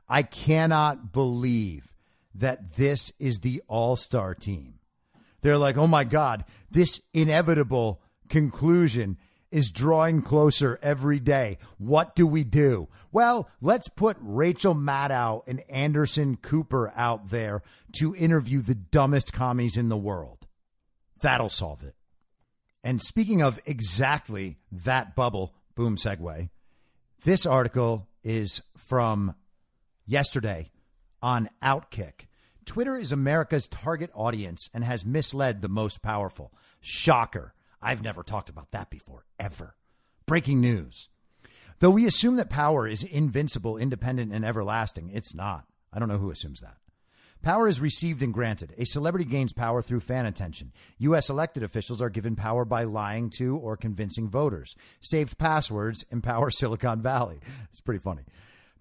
I 0.10 0.24
cannot 0.24 1.12
believe 1.12 1.94
that 2.34 2.76
this 2.76 3.12
is 3.20 3.40
the 3.40 3.62
all 3.68 3.96
star 3.96 4.34
team. 4.34 4.76
They're 5.42 5.58
like, 5.58 5.78
oh 5.78 5.88
my 5.88 6.04
God, 6.04 6.46
this 6.72 7.02
inevitable 7.14 8.02
conclusion 8.30 9.18
is 9.52 9.72
drawing 9.72 10.22
closer 10.22 10.80
every 10.82 11.20
day. 11.20 11.58
What 11.78 12.16
do 12.16 12.28
we 12.28 12.44
do? 12.44 12.90
Well, 13.12 13.50
let's 13.62 13.88
put 13.88 14.18
Rachel 14.20 14.76
Maddow 14.76 15.44
and 15.48 15.62
Anderson 15.70 16.38
Cooper 16.38 16.92
out 16.96 17.30
there 17.30 17.62
to 17.94 18.16
interview 18.16 18.62
the 18.62 18.76
dumbest 18.76 19.34
commies 19.34 19.78
in 19.78 19.90
the 19.90 19.98
world. 19.98 20.48
That'll 21.22 21.50
solve 21.50 21.84
it. 21.84 21.96
And 22.88 23.02
speaking 23.02 23.42
of 23.42 23.60
exactly 23.66 24.60
that 24.72 25.14
bubble, 25.14 25.54
boom 25.76 25.98
segue, 25.98 26.48
this 27.26 27.46
article 27.46 28.08
is 28.24 28.62
from 28.78 29.36
yesterday 30.06 30.72
on 31.22 31.50
Outkick. 31.62 32.28
Twitter 32.64 32.96
is 32.96 33.12
America's 33.12 33.68
target 33.68 34.10
audience 34.14 34.70
and 34.74 34.86
has 34.86 35.06
misled 35.06 35.62
the 35.62 35.68
most 35.68 36.02
powerful. 36.02 36.54
Shocker. 36.80 37.54
I've 37.82 38.04
never 38.04 38.24
talked 38.24 38.48
about 38.48 38.72
that 38.72 38.90
before, 38.90 39.26
ever. 39.38 39.76
Breaking 40.26 40.62
news. 40.62 41.10
Though 41.80 41.92
we 41.92 42.08
assume 42.08 42.38
that 42.38 42.50
power 42.50 42.88
is 42.88 43.04
invincible, 43.04 43.78
independent, 43.78 44.32
and 44.32 44.46
everlasting, 44.46 45.12
it's 45.14 45.36
not. 45.36 45.66
I 45.92 46.00
don't 46.00 46.08
know 46.08 46.20
who 46.20 46.32
assumes 46.32 46.62
that. 46.62 46.78
Power 47.42 47.68
is 47.68 47.80
received 47.80 48.24
and 48.24 48.34
granted. 48.34 48.74
A 48.78 48.86
celebrity 48.86 49.26
gains 49.26 49.54
power 49.54 49.82
through 49.82 50.02
fan 50.02 50.26
attention. 50.26 50.72
U.S. 51.00 51.30
elected 51.30 51.64
officials 51.64 52.02
are 52.02 52.10
given 52.10 52.36
power 52.36 52.66
by 52.66 52.84
lying 52.84 53.30
to 53.38 53.58
or 53.58 53.78
convincing 53.78 54.30
voters. 54.30 54.76
Saved 55.00 55.38
passwords 55.38 56.06
empower 56.12 56.52
Silicon 56.52 57.02
Valley. 57.02 57.40
It's 57.70 57.82
pretty 57.82 58.00
funny. 58.00 58.24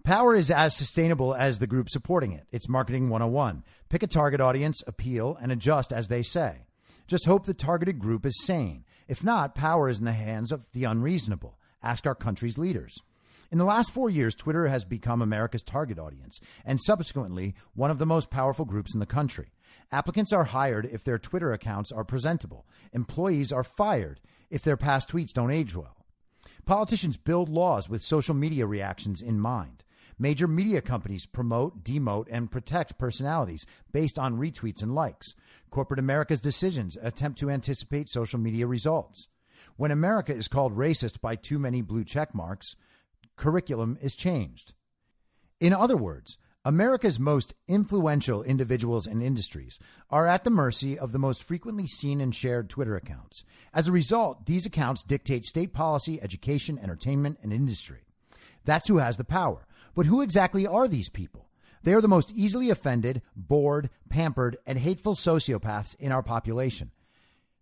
Power 0.03 0.35
is 0.35 0.49
as 0.49 0.75
sustainable 0.75 1.35
as 1.35 1.59
the 1.59 1.67
group 1.67 1.89
supporting 1.89 2.31
it. 2.31 2.47
It's 2.51 2.69
marketing 2.69 3.09
101. 3.09 3.63
Pick 3.89 4.03
a 4.03 4.07
target 4.07 4.39
audience, 4.39 4.81
appeal, 4.87 5.37
and 5.41 5.51
adjust 5.51 5.91
as 5.91 6.07
they 6.07 6.21
say. 6.21 6.67
Just 7.07 7.25
hope 7.25 7.45
the 7.45 7.53
targeted 7.53 7.99
group 7.99 8.25
is 8.25 8.43
sane. 8.43 8.85
If 9.07 9.23
not, 9.23 9.55
power 9.55 9.89
is 9.89 9.99
in 9.99 10.05
the 10.05 10.13
hands 10.13 10.51
of 10.51 10.69
the 10.71 10.85
unreasonable. 10.85 11.59
Ask 11.83 12.05
our 12.05 12.15
country's 12.15 12.57
leaders. 12.57 13.01
In 13.49 13.57
the 13.57 13.65
last 13.65 13.91
four 13.91 14.09
years, 14.09 14.35
Twitter 14.35 14.67
has 14.67 14.83
become 14.83 15.21
America's 15.21 15.63
target 15.63 15.97
audience 15.97 16.41
and 16.65 16.81
subsequently 16.81 17.55
one 17.75 17.89
of 17.89 17.97
the 17.97 18.05
most 18.05 18.29
powerful 18.29 18.65
groups 18.65 18.93
in 18.93 18.99
the 18.99 19.05
country. 19.05 19.53
Applicants 19.91 20.33
are 20.33 20.45
hired 20.45 20.85
if 20.85 21.03
their 21.03 21.17
Twitter 21.17 21.53
accounts 21.53 21.91
are 21.91 22.03
presentable. 22.03 22.65
Employees 22.91 23.53
are 23.53 23.63
fired 23.63 24.19
if 24.49 24.63
their 24.63 24.75
past 24.75 25.09
tweets 25.09 25.31
don't 25.31 25.51
age 25.51 25.75
well. 25.75 26.05
Politicians 26.65 27.15
build 27.15 27.47
laws 27.47 27.87
with 27.87 28.01
social 28.01 28.35
media 28.35 28.65
reactions 28.65 29.21
in 29.21 29.39
mind. 29.39 29.85
Major 30.19 30.47
media 30.47 30.81
companies 30.81 31.25
promote, 31.25 31.83
demote, 31.83 32.27
and 32.29 32.51
protect 32.51 32.97
personalities 32.97 33.65
based 33.93 34.19
on 34.19 34.37
retweets 34.37 34.81
and 34.81 34.93
likes. 34.93 35.35
Corporate 35.69 35.99
America's 35.99 36.41
decisions 36.41 36.97
attempt 37.01 37.39
to 37.39 37.49
anticipate 37.49 38.09
social 38.09 38.39
media 38.39 38.67
results. 38.67 39.29
When 39.77 39.91
America 39.91 40.33
is 40.33 40.47
called 40.47 40.75
racist 40.75 41.21
by 41.21 41.35
too 41.35 41.59
many 41.59 41.81
blue 41.81 42.03
check 42.03 42.33
marks, 42.33 42.75
curriculum 43.37 43.97
is 44.01 44.15
changed. 44.15 44.73
In 45.59 45.73
other 45.73 45.95
words, 45.95 46.37
America's 46.65 47.17
most 47.17 47.55
influential 47.69 48.43
individuals 48.43 49.07
and 49.07 49.23
industries 49.23 49.79
are 50.09 50.27
at 50.27 50.43
the 50.43 50.49
mercy 50.49 50.99
of 50.99 51.13
the 51.13 51.19
most 51.19 51.41
frequently 51.41 51.87
seen 51.87 52.19
and 52.19 52.35
shared 52.35 52.69
Twitter 52.69 52.97
accounts. 52.97 53.45
As 53.73 53.87
a 53.87 53.93
result, 53.93 54.45
these 54.45 54.65
accounts 54.65 55.03
dictate 55.03 55.45
state 55.45 55.71
policy, 55.71 56.21
education, 56.21 56.77
entertainment, 56.77 57.39
and 57.41 57.53
industry. 57.53 58.03
That's 58.65 58.89
who 58.89 58.97
has 58.97 59.15
the 59.15 59.23
power. 59.23 59.65
But 59.95 60.07
who 60.07 60.21
exactly 60.21 60.67
are 60.67 60.89
these 60.89 61.07
people? 61.07 61.47
They 61.83 61.93
are 61.93 62.01
the 62.01 62.09
most 62.09 62.33
easily 62.33 62.69
offended, 62.69 63.21
bored, 63.33 63.89
pampered, 64.09 64.57
and 64.65 64.77
hateful 64.77 65.15
sociopaths 65.15 65.95
in 65.99 66.11
our 66.11 66.21
population. 66.21 66.91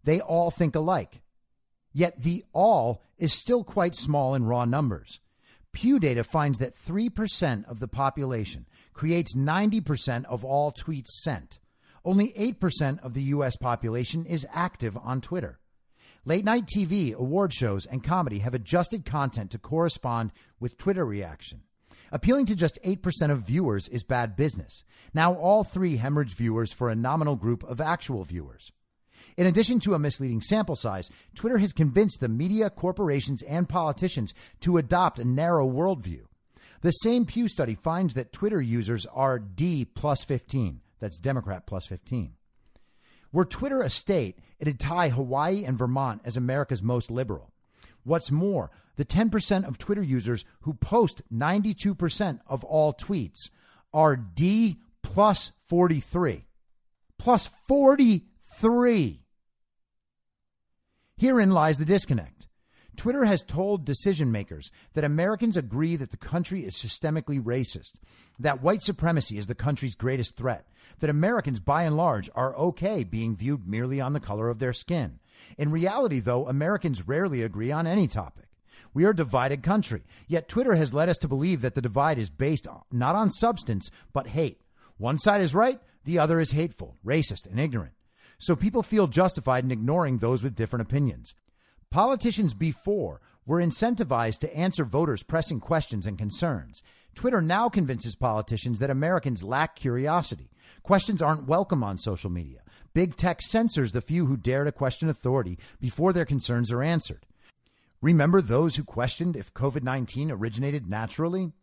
They 0.03 0.19
all 0.19 0.49
think 0.49 0.75
alike. 0.75 1.21
Yet 1.93 2.23
the 2.23 2.43
all 2.53 3.03
is 3.19 3.33
still 3.33 3.63
quite 3.63 3.95
small 3.95 4.33
in 4.33 4.45
raw 4.45 4.65
numbers. 4.65 5.19
Pew 5.75 5.99
data 5.99 6.23
finds 6.23 6.57
that 6.59 6.73
3% 6.73 7.69
of 7.69 7.79
the 7.79 7.87
population 7.89 8.65
creates 8.93 9.35
90% 9.35 10.23
of 10.23 10.45
all 10.45 10.71
tweets 10.71 11.09
sent. 11.09 11.59
Only 12.05 12.31
8% 12.31 13.03
of 13.03 13.13
the 13.13 13.23
U.S. 13.23 13.57
population 13.57 14.25
is 14.25 14.47
active 14.53 14.97
on 14.97 15.19
Twitter. 15.19 15.59
Late 16.23 16.45
night 16.45 16.65
TV, 16.65 17.13
award 17.13 17.53
shows, 17.53 17.85
and 17.85 18.01
comedy 18.01 18.39
have 18.39 18.53
adjusted 18.53 19.05
content 19.05 19.51
to 19.51 19.59
correspond 19.59 20.31
with 20.61 20.77
Twitter 20.77 21.05
reaction. 21.05 21.63
Appealing 22.09 22.45
to 22.45 22.55
just 22.55 22.79
8% 22.85 23.29
of 23.29 23.41
viewers 23.41 23.89
is 23.89 24.03
bad 24.03 24.37
business. 24.37 24.85
Now 25.13 25.33
all 25.33 25.65
three 25.65 25.97
hemorrhage 25.97 26.35
viewers 26.35 26.71
for 26.71 26.87
a 26.87 26.95
nominal 26.95 27.35
group 27.35 27.65
of 27.65 27.81
actual 27.81 28.23
viewers. 28.23 28.71
In 29.37 29.47
addition 29.47 29.79
to 29.81 29.93
a 29.93 29.99
misleading 29.99 30.41
sample 30.41 30.75
size, 30.75 31.09
Twitter 31.35 31.57
has 31.57 31.73
convinced 31.73 32.21
the 32.21 32.29
media, 32.29 32.69
corporations, 32.69 33.41
and 33.43 33.67
politicians 33.67 34.33
to 34.61 34.77
adopt 34.77 35.19
a 35.19 35.25
narrow 35.25 35.67
worldview. 35.67 36.21
The 36.81 36.91
same 36.91 37.25
Pew 37.25 37.47
study 37.47 37.75
finds 37.75 38.13
that 38.13 38.31
Twitter 38.31 38.61
users 38.61 39.05
are 39.07 39.39
D 39.39 39.85
plus 39.85 40.23
15. 40.23 40.81
That's 40.99 41.19
Democrat 41.19 41.65
plus 41.65 41.85
15. 41.87 42.33
Were 43.31 43.43
Twitter 43.43 43.81
a 43.81 43.89
state, 43.89 44.39
it'd 44.59 44.79
tie 44.79 45.09
Hawaii 45.09 45.65
and 45.65 45.77
Vermont 45.77 46.21
as 46.23 46.37
America's 46.37 46.81
most 46.81 47.11
liberal. 47.11 47.51
What's 48.03 48.31
more, 48.31 48.71
the 48.95 49.03
10% 49.03 49.67
of 49.67 49.77
Twitter 49.77 50.03
users 50.03 50.45
who 50.61 50.73
post 50.73 51.21
92% 51.33 52.39
of 52.47 52.63
all 52.63 52.93
tweets 52.93 53.49
are 53.93 54.15
D 54.15 54.77
plus 55.01 55.51
43. 55.67 56.45
Plus 57.17 57.49
43. 57.67 59.24
Herein 61.17 61.51
lies 61.51 61.77
the 61.77 61.85
disconnect. 61.85 62.47
Twitter 62.97 63.23
has 63.23 63.41
told 63.41 63.85
decision 63.85 64.31
makers 64.31 64.69
that 64.93 65.05
Americans 65.05 65.55
agree 65.55 65.95
that 65.95 66.11
the 66.11 66.17
country 66.17 66.65
is 66.65 66.75
systemically 66.75 67.41
racist, 67.41 67.93
that 68.39 68.61
white 68.61 68.81
supremacy 68.81 69.37
is 69.37 69.47
the 69.47 69.55
country's 69.55 69.95
greatest 69.95 70.35
threat, 70.35 70.67
that 70.99 71.09
Americans 71.09 71.59
by 71.61 71.83
and 71.83 71.95
large 71.95 72.29
are 72.35 72.55
okay 72.55 73.03
being 73.03 73.35
viewed 73.35 73.65
merely 73.67 74.01
on 74.01 74.11
the 74.11 74.19
color 74.19 74.49
of 74.49 74.59
their 74.59 74.73
skin. 74.73 75.19
In 75.57 75.71
reality, 75.71 76.19
though, 76.19 76.47
Americans 76.47 77.07
rarely 77.07 77.41
agree 77.41 77.71
on 77.71 77.87
any 77.87 78.07
topic. 78.07 78.47
We 78.93 79.05
are 79.05 79.11
a 79.11 79.15
divided 79.15 79.63
country, 79.63 80.03
yet 80.27 80.49
Twitter 80.49 80.75
has 80.75 80.93
led 80.93 81.07
us 81.07 81.17
to 81.19 81.29
believe 81.29 81.61
that 81.61 81.75
the 81.75 81.81
divide 81.81 82.19
is 82.19 82.29
based 82.29 82.67
not 82.91 83.15
on 83.15 83.29
substance, 83.29 83.89
but 84.11 84.27
hate. 84.27 84.61
One 84.97 85.17
side 85.17 85.41
is 85.41 85.55
right, 85.55 85.79
the 86.03 86.19
other 86.19 86.39
is 86.41 86.51
hateful, 86.51 86.97
racist, 87.05 87.45
and 87.49 87.59
ignorant 87.59 87.94
so 88.37 88.55
people 88.55 88.83
feel 88.83 89.07
justified 89.07 89.63
in 89.63 89.71
ignoring 89.71 90.17
those 90.17 90.43
with 90.43 90.55
different 90.55 90.81
opinions. 90.81 91.35
Politicians 91.91 92.53
before 92.53 93.21
were 93.45 93.61
incentivized 93.61 94.39
to 94.39 94.55
answer 94.55 94.83
voters' 94.83 95.23
pressing 95.23 95.59
questions 95.59 96.05
and 96.05 96.17
concerns. 96.17 96.83
Twitter 97.13 97.41
now 97.41 97.69
convinces 97.69 98.15
politicians 98.15 98.79
that 98.79 98.89
Americans 98.89 99.43
lack 99.43 99.75
curiosity. 99.75 100.51
Questions 100.83 101.21
aren't 101.21 101.47
welcome 101.47 101.83
on 101.83 101.97
social 101.97 102.29
media. 102.29 102.61
Big 102.93 103.15
tech 103.15 103.41
censors 103.41 103.93
the 103.93 104.01
few 104.01 104.25
who 104.25 104.35
dare 104.35 104.63
to 104.63 104.71
question 104.71 105.07
authority 105.07 105.57
before 105.79 106.11
their 106.11 106.25
concerns 106.25 106.71
are 106.71 106.83
answered. 106.83 107.25
Remember 108.01 108.41
those 108.41 108.75
who 108.75 108.83
questioned 108.83 109.37
if 109.37 109.53
COVID 109.53 109.83
19 109.83 110.31
originated 110.31 110.89
naturally? 110.89 111.53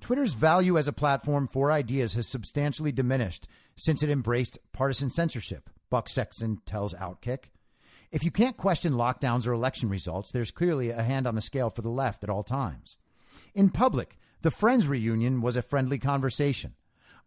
Twitter's 0.00 0.34
value 0.34 0.78
as 0.78 0.88
a 0.88 0.92
platform 0.92 1.46
for 1.46 1.70
ideas 1.70 2.14
has 2.14 2.26
substantially 2.26 2.92
diminished 2.92 3.46
since 3.76 4.02
it 4.02 4.10
embraced 4.10 4.58
partisan 4.72 5.10
censorship. 5.10 5.68
Buck 5.90 6.08
Sexton 6.08 6.60
tells 6.64 6.94
Outkick. 6.94 7.50
If 8.12 8.24
you 8.24 8.30
can't 8.30 8.56
question 8.56 8.94
lockdowns 8.94 9.46
or 9.46 9.52
election 9.52 9.88
results, 9.88 10.32
there's 10.32 10.50
clearly 10.50 10.90
a 10.90 11.02
hand 11.02 11.26
on 11.26 11.34
the 11.34 11.40
scale 11.40 11.70
for 11.70 11.82
the 11.82 11.88
left 11.88 12.24
at 12.24 12.30
all 12.30 12.42
times. 12.42 12.96
In 13.54 13.70
public, 13.70 14.18
the 14.42 14.50
Friends 14.50 14.88
reunion 14.88 15.40
was 15.40 15.56
a 15.56 15.62
friendly 15.62 15.98
conversation. 15.98 16.74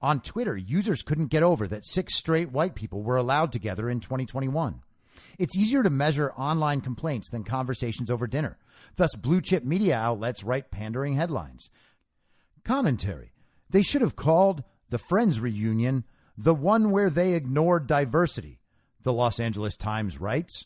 On 0.01 0.19
Twitter, 0.19 0.57
users 0.57 1.01
couldn't 1.01 1.27
get 1.27 1.43
over 1.43 1.67
that 1.67 1.85
six 1.85 2.15
straight 2.15 2.51
white 2.51 2.75
people 2.75 3.03
were 3.03 3.15
allowed 3.15 3.51
together 3.51 3.89
in 3.89 3.99
2021. 4.01 4.81
It's 5.39 5.57
easier 5.57 5.83
to 5.83 5.89
measure 5.89 6.33
online 6.33 6.81
complaints 6.81 7.29
than 7.29 7.43
conversations 7.43 8.11
over 8.11 8.27
dinner. 8.27 8.57
Thus, 8.95 9.15
blue 9.15 9.41
chip 9.41 9.63
media 9.63 9.95
outlets 9.97 10.43
write 10.43 10.71
pandering 10.71 11.15
headlines. 11.15 11.69
Commentary. 12.63 13.31
They 13.69 13.81
should 13.81 14.01
have 14.01 14.15
called 14.15 14.63
the 14.89 14.97
Friends 14.97 15.39
reunion 15.39 16.03
the 16.37 16.53
one 16.53 16.91
where 16.91 17.09
they 17.09 17.33
ignored 17.33 17.87
diversity, 17.87 18.59
the 19.01 19.13
Los 19.13 19.39
Angeles 19.39 19.77
Times 19.77 20.19
writes. 20.19 20.65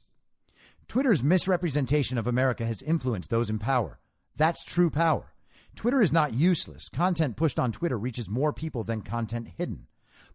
Twitter's 0.87 1.23
misrepresentation 1.23 2.17
of 2.17 2.27
America 2.27 2.65
has 2.65 2.81
influenced 2.81 3.29
those 3.29 3.49
in 3.49 3.59
power. 3.59 3.99
That's 4.37 4.63
true 4.63 4.89
power. 4.89 5.33
Twitter 5.75 6.01
is 6.01 6.13
not 6.13 6.33
useless. 6.33 6.89
Content 6.89 7.35
pushed 7.35 7.59
on 7.59 7.71
Twitter 7.71 7.97
reaches 7.97 8.29
more 8.29 8.53
people 8.53 8.83
than 8.83 9.01
content 9.01 9.49
hidden. 9.57 9.87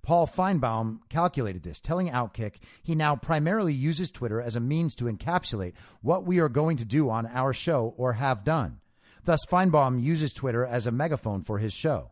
Paul 0.03 0.27
Finebaum 0.27 0.99
calculated 1.09 1.63
this, 1.63 1.81
telling 1.81 2.09
Outkick 2.09 2.57
he 2.83 2.95
now 2.95 3.17
primarily 3.17 3.73
uses 3.73 4.11
Twitter 4.11 4.41
as 4.41 4.57
a 4.57 4.61
means 4.61 4.95
to 4.97 5.05
encapsulate 5.05 5.75
what 6.01 6.25
we 6.25 6.39
are 6.41 6.49
going 6.49 6.77
to 6.77 6.85
do 6.85 7.09
on 7.09 7.27
our 7.27 7.53
show 7.53 7.95
or 7.97 8.15
have 8.15 8.45
done. 8.45 8.81
Thus, 9.25 9.41
Finebaum 9.49 10.03
uses 10.03 10.33
Twitter 10.33 10.65
as 10.65 10.87
a 10.87 10.93
megaphone 10.93 11.43
for 11.43 11.59
his 11.59 11.73
show. 11.73 12.12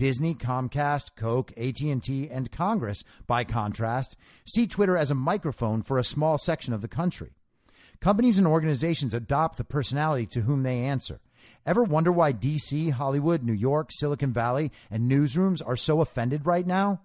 Disney, 0.00 0.34
Comcast, 0.34 1.14
Coke, 1.14 1.52
AT&T, 1.58 2.30
and 2.30 2.50
Congress, 2.50 3.04
by 3.26 3.44
contrast, 3.44 4.16
see 4.46 4.66
Twitter 4.66 4.96
as 4.96 5.10
a 5.10 5.14
microphone 5.14 5.82
for 5.82 5.98
a 5.98 6.04
small 6.04 6.38
section 6.38 6.72
of 6.72 6.80
the 6.80 6.88
country. 6.88 7.32
Companies 8.00 8.38
and 8.38 8.46
organizations 8.46 9.12
adopt 9.12 9.58
the 9.58 9.62
personality 9.62 10.24
to 10.24 10.40
whom 10.40 10.62
they 10.62 10.78
answer. 10.78 11.20
Ever 11.66 11.84
wonder 11.84 12.10
why 12.10 12.32
DC, 12.32 12.92
Hollywood, 12.92 13.42
New 13.42 13.52
York, 13.52 13.90
Silicon 13.92 14.32
Valley, 14.32 14.72
and 14.90 15.10
newsrooms 15.10 15.60
are 15.66 15.76
so 15.76 16.00
offended 16.00 16.46
right 16.46 16.66
now? 16.66 17.02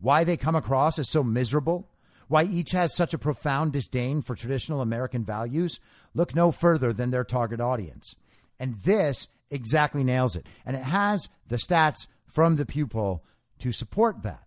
Why 0.00 0.24
they 0.24 0.38
come 0.38 0.56
across 0.56 0.98
as 0.98 1.10
so 1.10 1.22
miserable? 1.22 1.86
Why 2.28 2.44
each 2.44 2.70
has 2.70 2.96
such 2.96 3.12
a 3.12 3.18
profound 3.18 3.74
disdain 3.74 4.22
for 4.22 4.34
traditional 4.34 4.80
American 4.80 5.22
values? 5.22 5.80
Look 6.14 6.34
no 6.34 6.50
further 6.50 6.94
than 6.94 7.10
their 7.10 7.24
target 7.24 7.60
audience. 7.60 8.16
And 8.58 8.80
this 8.80 9.28
exactly 9.50 10.02
nails 10.02 10.34
it. 10.34 10.46
And 10.64 10.74
it 10.76 10.82
has 10.82 11.28
the 11.48 11.56
stats 11.56 12.06
from 12.28 12.56
the 12.56 12.66
Pew 12.66 12.86
poll 12.86 13.24
to 13.58 13.72
support 13.72 14.22
that. 14.22 14.44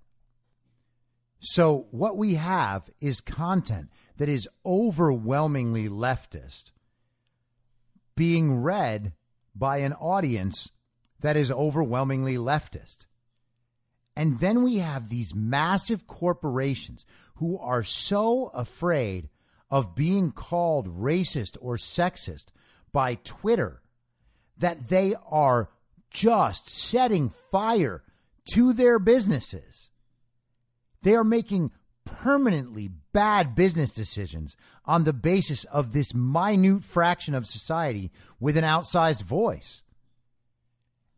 So, 1.39 1.87
what 1.91 2.17
we 2.17 2.35
have 2.35 2.89
is 2.99 3.19
content 3.19 3.89
that 4.17 4.29
is 4.29 4.47
overwhelmingly 4.65 5.89
leftist 5.89 6.71
being 8.15 8.61
read 8.61 9.13
by 9.55 9.77
an 9.77 9.93
audience 9.93 10.69
that 11.21 11.35
is 11.35 11.51
overwhelmingly 11.51 12.35
leftist. 12.35 13.05
And 14.15 14.39
then 14.39 14.61
we 14.61 14.77
have 14.77 15.09
these 15.09 15.33
massive 15.33 16.05
corporations 16.05 17.05
who 17.35 17.57
are 17.57 17.83
so 17.83 18.51
afraid 18.53 19.29
of 19.69 19.95
being 19.95 20.31
called 20.31 20.99
racist 20.99 21.57
or 21.61 21.77
sexist 21.77 22.47
by 22.91 23.15
Twitter 23.15 23.81
that 24.57 24.89
they 24.89 25.15
are 25.25 25.69
just 26.11 26.69
setting 26.69 27.29
fire 27.29 28.03
to 28.53 28.73
their 28.73 28.99
businesses. 28.99 29.89
They 31.01 31.15
are 31.15 31.23
making 31.23 31.71
permanently 32.05 32.89
bad 33.13 33.55
business 33.55 33.91
decisions 33.91 34.55
on 34.85 35.03
the 35.03 35.13
basis 35.13 35.63
of 35.65 35.93
this 35.93 36.13
minute 36.13 36.83
fraction 36.83 37.33
of 37.33 37.47
society 37.47 38.11
with 38.39 38.57
an 38.57 38.63
outsized 38.63 39.23
voice. 39.23 39.83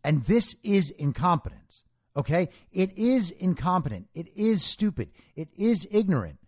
And 0.04 0.24
this 0.26 0.56
is 0.64 0.91
incompetence. 0.91 1.84
Okay? 2.16 2.50
It 2.72 2.98
is 2.98 3.32
incompetent. 3.32 4.08
It 4.14 4.28
is 4.36 4.64
stupid. 4.64 5.10
It 5.36 5.50
is 5.58 5.88
ignorant 5.89 6.39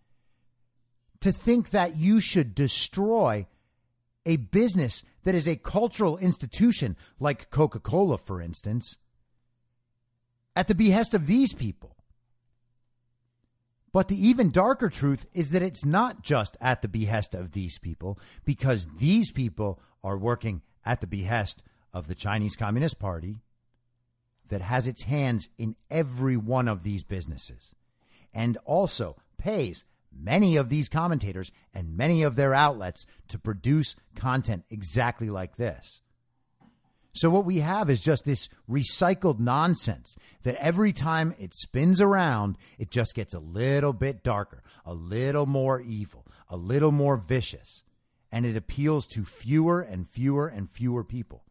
to 1.20 1.32
think 1.32 1.70
that 1.70 1.96
you 1.96 2.20
should 2.20 2.54
destroy 2.54 3.46
a 4.24 4.36
business 4.36 5.02
that 5.26 5.34
is 5.34 5.48
a 5.48 5.56
cultural 5.56 6.16
institution 6.18 6.96
like 7.18 7.50
Coca 7.50 7.80
Cola, 7.80 8.16
for 8.16 8.40
instance, 8.40 8.96
at 10.54 10.68
the 10.68 10.74
behest 10.74 11.14
of 11.14 11.26
these 11.26 11.52
people. 11.52 11.96
But 13.92 14.06
the 14.06 14.24
even 14.24 14.52
darker 14.52 14.88
truth 14.88 15.26
is 15.34 15.50
that 15.50 15.62
it's 15.62 15.84
not 15.84 16.22
just 16.22 16.56
at 16.60 16.80
the 16.80 16.86
behest 16.86 17.34
of 17.34 17.50
these 17.50 17.76
people, 17.80 18.20
because 18.44 18.86
these 18.98 19.32
people 19.32 19.80
are 20.04 20.16
working 20.16 20.62
at 20.84 21.00
the 21.00 21.08
behest 21.08 21.64
of 21.92 22.06
the 22.06 22.14
Chinese 22.14 22.54
Communist 22.54 23.00
Party, 23.00 23.40
that 24.48 24.60
has 24.60 24.86
its 24.86 25.02
hands 25.02 25.48
in 25.58 25.74
every 25.90 26.36
one 26.36 26.68
of 26.68 26.84
these 26.84 27.02
businesses 27.02 27.74
and 28.32 28.58
also 28.64 29.16
pays 29.38 29.84
many 30.12 30.56
of 30.56 30.68
these 30.68 30.88
commentators 30.88 31.52
and 31.74 31.96
many 31.96 32.22
of 32.22 32.36
their 32.36 32.54
outlets 32.54 33.06
to 33.28 33.38
produce 33.38 33.94
content 34.14 34.64
exactly 34.70 35.30
like 35.30 35.56
this. 35.56 36.00
So, 37.12 37.30
what 37.30 37.46
we 37.46 37.60
have 37.60 37.88
is 37.88 38.02
just 38.02 38.26
this 38.26 38.50
recycled 38.68 39.38
nonsense 39.40 40.16
that 40.42 40.56
every 40.56 40.92
time 40.92 41.34
it 41.38 41.54
spins 41.54 41.98
around, 41.98 42.58
it 42.78 42.90
just 42.90 43.14
gets 43.14 43.32
a 43.32 43.38
little 43.38 43.94
bit 43.94 44.22
darker, 44.22 44.62
a 44.84 44.92
little 44.92 45.46
more 45.46 45.80
evil, 45.80 46.26
a 46.50 46.58
little 46.58 46.92
more 46.92 47.16
vicious, 47.16 47.82
and 48.30 48.44
it 48.44 48.54
appeals 48.54 49.06
to 49.06 49.24
fewer 49.24 49.80
and 49.80 50.06
fewer 50.06 50.46
and 50.46 50.70
fewer 50.70 51.02
people. 51.04 51.44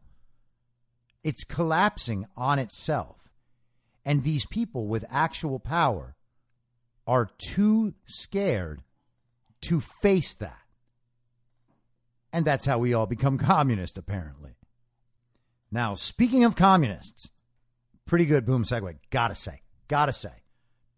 It's 1.24 1.42
collapsing 1.42 2.26
on 2.36 2.60
itself. 2.60 3.16
And 4.04 4.22
these 4.22 4.46
people 4.46 4.86
with 4.86 5.04
actual 5.10 5.58
power 5.58 6.14
are 7.06 7.28
too 7.38 7.94
scared 8.04 8.82
to 9.62 9.80
face 9.80 10.34
that. 10.34 10.58
And 12.32 12.44
that's 12.44 12.66
how 12.66 12.78
we 12.78 12.94
all 12.94 13.06
become 13.06 13.38
communist, 13.38 13.96
apparently. 13.96 14.56
Now, 15.70 15.94
speaking 15.94 16.44
of 16.44 16.56
communists, 16.56 17.30
pretty 18.06 18.26
good 18.26 18.46
boom 18.46 18.64
segue. 18.64 18.96
Gotta 19.10 19.34
say, 19.34 19.62
gotta 19.88 20.12
say. 20.12 20.42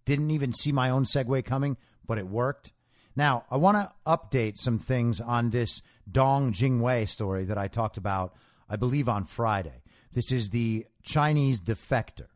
Didn't 0.05 0.31
even 0.31 0.53
see 0.53 0.73
my 0.73 0.91
own 0.91 1.05
segue 1.05 1.45
coming, 1.45 1.77
but 2.07 2.19
it 2.19 2.27
worked. 2.27 2.73
Now, 3.17 3.45
I 3.51 3.57
want 3.57 3.77
to 3.77 3.93
update 4.07 4.57
some 4.57 4.79
things 4.79 5.21
on 5.21 5.51
this 5.51 5.83
Dong 6.11 6.53
Jingwei 6.53 7.09
story 7.09 7.45
that 7.47 7.59
I 7.59 7.67
talked 7.69 7.97
about, 7.97 8.35
I 8.69 8.77
believe, 8.77 9.09
on 9.09 9.25
Friday. 9.25 9.83
This 10.13 10.31
is 10.31 10.51
the 10.51 10.87
Chinese 11.03 11.61
defector. 11.61 12.29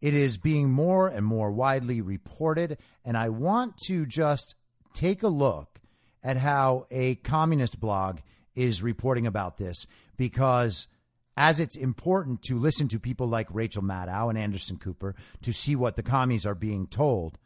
It 0.00 0.14
is 0.14 0.38
being 0.38 0.70
more 0.70 1.08
and 1.08 1.26
more 1.26 1.50
widely 1.50 2.00
reported, 2.00 2.78
and 3.04 3.16
I 3.16 3.30
want 3.30 3.76
to 3.86 4.06
just 4.06 4.54
take 4.94 5.22
a 5.22 5.28
look 5.28 5.80
at 6.22 6.36
how 6.36 6.86
a 6.90 7.16
communist 7.16 7.80
blog 7.80 8.18
is 8.54 8.82
reporting 8.82 9.26
about 9.26 9.56
this 9.56 9.86
because 10.16 10.88
as 11.36 11.60
it's 11.60 11.76
important 11.76 12.42
to 12.42 12.58
listen 12.58 12.88
to 12.88 12.98
people 12.98 13.28
like 13.28 13.46
Rachel 13.50 13.82
Maddow 13.82 14.28
and 14.28 14.36
Anderson 14.36 14.76
Cooper 14.76 15.14
to 15.42 15.52
see 15.52 15.76
what 15.76 15.94
the 15.94 16.02
commies 16.02 16.44
are 16.44 16.56
being 16.56 16.88
told, 16.88 17.38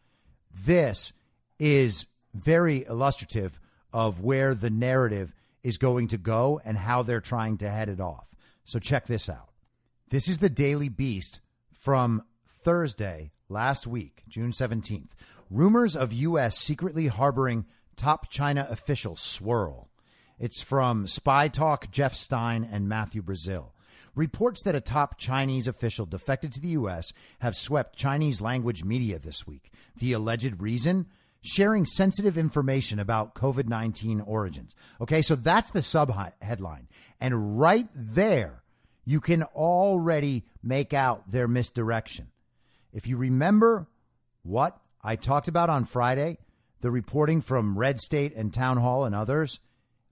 this 0.50 1.12
is 1.58 2.06
very 2.34 2.84
illustrative 2.86 3.60
of 3.92 4.20
where 4.20 4.54
the 4.54 4.70
narrative 4.70 5.34
is 5.62 5.76
going 5.78 6.08
to 6.08 6.18
go 6.18 6.60
and 6.64 6.76
how 6.78 7.02
they're 7.02 7.20
trying 7.20 7.58
to 7.58 7.70
head 7.70 7.88
it 7.90 8.00
off. 8.00 8.34
So 8.64 8.78
check 8.78 9.06
this 9.06 9.28
out. 9.28 9.50
This 10.08 10.28
is 10.28 10.38
the 10.38 10.50
Daily 10.50 10.88
Beast 10.88 11.40
from 11.72 12.22
Thursday 12.62 13.32
last 13.48 13.88
week, 13.88 14.22
June 14.28 14.52
17th, 14.52 15.10
rumors 15.50 15.96
of 15.96 16.12
U.S. 16.12 16.56
secretly 16.56 17.08
harboring 17.08 17.66
top 17.96 18.30
China 18.30 18.66
officials 18.70 19.20
swirl. 19.20 19.88
It's 20.38 20.62
from 20.62 21.06
Spy 21.08 21.48
Talk, 21.48 21.90
Jeff 21.90 22.14
Stein, 22.14 22.68
and 22.70 22.88
Matthew 22.88 23.20
Brazil. 23.20 23.74
Reports 24.14 24.62
that 24.62 24.74
a 24.74 24.80
top 24.80 25.18
Chinese 25.18 25.66
official 25.66 26.06
defected 26.06 26.52
to 26.52 26.60
the 26.60 26.68
U.S. 26.68 27.12
have 27.40 27.56
swept 27.56 27.96
Chinese 27.96 28.40
language 28.40 28.84
media 28.84 29.18
this 29.18 29.46
week. 29.46 29.72
The 29.96 30.12
alleged 30.12 30.60
reason? 30.60 31.06
Sharing 31.40 31.84
sensitive 31.84 32.38
information 32.38 33.00
about 33.00 33.34
COVID 33.34 33.68
19 33.68 34.20
origins. 34.20 34.76
Okay, 35.00 35.22
so 35.22 35.34
that's 35.34 35.72
the 35.72 35.82
sub 35.82 36.14
headline. 36.40 36.86
And 37.20 37.58
right 37.58 37.88
there, 37.94 38.62
you 39.04 39.20
can 39.20 39.42
already 39.42 40.44
make 40.62 40.94
out 40.94 41.28
their 41.28 41.48
misdirection. 41.48 42.28
If 42.92 43.06
you 43.06 43.16
remember 43.16 43.86
what 44.42 44.78
I 45.02 45.16
talked 45.16 45.48
about 45.48 45.70
on 45.70 45.84
Friday, 45.84 46.38
the 46.80 46.90
reporting 46.90 47.40
from 47.40 47.78
Red 47.78 48.00
State 48.00 48.34
and 48.34 48.52
Town 48.52 48.76
Hall 48.76 49.04
and 49.04 49.14
others, 49.14 49.60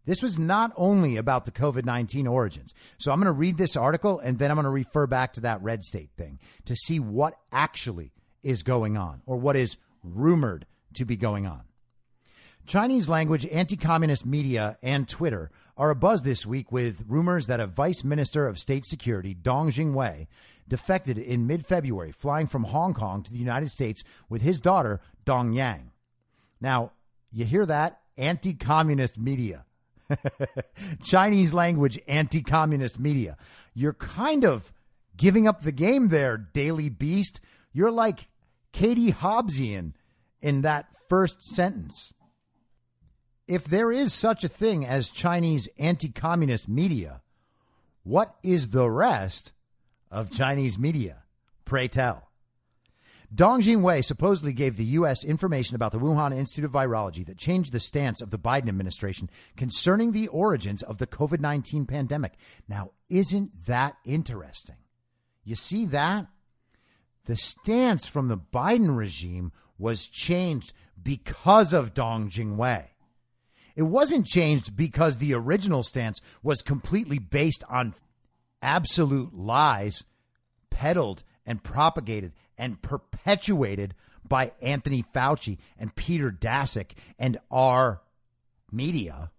this 0.06 0.22
was 0.22 0.38
not 0.38 0.72
only 0.76 1.16
about 1.16 1.44
the 1.44 1.50
COVID 1.50 1.84
19 1.84 2.26
origins. 2.26 2.74
So 2.98 3.12
I'm 3.12 3.18
going 3.18 3.26
to 3.26 3.32
read 3.32 3.58
this 3.58 3.76
article 3.76 4.18
and 4.18 4.38
then 4.38 4.50
I'm 4.50 4.56
going 4.56 4.64
to 4.64 4.70
refer 4.70 5.06
back 5.06 5.34
to 5.34 5.42
that 5.42 5.62
Red 5.62 5.82
State 5.82 6.10
thing 6.16 6.38
to 6.64 6.74
see 6.74 6.98
what 6.98 7.34
actually 7.52 8.12
is 8.42 8.62
going 8.62 8.96
on 8.96 9.22
or 9.26 9.36
what 9.36 9.56
is 9.56 9.76
rumored 10.02 10.66
to 10.94 11.04
be 11.04 11.16
going 11.16 11.46
on. 11.46 11.62
Chinese 12.66 13.08
language 13.08 13.46
anti 13.46 13.76
communist 13.76 14.24
media 14.24 14.78
and 14.82 15.08
Twitter 15.08 15.50
are 15.76 15.94
abuzz 15.94 16.22
this 16.22 16.46
week 16.46 16.70
with 16.70 17.02
rumors 17.08 17.46
that 17.46 17.58
a 17.58 17.66
vice 17.66 18.04
minister 18.04 18.46
of 18.46 18.58
state 18.58 18.84
security, 18.84 19.34
Dong 19.34 19.70
Jingwei, 19.70 20.28
defected 20.70 21.18
in 21.18 21.46
mid 21.46 21.66
February, 21.66 22.12
flying 22.12 22.46
from 22.46 22.64
Hong 22.64 22.94
Kong 22.94 23.22
to 23.22 23.30
the 23.30 23.38
United 23.38 23.70
States 23.70 24.02
with 24.30 24.40
his 24.40 24.60
daughter, 24.60 25.00
Dong 25.26 25.52
Yang. 25.52 25.90
Now, 26.60 26.92
you 27.30 27.44
hear 27.44 27.66
that? 27.66 28.00
Anti 28.16 28.54
communist 28.54 29.18
media. 29.18 29.66
Chinese 31.02 31.52
language 31.52 31.98
anti 32.08 32.42
communist 32.42 32.98
media. 32.98 33.36
You're 33.74 33.92
kind 33.92 34.44
of 34.44 34.72
giving 35.16 35.46
up 35.46 35.62
the 35.62 35.72
game 35.72 36.08
there, 36.08 36.36
Daily 36.36 36.88
Beast. 36.88 37.40
You're 37.72 37.90
like 37.90 38.28
Katie 38.72 39.12
Hobbesian 39.12 39.92
in 40.40 40.62
that 40.62 40.86
first 41.08 41.42
sentence. 41.42 42.14
If 43.46 43.64
there 43.64 43.90
is 43.90 44.14
such 44.14 44.44
a 44.44 44.48
thing 44.48 44.86
as 44.86 45.10
Chinese 45.10 45.68
anti 45.78 46.10
communist 46.10 46.68
media, 46.68 47.20
what 48.02 48.36
is 48.42 48.68
the 48.68 48.88
rest 48.90 49.52
of 50.10 50.30
Chinese 50.30 50.78
media? 50.78 51.24
Pray 51.64 51.88
tell. 51.88 52.30
Dong 53.32 53.62
Jingwei 53.62 54.04
supposedly 54.04 54.52
gave 54.52 54.76
the 54.76 54.84
U.S. 54.84 55.24
information 55.24 55.76
about 55.76 55.92
the 55.92 56.00
Wuhan 56.00 56.36
Institute 56.36 56.64
of 56.64 56.72
Virology 56.72 57.24
that 57.26 57.38
changed 57.38 57.72
the 57.72 57.78
stance 57.78 58.20
of 58.20 58.30
the 58.30 58.38
Biden 58.38 58.68
administration 58.68 59.30
concerning 59.56 60.10
the 60.10 60.26
origins 60.28 60.82
of 60.82 60.98
the 60.98 61.06
COVID 61.06 61.38
19 61.38 61.86
pandemic. 61.86 62.32
Now, 62.68 62.90
isn't 63.08 63.66
that 63.66 63.94
interesting? 64.04 64.76
You 65.44 65.54
see 65.54 65.86
that? 65.86 66.26
The 67.26 67.36
stance 67.36 68.08
from 68.08 68.26
the 68.26 68.38
Biden 68.38 68.96
regime 68.96 69.52
was 69.78 70.08
changed 70.08 70.72
because 71.00 71.72
of 71.72 71.94
Dong 71.94 72.30
Jingwei. 72.30 72.86
It 73.76 73.82
wasn't 73.82 74.26
changed 74.26 74.76
because 74.76 75.16
the 75.16 75.34
original 75.34 75.84
stance 75.84 76.20
was 76.42 76.62
completely 76.62 77.18
based 77.18 77.62
on 77.68 77.94
absolute 78.62 79.34
lies 79.34 80.04
peddled 80.70 81.22
and 81.46 81.62
propagated 81.62 82.32
and 82.56 82.80
perpetuated 82.82 83.94
by 84.26 84.52
Anthony 84.60 85.04
Fauci 85.14 85.58
and 85.78 85.94
Peter 85.94 86.30
Daszak 86.30 86.92
and 87.18 87.38
our 87.50 88.02
media. 88.70 89.30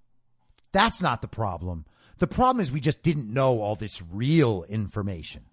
That's 0.72 1.02
not 1.02 1.22
the 1.22 1.28
problem. 1.28 1.86
The 2.18 2.28
problem 2.28 2.62
is 2.62 2.72
we 2.72 2.80
just 2.80 3.04
didn't 3.04 3.34
know 3.34 3.62
all 3.62 3.76
this 3.76 4.02
real 4.12 4.64
information. 4.70 5.46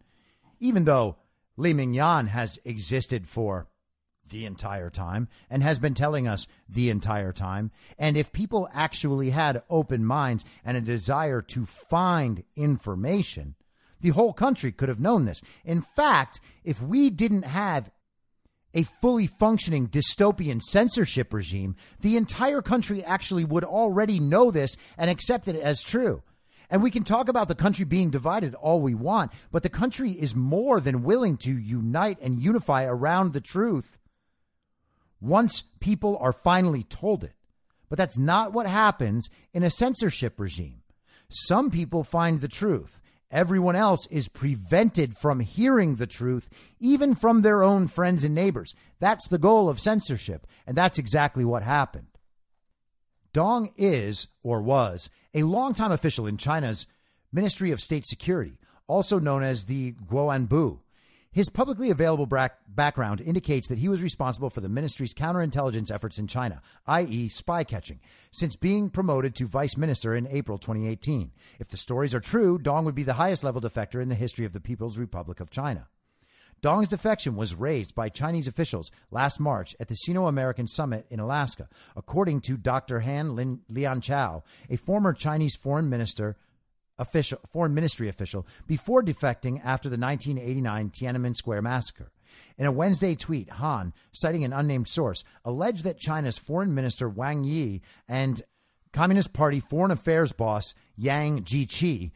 Even 0.60 0.84
though 0.84 1.16
Li-Meng 1.56 1.94
Yan 1.94 2.26
has 2.28 2.58
existed 2.64 3.28
for 3.28 3.68
the 4.28 4.44
entire 4.44 4.90
time 4.90 5.28
and 5.48 5.62
has 5.62 5.78
been 5.78 5.94
telling 5.94 6.28
us 6.28 6.46
the 6.68 6.90
entire 6.90 7.32
time. 7.32 7.70
And 7.98 8.16
if 8.16 8.32
people 8.32 8.68
actually 8.72 9.30
had 9.30 9.62
open 9.70 10.04
minds 10.04 10.44
and 10.64 10.76
a 10.76 10.82
desire 10.82 11.40
to 11.42 11.64
find 11.64 12.44
information, 12.56 13.54
the 14.00 14.10
whole 14.10 14.32
country 14.32 14.72
could 14.72 14.88
have 14.88 15.00
known 15.00 15.24
this. 15.24 15.42
In 15.64 15.82
fact, 15.82 16.40
if 16.64 16.80
we 16.80 17.10
didn't 17.10 17.42
have 17.42 17.90
a 18.74 18.82
fully 18.82 19.26
functioning 19.26 19.88
dystopian 19.88 20.60
censorship 20.60 21.32
regime, 21.32 21.74
the 22.00 22.16
entire 22.16 22.62
country 22.62 23.02
actually 23.02 23.44
would 23.44 23.64
already 23.64 24.20
know 24.20 24.50
this 24.50 24.76
and 24.96 25.10
accept 25.10 25.48
it 25.48 25.56
as 25.56 25.82
true. 25.82 26.22
And 26.70 26.82
we 26.82 26.90
can 26.90 27.02
talk 27.02 27.28
about 27.28 27.48
the 27.48 27.54
country 27.54 27.86
being 27.86 28.10
divided 28.10 28.54
all 28.54 28.80
we 28.80 28.94
want, 28.94 29.32
but 29.50 29.62
the 29.62 29.70
country 29.70 30.12
is 30.12 30.34
more 30.34 30.80
than 30.80 31.02
willing 31.02 31.38
to 31.38 31.56
unite 31.56 32.18
and 32.20 32.38
unify 32.38 32.84
around 32.84 33.32
the 33.32 33.40
truth 33.40 33.98
once 35.20 35.64
people 35.80 36.18
are 36.20 36.32
finally 36.32 36.84
told 36.84 37.24
it. 37.24 37.32
But 37.88 37.96
that's 37.96 38.18
not 38.18 38.52
what 38.52 38.66
happens 38.66 39.30
in 39.54 39.62
a 39.62 39.70
censorship 39.70 40.38
regime. 40.38 40.82
Some 41.30 41.70
people 41.70 42.04
find 42.04 42.40
the 42.40 42.48
truth. 42.48 43.00
Everyone 43.30 43.76
else 43.76 44.06
is 44.06 44.28
prevented 44.28 45.16
from 45.16 45.40
hearing 45.40 45.96
the 45.96 46.06
truth, 46.06 46.48
even 46.80 47.14
from 47.14 47.42
their 47.42 47.62
own 47.62 47.86
friends 47.86 48.24
and 48.24 48.34
neighbors. 48.34 48.74
That's 49.00 49.28
the 49.28 49.38
goal 49.38 49.68
of 49.68 49.80
censorship, 49.80 50.46
and 50.66 50.76
that's 50.76 50.98
exactly 50.98 51.44
what 51.44 51.62
happened. 51.62 52.06
Dong 53.34 53.70
is, 53.76 54.28
or 54.42 54.62
was, 54.62 55.10
a 55.34 55.42
longtime 55.42 55.92
official 55.92 56.26
in 56.26 56.38
China's 56.38 56.86
Ministry 57.30 57.70
of 57.70 57.82
State 57.82 58.06
Security, 58.06 58.58
also 58.86 59.18
known 59.18 59.42
as 59.42 59.64
the 59.64 59.92
Guoanbu, 59.92 60.78
his 61.30 61.50
publicly 61.50 61.90
available 61.90 62.26
background 62.68 63.20
indicates 63.20 63.68
that 63.68 63.78
he 63.78 63.88
was 63.88 64.02
responsible 64.02 64.50
for 64.50 64.60
the 64.60 64.68
ministry's 64.68 65.14
counterintelligence 65.14 65.92
efforts 65.92 66.18
in 66.18 66.26
China, 66.26 66.62
i.e., 66.86 67.28
spy 67.28 67.64
catching, 67.64 68.00
since 68.30 68.56
being 68.56 68.88
promoted 68.88 69.34
to 69.34 69.46
vice 69.46 69.76
minister 69.76 70.14
in 70.14 70.26
April 70.28 70.58
2018. 70.58 71.30
If 71.58 71.68
the 71.68 71.76
stories 71.76 72.14
are 72.14 72.20
true, 72.20 72.58
Dong 72.58 72.84
would 72.84 72.94
be 72.94 73.02
the 73.02 73.14
highest 73.14 73.44
level 73.44 73.60
defector 73.60 74.02
in 74.02 74.08
the 74.08 74.14
history 74.14 74.46
of 74.46 74.52
the 74.52 74.60
People's 74.60 74.98
Republic 74.98 75.40
of 75.40 75.50
China. 75.50 75.88
Dong's 76.60 76.88
defection 76.88 77.36
was 77.36 77.54
raised 77.54 77.94
by 77.94 78.08
Chinese 78.08 78.48
officials 78.48 78.90
last 79.12 79.38
March 79.38 79.76
at 79.78 79.86
the 79.86 79.94
Sino 79.94 80.26
American 80.26 80.66
Summit 80.66 81.06
in 81.08 81.20
Alaska, 81.20 81.68
according 81.94 82.40
to 82.42 82.56
Dr. 82.56 83.00
Han 83.00 83.36
Lin, 83.36 83.60
Lianchao, 83.70 84.42
a 84.68 84.76
former 84.76 85.12
Chinese 85.12 85.54
foreign 85.54 85.88
minister 85.88 86.36
official, 86.98 87.38
foreign 87.50 87.74
ministry 87.74 88.08
official, 88.08 88.46
before 88.66 89.02
defecting 89.02 89.60
after 89.64 89.88
the 89.88 89.98
1989 89.98 90.90
Tiananmen 90.90 91.36
Square 91.36 91.62
massacre. 91.62 92.12
In 92.56 92.66
a 92.66 92.72
Wednesday 92.72 93.14
tweet, 93.14 93.50
Han, 93.50 93.92
citing 94.12 94.44
an 94.44 94.52
unnamed 94.52 94.88
source, 94.88 95.24
alleged 95.44 95.84
that 95.84 95.98
China's 95.98 96.38
foreign 96.38 96.74
minister 96.74 97.08
Wang 97.08 97.44
Yi 97.44 97.82
and 98.08 98.42
Communist 98.92 99.32
Party 99.32 99.60
foreign 99.60 99.90
affairs 99.90 100.32
boss 100.32 100.74
Yang 100.96 101.44
Jiechi 101.44 102.10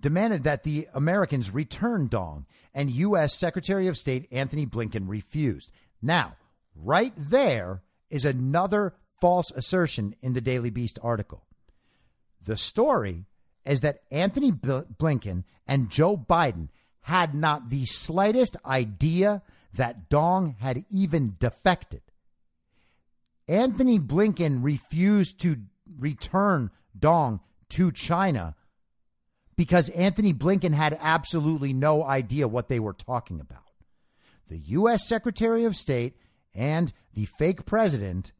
demanded 0.00 0.44
that 0.44 0.64
the 0.64 0.86
Americans 0.92 1.50
return 1.52 2.08
Dong, 2.08 2.44
and 2.74 2.90
U.S. 2.90 3.38
Secretary 3.38 3.86
of 3.86 3.96
State 3.96 4.28
Anthony 4.30 4.66
Blinken 4.66 5.08
refused. 5.08 5.72
Now, 6.02 6.36
right 6.74 7.14
there 7.16 7.82
is 8.10 8.26
another 8.26 8.94
false 9.20 9.50
assertion 9.52 10.14
in 10.20 10.34
the 10.34 10.42
Daily 10.42 10.68
Beast 10.68 10.98
article. 11.02 11.46
The 12.42 12.58
story 12.58 13.24
is 13.64 13.80
that 13.80 14.02
Anthony 14.10 14.52
Blinken 14.52 15.44
and 15.66 15.90
Joe 15.90 16.16
Biden 16.16 16.68
had 17.00 17.34
not 17.34 17.68
the 17.68 17.84
slightest 17.86 18.56
idea 18.64 19.42
that 19.74 20.08
Dong 20.08 20.56
had 20.58 20.84
even 20.90 21.36
defected. 21.38 22.02
Anthony 23.46 23.98
Blinken 23.98 24.64
refused 24.64 25.40
to 25.40 25.56
return 25.98 26.70
Dong 26.98 27.40
to 27.70 27.92
China 27.92 28.54
because 29.56 29.88
Anthony 29.90 30.32
Blinken 30.32 30.72
had 30.72 30.98
absolutely 31.00 31.72
no 31.72 32.02
idea 32.02 32.48
what 32.48 32.68
they 32.68 32.80
were 32.80 32.92
talking 32.92 33.40
about. 33.40 33.60
The 34.48 34.58
U.S. 34.58 35.06
Secretary 35.06 35.64
of 35.64 35.76
State 35.76 36.16
and 36.54 36.92
the 37.14 37.26
fake 37.26 37.66
president 37.66 38.32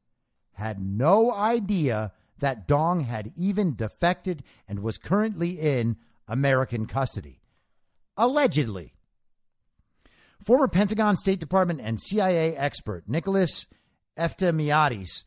had 0.53 0.81
no 0.81 1.33
idea 1.33 2.13
that 2.45 2.69
Dong 2.69 3.01
had 3.01 3.33
even 3.37 3.75
defected 3.75 4.45
and 4.69 4.81
was 4.81 4.99
currently 4.99 5.59
in 5.59 5.97
American 6.29 6.85
custody. 6.85 7.41
Allegedly. 8.19 8.93
Former 10.45 10.69
Pentagon 10.69 11.17
State 11.17 11.41
Department 11.41 11.81
and 11.83 11.99
CIA 11.99 12.55
expert 12.55 13.09
Nicholas 13.09 13.67
Eftimiades 14.19 15.25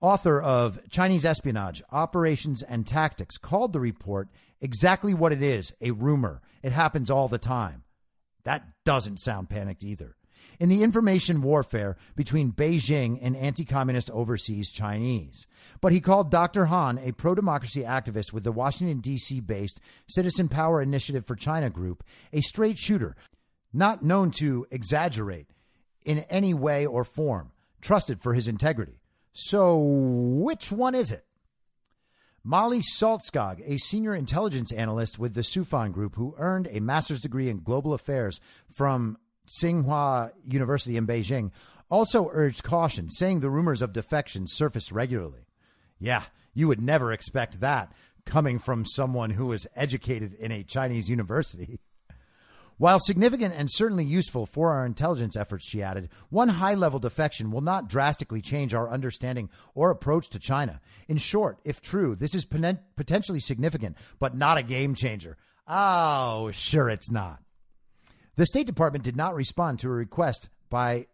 author 0.00 0.40
of 0.40 0.78
Chinese 0.90 1.26
Espionage 1.26 1.82
Operations 1.90 2.62
and 2.62 2.86
Tactics, 2.86 3.36
called 3.36 3.72
the 3.72 3.80
report 3.80 4.28
exactly 4.60 5.14
what 5.14 5.32
it 5.32 5.42
is 5.42 5.72
a 5.80 5.90
rumor. 5.90 6.40
It 6.62 6.70
happens 6.70 7.10
all 7.10 7.26
the 7.26 7.38
time. 7.38 7.82
That 8.44 8.64
doesn't 8.84 9.18
sound 9.18 9.50
panicked 9.50 9.82
either. 9.82 10.14
In 10.60 10.68
the 10.68 10.82
information 10.82 11.40
warfare 11.40 11.96
between 12.16 12.52
Beijing 12.52 13.18
and 13.22 13.36
anti 13.36 13.64
communist 13.64 14.10
overseas 14.10 14.72
Chinese. 14.72 15.46
But 15.80 15.92
he 15.92 16.00
called 16.00 16.30
Dr. 16.30 16.66
Han, 16.66 16.98
a 16.98 17.12
pro 17.12 17.34
democracy 17.34 17.82
activist 17.82 18.32
with 18.32 18.42
the 18.42 18.52
Washington, 18.52 18.98
D.C. 18.98 19.40
based 19.40 19.80
Citizen 20.08 20.48
Power 20.48 20.82
Initiative 20.82 21.24
for 21.24 21.36
China 21.36 21.70
group, 21.70 22.02
a 22.32 22.40
straight 22.40 22.76
shooter, 22.76 23.14
not 23.72 24.02
known 24.02 24.32
to 24.32 24.66
exaggerate 24.70 25.46
in 26.04 26.20
any 26.30 26.54
way 26.54 26.86
or 26.86 27.04
form, 27.04 27.52
trusted 27.80 28.20
for 28.20 28.34
his 28.34 28.48
integrity. 28.48 29.00
So, 29.32 29.78
which 29.78 30.72
one 30.72 30.96
is 30.96 31.12
it? 31.12 31.24
Molly 32.42 32.80
Saltskog, 32.80 33.60
a 33.64 33.76
senior 33.76 34.14
intelligence 34.14 34.72
analyst 34.72 35.18
with 35.18 35.34
the 35.34 35.42
Soufan 35.42 35.92
Group, 35.92 36.14
who 36.16 36.34
earned 36.38 36.66
a 36.70 36.80
master's 36.80 37.20
degree 37.20 37.48
in 37.48 37.62
global 37.62 37.92
affairs 37.92 38.40
from 38.72 39.18
Tsinghua 39.48 40.32
University 40.44 40.96
in 40.96 41.06
Beijing, 41.06 41.50
also 41.90 42.28
urged 42.32 42.62
caution, 42.62 43.08
saying 43.08 43.40
the 43.40 43.50
rumors 43.50 43.82
of 43.82 43.92
defection 43.92 44.46
surface 44.46 44.92
regularly. 44.92 45.46
Yeah, 45.98 46.24
you 46.54 46.68
would 46.68 46.80
never 46.80 47.12
expect 47.12 47.60
that 47.60 47.92
coming 48.24 48.58
from 48.58 48.84
someone 48.84 49.30
who 49.30 49.46
was 49.46 49.66
educated 49.74 50.34
in 50.34 50.52
a 50.52 50.62
Chinese 50.62 51.08
university. 51.08 51.80
While 52.76 53.00
significant 53.00 53.54
and 53.56 53.68
certainly 53.68 54.04
useful 54.04 54.46
for 54.46 54.70
our 54.70 54.86
intelligence 54.86 55.34
efforts, 55.34 55.68
she 55.68 55.82
added, 55.82 56.10
one 56.28 56.48
high 56.48 56.74
level 56.74 57.00
defection 57.00 57.50
will 57.50 57.62
not 57.62 57.88
drastically 57.88 58.40
change 58.40 58.72
our 58.72 58.88
understanding 58.88 59.50
or 59.74 59.90
approach 59.90 60.28
to 60.28 60.38
China. 60.38 60.80
In 61.08 61.16
short, 61.16 61.58
if 61.64 61.80
true, 61.80 62.14
this 62.14 62.36
is 62.36 62.44
potentially 62.44 63.40
significant, 63.40 63.96
but 64.20 64.36
not 64.36 64.58
a 64.58 64.62
game 64.62 64.94
changer. 64.94 65.36
Oh, 65.66 66.52
sure, 66.52 66.88
it's 66.88 67.10
not. 67.10 67.40
The 68.38 68.46
State 68.46 68.68
Department 68.68 69.02
did 69.02 69.16
not 69.16 69.34
respond 69.34 69.80
to 69.80 69.88
a 69.88 69.90
request 69.90 70.48
by 70.70 71.08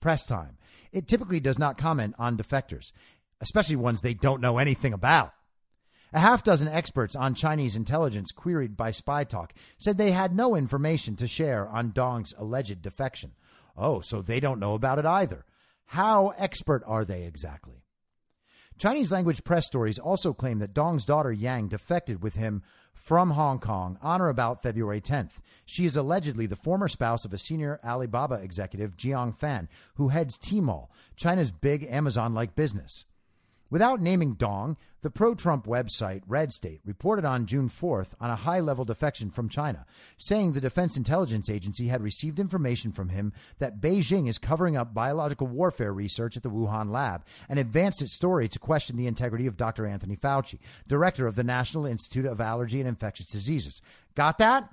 press 0.00 0.26
time. 0.26 0.58
It 0.90 1.06
typically 1.06 1.38
does 1.38 1.56
not 1.56 1.78
comment 1.78 2.16
on 2.18 2.36
defectors, 2.36 2.90
especially 3.40 3.76
ones 3.76 4.00
they 4.00 4.12
don't 4.12 4.40
know 4.40 4.58
anything 4.58 4.92
about. 4.92 5.32
A 6.12 6.18
half 6.18 6.42
dozen 6.42 6.66
experts 6.66 7.14
on 7.14 7.36
Chinese 7.36 7.76
intelligence 7.76 8.32
queried 8.32 8.76
by 8.76 8.90
Spy 8.90 9.22
Talk 9.22 9.54
said 9.78 9.98
they 9.98 10.10
had 10.10 10.34
no 10.34 10.56
information 10.56 11.14
to 11.14 11.28
share 11.28 11.68
on 11.68 11.92
Dong's 11.92 12.34
alleged 12.36 12.82
defection. 12.82 13.34
Oh, 13.76 14.00
so 14.00 14.20
they 14.20 14.40
don't 14.40 14.58
know 14.58 14.74
about 14.74 14.98
it 14.98 15.06
either. 15.06 15.44
How 15.86 16.34
expert 16.38 16.82
are 16.88 17.04
they 17.04 17.22
exactly? 17.22 17.84
Chinese 18.78 19.12
language 19.12 19.44
press 19.44 19.64
stories 19.64 20.00
also 20.00 20.32
claim 20.32 20.58
that 20.58 20.74
Dong's 20.74 21.04
daughter 21.04 21.30
Yang 21.30 21.68
defected 21.68 22.20
with 22.20 22.34
him 22.34 22.64
from 23.04 23.32
Hong 23.32 23.58
Kong 23.58 23.98
on 24.00 24.22
or 24.22 24.30
about 24.30 24.62
February 24.62 25.00
10th. 25.00 25.32
She 25.66 25.84
is 25.84 25.94
allegedly 25.94 26.46
the 26.46 26.56
former 26.56 26.88
spouse 26.88 27.26
of 27.26 27.34
a 27.34 27.38
senior 27.38 27.78
Alibaba 27.84 28.36
executive, 28.36 28.96
Jiang 28.96 29.36
Fan, 29.36 29.68
who 29.96 30.08
heads 30.08 30.38
Tmall, 30.38 30.88
China's 31.14 31.50
big 31.50 31.86
Amazon 31.90 32.32
like 32.32 32.56
business. 32.56 33.04
Without 33.74 34.00
naming 34.00 34.34
Dong, 34.34 34.76
the 35.02 35.10
pro 35.10 35.34
Trump 35.34 35.66
website 35.66 36.22
Red 36.28 36.52
State 36.52 36.80
reported 36.84 37.24
on 37.24 37.44
June 37.44 37.68
4th 37.68 38.14
on 38.20 38.30
a 38.30 38.36
high 38.36 38.60
level 38.60 38.84
defection 38.84 39.30
from 39.30 39.48
China, 39.48 39.84
saying 40.16 40.52
the 40.52 40.60
Defense 40.60 40.96
Intelligence 40.96 41.50
Agency 41.50 41.88
had 41.88 42.00
received 42.00 42.38
information 42.38 42.92
from 42.92 43.08
him 43.08 43.32
that 43.58 43.80
Beijing 43.80 44.28
is 44.28 44.38
covering 44.38 44.76
up 44.76 44.94
biological 44.94 45.48
warfare 45.48 45.92
research 45.92 46.36
at 46.36 46.44
the 46.44 46.50
Wuhan 46.50 46.92
lab 46.92 47.24
and 47.48 47.58
advanced 47.58 48.00
its 48.00 48.14
story 48.14 48.46
to 48.48 48.60
question 48.60 48.96
the 48.96 49.08
integrity 49.08 49.48
of 49.48 49.56
Dr. 49.56 49.88
Anthony 49.88 50.14
Fauci, 50.14 50.60
director 50.86 51.26
of 51.26 51.34
the 51.34 51.42
National 51.42 51.84
Institute 51.84 52.26
of 52.26 52.40
Allergy 52.40 52.78
and 52.78 52.88
Infectious 52.88 53.26
Diseases. 53.26 53.82
Got 54.14 54.38
that? 54.38 54.68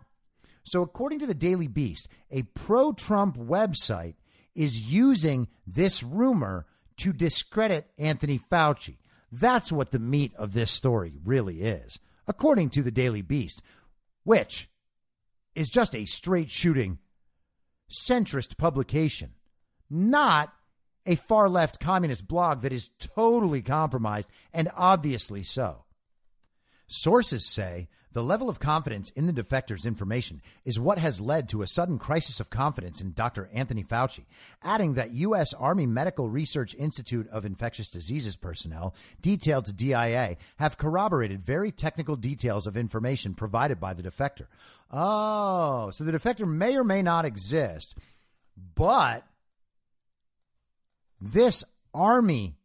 So, 0.61 0.83
according 0.83 1.17
to 1.21 1.25
the 1.25 1.33
Daily 1.33 1.67
Beast, 1.67 2.07
a 2.29 2.43
pro 2.43 2.91
Trump 2.91 3.35
website 3.35 4.13
is 4.53 4.93
using 4.93 5.47
this 5.65 6.03
rumor 6.03 6.67
to 7.01 7.11
discredit 7.11 7.87
Anthony 7.97 8.37
Fauci. 8.37 8.97
That's 9.31 9.71
what 9.71 9.89
the 9.89 9.97
meat 9.97 10.33
of 10.35 10.53
this 10.53 10.69
story 10.69 11.13
really 11.23 11.61
is, 11.61 11.97
according 12.27 12.69
to 12.71 12.83
the 12.83 12.91
Daily 12.91 13.23
Beast, 13.23 13.63
which 14.23 14.69
is 15.55 15.71
just 15.71 15.95
a 15.95 16.05
straight 16.05 16.51
shooting 16.51 16.99
centrist 17.89 18.55
publication, 18.55 19.31
not 19.89 20.53
a 21.07 21.15
far 21.15 21.49
left 21.49 21.79
communist 21.79 22.27
blog 22.27 22.61
that 22.61 22.71
is 22.71 22.91
totally 22.99 23.63
compromised 23.63 24.29
and 24.53 24.69
obviously 24.75 25.41
so. 25.41 25.85
Sources 26.85 27.47
say 27.47 27.89
the 28.13 28.23
level 28.23 28.49
of 28.49 28.59
confidence 28.59 29.09
in 29.11 29.25
the 29.25 29.33
defector's 29.33 29.85
information 29.85 30.41
is 30.65 30.79
what 30.79 30.97
has 30.97 31.21
led 31.21 31.47
to 31.49 31.61
a 31.61 31.67
sudden 31.67 31.97
crisis 31.97 32.39
of 32.39 32.49
confidence 32.49 32.99
in 32.99 33.13
Dr. 33.13 33.49
Anthony 33.53 33.83
Fauci, 33.83 34.25
adding 34.61 34.95
that 34.95 35.11
U.S. 35.11 35.53
Army 35.53 35.85
Medical 35.85 36.29
Research 36.29 36.75
Institute 36.75 37.27
of 37.29 37.45
Infectious 37.45 37.89
Diseases 37.89 38.35
personnel 38.35 38.93
detailed 39.21 39.65
to 39.65 39.73
DIA 39.73 40.37
have 40.57 40.77
corroborated 40.77 41.41
very 41.41 41.71
technical 41.71 42.15
details 42.15 42.67
of 42.67 42.75
information 42.75 43.33
provided 43.33 43.79
by 43.79 43.93
the 43.93 44.03
defector. 44.03 44.47
Oh, 44.91 45.91
so 45.91 46.03
the 46.03 46.11
defector 46.11 46.47
may 46.47 46.75
or 46.75 46.83
may 46.83 47.01
not 47.01 47.25
exist, 47.25 47.95
but 48.75 49.25
this 51.21 51.63
Army 51.93 52.55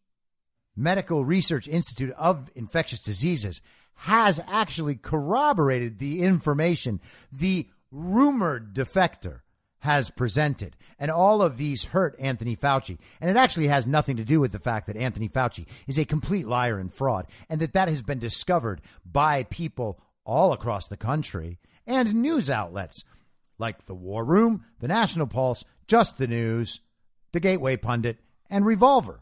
Medical 0.77 1.25
Research 1.25 1.69
Institute 1.69 2.13
of 2.19 2.51
Infectious 2.55 3.03
Diseases 3.03 3.63
has 3.97 4.41
actually 4.47 4.95
corroborated 4.97 5.99
the 5.99 6.23
information 6.23 7.01
the 7.33 7.69
rumored 7.91 8.75
defector 8.75 9.41
has 9.81 10.11
presented. 10.11 10.77
And 10.99 11.11
all 11.11 11.43
of 11.43 11.57
these 11.57 11.85
hurt 11.85 12.17
Anthony 12.19 12.57
Fauci. 12.57 12.99
And 13.21 13.31
it 13.31 13.37
actually 13.37 13.69
has 13.69 13.87
nothing 13.87 14.17
to 14.17 14.25
do 14.25 14.41
with 14.41 14.53
the 14.53 14.59
fact 14.59 14.87
that 14.87 14.97
Anthony 14.97 15.29
Fauci 15.29 15.67
is 15.87 15.99
a 15.99 16.05
complete 16.05 16.47
liar 16.47 16.79
and 16.79 16.93
fraud, 16.93 17.27
and 17.49 17.61
that 17.61 17.73
that 17.75 17.89
has 17.89 18.03
been 18.03 18.19
discovered 18.19 18.81
by 19.05 19.45
people 19.45 20.01
all 20.25 20.53
across 20.53 20.89
the 20.89 20.97
country 20.97 21.59
and 21.87 22.15
news 22.15 22.51
outlets 22.51 23.05
like 23.59 23.87
the 23.87 23.95
War 23.95 24.25
Room, 24.25 24.65
the 24.81 24.89
National 24.89 25.27
Pulse, 25.27 25.65
Just 25.87 26.19
the 26.19 26.27
News, 26.27 26.81
the 27.33 27.41
Gateway 27.41 27.77
Pundit, 27.77 28.19
and 28.51 28.67
Revolver. 28.67 29.21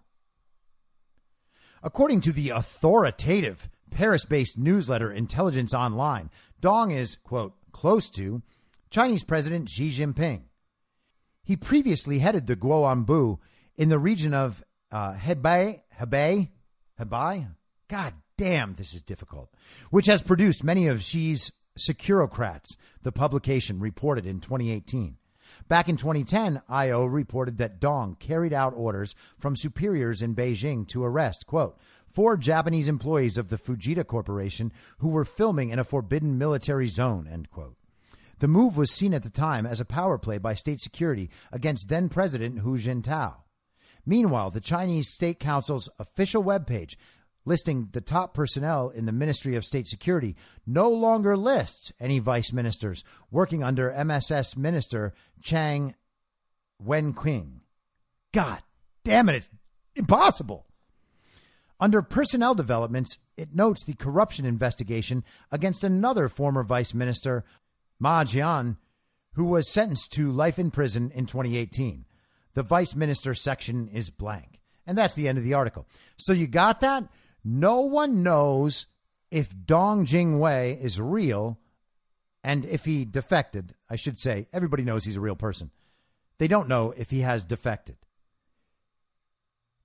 According 1.83 2.23
to 2.23 2.33
the 2.33 2.51
authoritative 2.51 3.69
Paris 3.95 4.25
based 4.25 4.59
newsletter 4.59 5.11
Intelligence 5.11 5.73
Online, 5.73 6.29
Dong 6.61 6.91
is, 6.91 7.17
quote, 7.23 7.55
close 7.73 8.11
to 8.11 8.43
Chinese 8.91 9.25
President 9.25 9.69
Xi 9.69 9.89
Jinping. 9.91 10.43
He 11.45 11.57
previously 11.57 12.19
headed 12.19 12.47
the 12.47 12.57
Guoanbu 12.57 13.39
in 13.77 13.89
the 13.89 13.99
region 13.99 14.35
of 14.35 14.65
uh, 14.91 15.15
Hebei, 15.15 15.81
Hebei, 15.99 16.51
Hebei. 17.01 17.49
God 17.89 18.15
damn, 18.37 18.75
this 18.75 18.95
is 18.95 19.03
difficult. 19.03 19.51
Which 19.91 20.07
has 20.07 20.23
produced 20.23 20.65
many 20.65 20.89
of 20.89 21.03
Xi's 21.03 21.53
Securocrats, 21.79 22.77
the 23.03 23.13
publication 23.13 23.79
reported 23.79 24.27
in 24.27 24.41
2018. 24.41 25.17
Back 25.69 25.89
in 25.89 25.97
2010, 25.97 26.63
IO 26.69 27.05
reported 27.05 27.59
that 27.59 27.81
Dong 27.81 28.17
carried 28.19 28.53
out 28.53 28.75
orders 28.77 29.15
from 29.39 29.57
superiors 29.57 30.23
in 30.23 30.35
Beijing 30.35 30.87
to 30.89 31.05
arrest, 31.05 31.47
quote, 31.47 31.79
four 32.15 32.37
Japanese 32.37 32.89
employees 32.89 33.37
of 33.37 33.49
the 33.49 33.59
Fujita 33.59 34.07
Corporation 34.07 34.73
who 34.99 35.09
were 35.09 35.25
filming 35.25 35.71
in 35.71 35.79
a 35.79 35.85
forbidden 35.85 36.39
military 36.39 36.87
zone, 36.87 37.29
end 37.31 37.51
quote. 37.51 37.77
The 38.39 38.49
move 38.49 38.77
was 38.77 38.91
seen 38.91 39.13
at 39.15 39.23
the 39.23 39.31
time 39.31 39.67
as 39.67 39.81
a 39.81 39.85
power 39.85 40.17
play 40.17 40.39
by 40.39 40.55
state 40.55 40.81
security 40.81 41.31
against 41.53 41.89
then 41.89 42.09
President 42.09 42.61
Hu 42.61 42.79
Jintao. 42.79 43.35
Meanwhile, 44.07 44.51
the 44.51 44.61
Chinese 44.61 45.09
State 45.09 45.41
Council's 45.41 45.89
official 45.99 46.45
webpage 46.45 46.97
listing 47.45 47.89
the 47.93 48.01
top 48.01 48.35
personnel 48.35 48.91
in 48.91 49.07
the 49.07 49.13
Ministry 49.13 49.57
of 49.57 49.65
State 49.65 49.87
Security 49.87 50.37
no 50.67 50.89
longer 50.91 51.37
lists 51.37 51.93
any 52.01 52.19
vice 52.19 52.53
ministers 52.53 53.05
working 53.31 53.63
under 53.63 53.93
MSS 53.93 54.57
Minister 54.57 55.15
Chang 55.41 55.95
Wenqing. 56.83 57.61
God 58.33 58.63
damn 59.05 59.29
it, 59.29 59.37
it's 59.37 59.51
impossible. 59.95 60.67
Under 61.81 62.03
personnel 62.03 62.55
developments, 62.55 63.19
it 63.37 63.55
notes 63.55 63.85
the 63.85 63.95
corruption 63.95 64.45
investigation 64.45 65.25
against 65.51 65.85
another 65.85 66.29
former 66.29 66.63
vice 66.63 66.95
minister, 66.95 67.45
Ma 67.99 68.25
Jian, 68.25 68.77
who 69.33 69.45
was 69.45 69.69
sentenced 69.69 70.13
to 70.13 70.31
life 70.31 70.59
in 70.59 70.71
prison 70.71 71.11
in 71.15 71.27
2018. 71.27 72.05
The 72.55 72.63
vice 72.63 72.95
minister 72.95 73.35
section 73.35 73.89
is 73.89 74.11
blank. 74.11 74.61
And 74.87 74.97
that's 74.97 75.15
the 75.15 75.29
end 75.29 75.39
of 75.39 75.45
the 75.45 75.55
article. 75.55 75.87
So 76.17 76.33
you 76.33 76.47
got 76.47 76.81
that? 76.81 77.09
No 77.45 77.81
one 77.81 78.23
knows 78.23 78.87
if 79.31 79.53
Dong 79.67 80.07
Jingwei 80.07 80.81
is 80.81 81.01
real 81.01 81.59
and 82.45 82.65
if 82.67 82.85
he 82.85 83.05
defected. 83.05 83.75
I 83.91 83.97
should 83.97 84.19
say, 84.19 84.47
everybody 84.53 84.85
knows 84.85 85.05
he's 85.05 85.17
a 85.17 85.21
real 85.21 85.37
person. 85.37 85.71
They 86.39 86.49
don't 86.49 86.69
know 86.69 86.93
if 86.97 87.11
he 87.11 87.21
has 87.21 87.45
defected. 87.45 87.97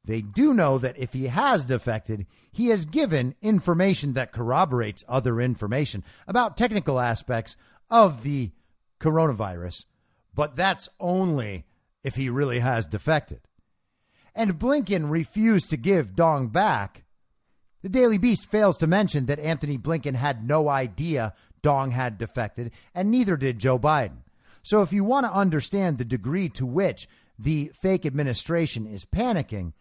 They 0.06 0.22
do 0.22 0.54
know 0.54 0.78
that 0.78 0.98
if 0.98 1.14
he 1.14 1.28
has 1.28 1.66
defected, 1.66 2.26
he 2.52 2.68
has 2.68 2.86
given 2.86 3.36
information 3.42 4.14
that 4.14 4.32
corroborates 4.32 5.04
other 5.08 5.40
information 5.40 6.04
about 6.28 6.58
technical 6.58 7.00
aspects 7.00 7.56
of 7.90 8.24
the 8.24 8.52
coronavirus, 9.00 9.86
but 10.34 10.56
that's 10.56 10.90
only 11.00 11.66
if 12.04 12.16
he 12.16 12.30
really 12.30 12.60
has 12.60 12.88
defected. 12.88 13.42
And 14.34 14.58
Blinken 14.58 15.10
refused 15.10 15.70
to 15.70 15.78
give 15.78 16.16
Dong 16.16 16.48
back 16.48 17.04
the 17.82 17.90
Daily 17.90 18.18
Beast 18.18 18.46
fails 18.46 18.78
to 18.80 18.88
mention 18.88 19.28
that 19.28 19.40
Anthony 19.40 19.78
Blinken 19.78 20.16
had 20.16 20.46
no 20.46 20.68
idea 20.68 21.34
Dong 21.62 21.92
had 21.92 22.18
defected, 22.18 22.72
and 22.94 23.10
neither 23.10 23.38
did 23.38 23.60
Joe 23.60 23.80
Biden. 23.80 24.24
So, 24.62 24.82
if 24.82 24.92
you 24.92 25.04
want 25.04 25.26
to 25.26 25.34
understand 25.34 25.98
the 25.98 26.06
degree 26.06 26.50
to 26.50 26.66
which 26.66 27.08
the 27.38 27.72
fake 27.74 28.06
administration 28.06 28.86
is 28.86 29.06
panicking, 29.06 29.72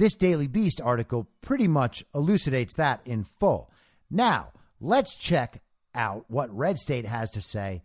this 0.00 0.14
Daily 0.14 0.48
Beast 0.48 0.80
article 0.80 1.28
pretty 1.42 1.68
much 1.68 2.02
elucidates 2.14 2.72
that 2.74 3.02
in 3.04 3.22
full. 3.22 3.70
Now, 4.10 4.48
let's 4.80 5.14
check 5.14 5.62
out 5.94 6.24
what 6.28 6.56
Red 6.56 6.78
State 6.78 7.04
has 7.04 7.30
to 7.32 7.42
say 7.42 7.82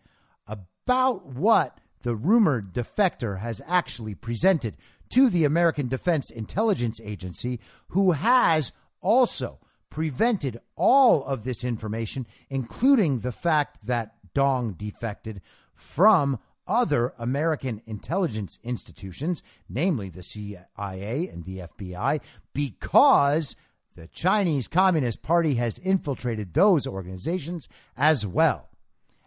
about 0.47 1.25
what 1.25 1.77
the 2.03 2.15
rumored 2.15 2.73
defector 2.73 3.39
has 3.39 3.61
actually 3.67 4.15
presented 4.15 4.77
to 5.13 5.29
the 5.29 5.43
American 5.43 5.89
Defense 5.89 6.29
Intelligence 6.29 7.01
Agency, 7.03 7.59
who 7.89 8.13
has 8.13 8.71
also 9.01 9.59
prevented 9.89 10.57
all 10.77 11.21
of 11.25 11.43
this 11.43 11.65
information, 11.65 12.25
including 12.49 13.19
the 13.19 13.33
fact 13.33 13.85
that 13.87 14.15
Dong 14.33 14.71
defected 14.71 15.41
from 15.73 16.39
other 16.67 17.13
American 17.17 17.81
intelligence 17.85 18.59
institutions, 18.63 19.43
namely 19.69 20.09
the 20.09 20.23
CIA 20.23 21.27
and 21.27 21.43
the 21.43 21.59
FBI, 21.59 22.21
because 22.53 23.55
the 23.95 24.07
Chinese 24.07 24.67
Communist 24.67 25.21
Party 25.21 25.55
has 25.55 25.77
infiltrated 25.77 26.53
those 26.53 26.85
organizations 26.85 27.69
as 27.95 28.25
well. 28.25 28.69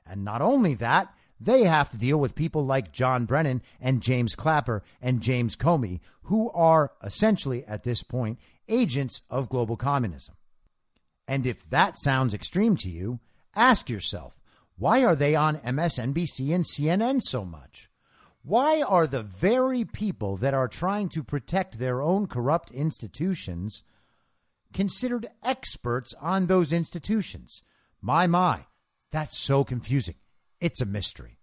And 0.06 0.24
not 0.24 0.42
only 0.42 0.74
that, 0.74 1.14
they 1.40 1.64
have 1.64 1.90
to 1.90 1.98
deal 1.98 2.18
with 2.18 2.34
people 2.34 2.66
like 2.66 2.92
John 2.92 3.24
Brennan 3.24 3.62
and 3.80 4.02
James 4.02 4.34
Clapper 4.34 4.82
and 5.00 5.20
James 5.20 5.56
Comey, 5.56 6.00
who 6.24 6.50
are 6.50 6.92
essentially 7.02 7.64
at 7.64 7.84
this 7.84 8.02
point 8.02 8.38
agents 8.68 9.22
of 9.30 9.48
global 9.48 9.76
communism. 9.76 10.34
And 11.26 11.46
if 11.46 11.68
that 11.70 11.98
sounds 11.98 12.34
extreme 12.34 12.76
to 12.76 12.90
you, 12.90 13.20
ask 13.54 13.88
yourself 13.88 14.37
why 14.78 15.04
are 15.04 15.16
they 15.16 15.34
on 15.34 15.58
MSNBC 15.58 16.54
and 16.54 16.64
CNN 16.64 17.20
so 17.22 17.44
much? 17.44 17.90
Why 18.42 18.80
are 18.80 19.06
the 19.06 19.22
very 19.22 19.84
people 19.84 20.36
that 20.36 20.54
are 20.54 20.68
trying 20.68 21.08
to 21.10 21.24
protect 21.24 21.78
their 21.78 22.00
own 22.00 22.28
corrupt 22.28 22.70
institutions 22.70 23.82
considered 24.72 25.26
experts 25.42 26.14
on 26.20 26.46
those 26.46 26.72
institutions? 26.72 27.62
My, 28.00 28.26
my, 28.28 28.66
that's 29.10 29.38
so 29.38 29.64
confusing. 29.64 30.14
It's 30.60 30.80
a 30.80 30.86
mystery. 30.86 31.38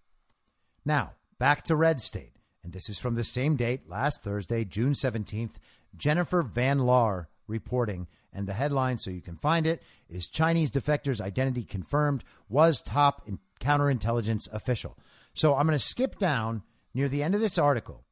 Now, 0.86 1.12
back 1.38 1.64
to 1.66 1.76
Red 1.76 2.00
State. 2.00 2.32
And 2.64 2.74
this 2.74 2.90
is 2.90 2.98
from 2.98 3.16
the 3.16 3.24
same 3.24 3.56
date, 3.58 3.90
last 3.90 4.24
Thursday, 4.24 4.64
June 4.64 4.94
17th, 4.94 5.58
Jennifer 5.96 6.42
Van 6.42 6.80
Laar 6.80 7.28
reporting. 7.48 8.08
And 8.34 8.48
the 8.48 8.54
headline, 8.54 8.98
so 8.98 9.12
you 9.12 9.22
can 9.22 9.38
find 9.38 9.66
it, 9.66 9.82
is 10.10 10.28
Chinese 10.28 10.72
defector's 10.72 11.22
identity 11.22 11.64
confirmed, 11.64 12.24
was 12.50 12.82
top 12.82 13.28
counterintelligence 13.62 14.52
official. 14.52 14.98
So 15.34 15.56
I'm 15.56 15.66
going 15.68 15.78
to 15.78 15.84
skip 15.84 16.20
down 16.20 16.64
near 16.94 17.08
the 17.08 17.24
end 17.24 17.36
of 17.36 17.42
this 17.42 17.58
article. 17.58 18.04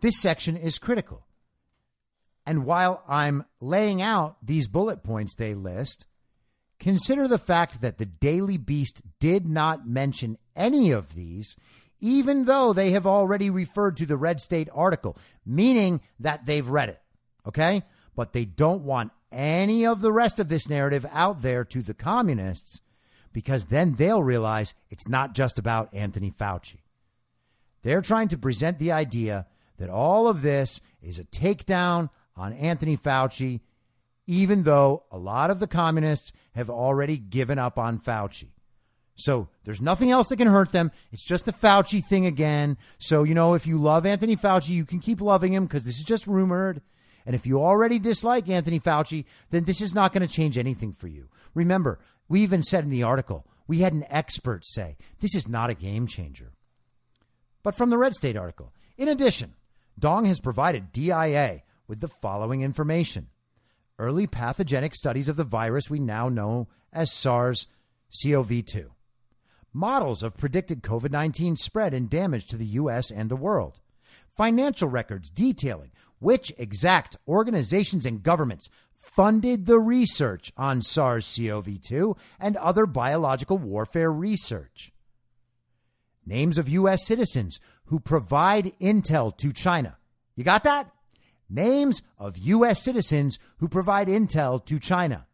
This 0.00 0.20
section 0.20 0.56
is 0.56 0.78
critical. 0.78 1.26
And 2.46 2.64
while 2.64 3.02
I'm 3.08 3.44
laying 3.60 4.00
out 4.00 4.36
these 4.42 4.68
bullet 4.68 5.02
points 5.02 5.34
they 5.34 5.54
list, 5.54 6.06
consider 6.78 7.28
the 7.28 7.38
fact 7.38 7.80
that 7.80 7.98
the 7.98 8.06
Daily 8.06 8.56
Beast 8.56 9.02
did 9.20 9.46
not 9.46 9.86
mention 9.86 10.38
any 10.56 10.90
of 10.90 11.14
these 11.14 11.56
even 12.00 12.44
though 12.44 12.72
they 12.72 12.92
have 12.92 13.06
already 13.06 13.50
referred 13.50 13.96
to 13.96 14.06
the 14.06 14.16
Red 14.16 14.40
State 14.40 14.68
article, 14.72 15.16
meaning 15.44 16.00
that 16.20 16.46
they've 16.46 16.68
read 16.68 16.88
it. 16.90 17.00
Okay? 17.46 17.82
But 18.18 18.32
they 18.32 18.46
don't 18.46 18.82
want 18.82 19.12
any 19.30 19.86
of 19.86 20.00
the 20.00 20.10
rest 20.10 20.40
of 20.40 20.48
this 20.48 20.68
narrative 20.68 21.06
out 21.12 21.40
there 21.40 21.62
to 21.66 21.82
the 21.82 21.94
communists 21.94 22.80
because 23.32 23.66
then 23.66 23.94
they'll 23.94 24.24
realize 24.24 24.74
it's 24.90 25.08
not 25.08 25.36
just 25.36 25.56
about 25.56 25.94
Anthony 25.94 26.32
Fauci. 26.32 26.78
They're 27.84 28.02
trying 28.02 28.26
to 28.26 28.36
present 28.36 28.80
the 28.80 28.90
idea 28.90 29.46
that 29.76 29.88
all 29.88 30.26
of 30.26 30.42
this 30.42 30.80
is 31.00 31.20
a 31.20 31.24
takedown 31.26 32.10
on 32.36 32.54
Anthony 32.54 32.96
Fauci, 32.96 33.60
even 34.26 34.64
though 34.64 35.04
a 35.12 35.16
lot 35.16 35.52
of 35.52 35.60
the 35.60 35.68
communists 35.68 36.32
have 36.56 36.68
already 36.68 37.18
given 37.18 37.56
up 37.56 37.78
on 37.78 38.00
Fauci. 38.00 38.48
So 39.14 39.46
there's 39.62 39.80
nothing 39.80 40.10
else 40.10 40.26
that 40.26 40.38
can 40.38 40.48
hurt 40.48 40.72
them. 40.72 40.90
It's 41.12 41.22
just 41.22 41.44
the 41.44 41.52
Fauci 41.52 42.04
thing 42.04 42.26
again. 42.26 42.78
So, 42.98 43.22
you 43.22 43.34
know, 43.34 43.54
if 43.54 43.64
you 43.64 43.78
love 43.78 44.04
Anthony 44.04 44.34
Fauci, 44.34 44.70
you 44.70 44.84
can 44.84 44.98
keep 44.98 45.20
loving 45.20 45.52
him 45.52 45.66
because 45.66 45.84
this 45.84 45.98
is 45.98 46.04
just 46.04 46.26
rumored. 46.26 46.82
And 47.28 47.34
if 47.34 47.46
you 47.46 47.60
already 47.60 47.98
dislike 47.98 48.48
Anthony 48.48 48.80
Fauci, 48.80 49.26
then 49.50 49.64
this 49.64 49.82
is 49.82 49.94
not 49.94 50.14
going 50.14 50.26
to 50.26 50.34
change 50.34 50.56
anything 50.56 50.94
for 50.94 51.08
you. 51.08 51.28
Remember, 51.52 51.98
we 52.26 52.40
even 52.40 52.62
said 52.62 52.84
in 52.84 52.90
the 52.90 53.02
article, 53.02 53.46
we 53.66 53.80
had 53.80 53.92
an 53.92 54.06
expert 54.08 54.64
say 54.64 54.96
this 55.20 55.34
is 55.34 55.46
not 55.46 55.68
a 55.68 55.74
game 55.74 56.06
changer. 56.06 56.52
But 57.62 57.74
from 57.74 57.90
the 57.90 57.98
Red 57.98 58.14
State 58.14 58.34
article, 58.34 58.72
in 58.96 59.08
addition, 59.08 59.56
Dong 59.98 60.24
has 60.24 60.40
provided 60.40 60.90
DIA 60.90 61.64
with 61.86 62.00
the 62.00 62.08
following 62.08 62.62
information 62.62 63.28
early 63.98 64.26
pathogenic 64.26 64.94
studies 64.94 65.28
of 65.28 65.36
the 65.36 65.44
virus 65.44 65.90
we 65.90 65.98
now 65.98 66.30
know 66.30 66.66
as 66.94 67.12
SARS 67.12 67.66
CoV 68.22 68.64
2 68.64 68.90
models 69.74 70.22
of 70.22 70.38
predicted 70.38 70.82
COVID 70.82 71.10
19 71.10 71.56
spread 71.56 71.92
and 71.92 72.08
damage 72.08 72.46
to 72.46 72.56
the 72.56 72.64
U.S. 72.64 73.10
and 73.10 73.30
the 73.30 73.36
world, 73.36 73.80
financial 74.34 74.88
records 74.88 75.28
detailing 75.28 75.90
which 76.18 76.52
exact 76.58 77.16
organizations 77.26 78.06
and 78.06 78.22
governments 78.22 78.68
funded 78.98 79.66
the 79.66 79.78
research 79.78 80.52
on 80.56 80.82
SARS 80.82 81.38
CoV 81.38 81.80
2 81.80 82.16
and 82.38 82.56
other 82.56 82.86
biological 82.86 83.58
warfare 83.58 84.12
research. 84.12 84.92
Names 86.26 86.58
of 86.58 86.68
U.S. 86.68 87.06
citizens 87.06 87.58
who 87.86 88.00
provide 88.00 88.72
intel 88.80 89.36
to 89.38 89.52
China. 89.52 89.96
You 90.36 90.44
got 90.44 90.64
that? 90.64 90.90
Names 91.48 92.02
of 92.18 92.36
U.S. 92.36 92.82
citizens 92.82 93.38
who 93.58 93.68
provide 93.68 94.08
intel 94.08 94.64
to 94.66 94.78
China. 94.78 95.26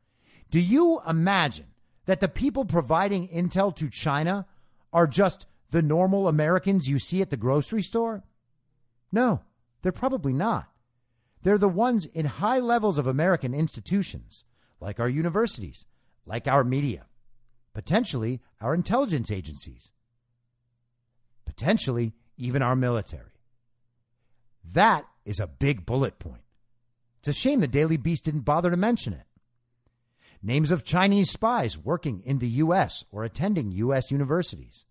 Do 0.51 0.61
you 0.61 1.01
imagine 1.09 1.67
that 2.07 2.21
the 2.21 2.29
people 2.29 2.65
providing 2.65 3.29
intel 3.29 3.75
to 3.77 3.89
China 3.89 4.47
are 4.93 5.09
just 5.09 5.47
the 5.71 5.83
normal 5.83 6.29
Americans 6.29 6.89
you 6.89 7.01
see 7.01 7.21
at 7.21 7.31
the 7.31 7.37
grocery 7.37 7.83
store? 7.83 8.23
No, 9.11 9.41
they're 9.83 9.91
probably 9.91 10.33
not. 10.33 10.69
They're 11.45 11.59
the 11.59 11.69
ones 11.69 12.07
in 12.07 12.25
high 12.25 12.59
levels 12.59 12.99
of 12.99 13.07
American 13.07 13.53
institutions, 13.53 14.45
like 14.81 14.99
our 14.99 15.11
universities, 15.11 15.87
like 16.25 16.49
our 16.49 16.65
media, 16.65 17.05
potentially 17.75 18.41
our 18.63 18.75
intelligence 18.75 19.31
agencies, 19.31 19.93
potentially 21.45 22.15
even 22.39 22.63
our 22.63 22.75
military. 22.75 23.43
That 24.73 25.05
is 25.27 25.39
a 25.39 25.47
big 25.47 25.85
bullet 25.85 26.19
point. 26.19 26.41
It's 27.19 27.29
a 27.29 27.35
shame 27.35 27.61
the 27.61 27.69
Daily 27.69 27.99
Beast 27.99 28.25
didn't 28.25 28.41
bother 28.41 28.71
to 28.71 28.77
mention 28.79 29.13
it. 29.13 29.27
Names 30.43 30.71
of 30.71 30.83
Chinese 30.83 31.31
spies 31.31 31.77
working 31.77 32.23
in 32.25 32.39
the 32.39 32.49
U.S. 32.49 33.05
or 33.11 33.23
attending 33.23 33.71
U.S. 33.71 34.11
universities. 34.11 34.87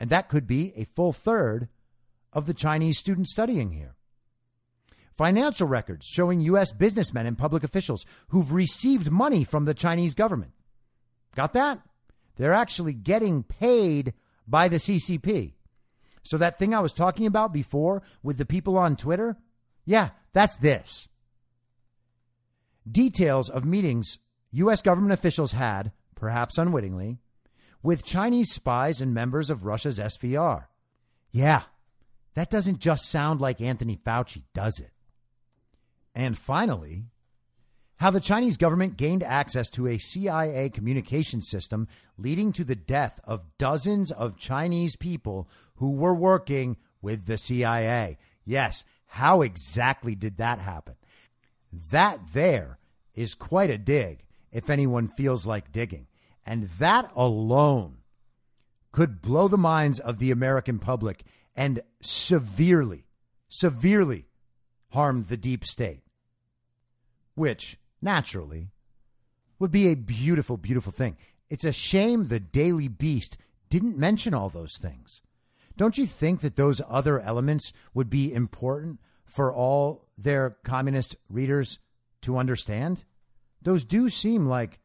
And 0.00 0.10
that 0.10 0.28
could 0.28 0.48
be 0.48 0.72
a 0.74 0.84
full 0.84 1.12
third 1.12 1.68
of 2.32 2.46
the 2.46 2.54
Chinese 2.54 2.98
students 2.98 3.30
studying 3.30 3.70
here. 3.70 3.94
Financial 5.16 5.68
records 5.68 6.06
showing 6.06 6.40
U.S. 6.42 6.72
businessmen 6.72 7.26
and 7.26 7.36
public 7.36 7.62
officials 7.62 8.06
who've 8.28 8.52
received 8.52 9.10
money 9.10 9.44
from 9.44 9.64
the 9.64 9.74
Chinese 9.74 10.14
government. 10.14 10.52
Got 11.34 11.52
that? 11.52 11.80
They're 12.36 12.54
actually 12.54 12.94
getting 12.94 13.42
paid 13.42 14.14
by 14.46 14.68
the 14.68 14.76
CCP. 14.76 15.52
So 16.22 16.36
that 16.38 16.58
thing 16.58 16.74
I 16.74 16.80
was 16.80 16.92
talking 16.92 17.26
about 17.26 17.52
before 17.52 18.02
with 18.22 18.38
the 18.38 18.46
people 18.46 18.78
on 18.78 18.96
Twitter, 18.96 19.36
yeah, 19.84 20.10
that's 20.32 20.56
this. 20.56 21.08
Details 22.90 23.50
of 23.50 23.64
meetings 23.64 24.18
U.S. 24.52 24.82
government 24.82 25.12
officials 25.12 25.52
had, 25.52 25.92
perhaps 26.14 26.58
unwittingly, 26.58 27.18
with 27.82 28.04
Chinese 28.04 28.52
spies 28.52 29.00
and 29.00 29.12
members 29.12 29.50
of 29.50 29.64
Russia's 29.64 29.98
SVR. 29.98 30.66
Yeah, 31.30 31.62
that 32.34 32.50
doesn't 32.50 32.78
just 32.78 33.10
sound 33.10 33.40
like 33.40 33.60
Anthony 33.60 33.96
Fauci, 33.96 34.42
does 34.54 34.78
it? 34.78 34.90
And 36.14 36.36
finally, 36.36 37.04
how 37.96 38.10
the 38.10 38.20
Chinese 38.20 38.56
government 38.56 38.96
gained 38.96 39.22
access 39.22 39.70
to 39.70 39.86
a 39.86 39.98
CIA 39.98 40.70
communication 40.70 41.40
system 41.40 41.86
leading 42.18 42.52
to 42.52 42.64
the 42.64 42.74
death 42.74 43.20
of 43.24 43.46
dozens 43.58 44.10
of 44.10 44.36
Chinese 44.36 44.96
people 44.96 45.48
who 45.76 45.92
were 45.92 46.14
working 46.14 46.76
with 47.00 47.26
the 47.26 47.38
CIA. 47.38 48.18
Yes, 48.44 48.84
how 49.06 49.42
exactly 49.42 50.14
did 50.14 50.38
that 50.38 50.58
happen? 50.58 50.96
That 51.90 52.20
there 52.32 52.78
is 53.14 53.34
quite 53.34 53.70
a 53.70 53.78
dig 53.78 54.24
if 54.50 54.68
anyone 54.68 55.08
feels 55.08 55.46
like 55.46 55.72
digging. 55.72 56.08
And 56.44 56.64
that 56.64 57.10
alone 57.14 57.98
could 58.90 59.22
blow 59.22 59.48
the 59.48 59.56
minds 59.56 60.00
of 60.00 60.18
the 60.18 60.30
American 60.30 60.78
public 60.78 61.22
and 61.54 61.80
severely, 62.00 63.04
severely 63.48 64.26
harm 64.92 65.24
the 65.24 65.36
deep 65.36 65.64
state, 65.64 66.02
which 67.34 67.78
naturally 68.00 68.68
would 69.58 69.70
be 69.70 69.88
a 69.88 69.96
beautiful, 69.96 70.56
beautiful 70.56 70.92
thing. 70.92 71.16
It's 71.48 71.64
a 71.64 71.72
shame 71.72 72.24
the 72.24 72.40
Daily 72.40 72.88
Beast 72.88 73.36
didn't 73.70 73.96
mention 73.96 74.34
all 74.34 74.48
those 74.48 74.76
things. 74.78 75.22
Don't 75.76 75.96
you 75.96 76.06
think 76.06 76.40
that 76.40 76.56
those 76.56 76.82
other 76.88 77.20
elements 77.20 77.72
would 77.94 78.10
be 78.10 78.32
important 78.32 79.00
for 79.24 79.52
all 79.52 80.08
their 80.18 80.56
communist 80.62 81.16
readers 81.30 81.78
to 82.22 82.36
understand? 82.36 83.04
Those 83.62 83.84
do 83.84 84.08
seem 84.08 84.46
like 84.46 84.80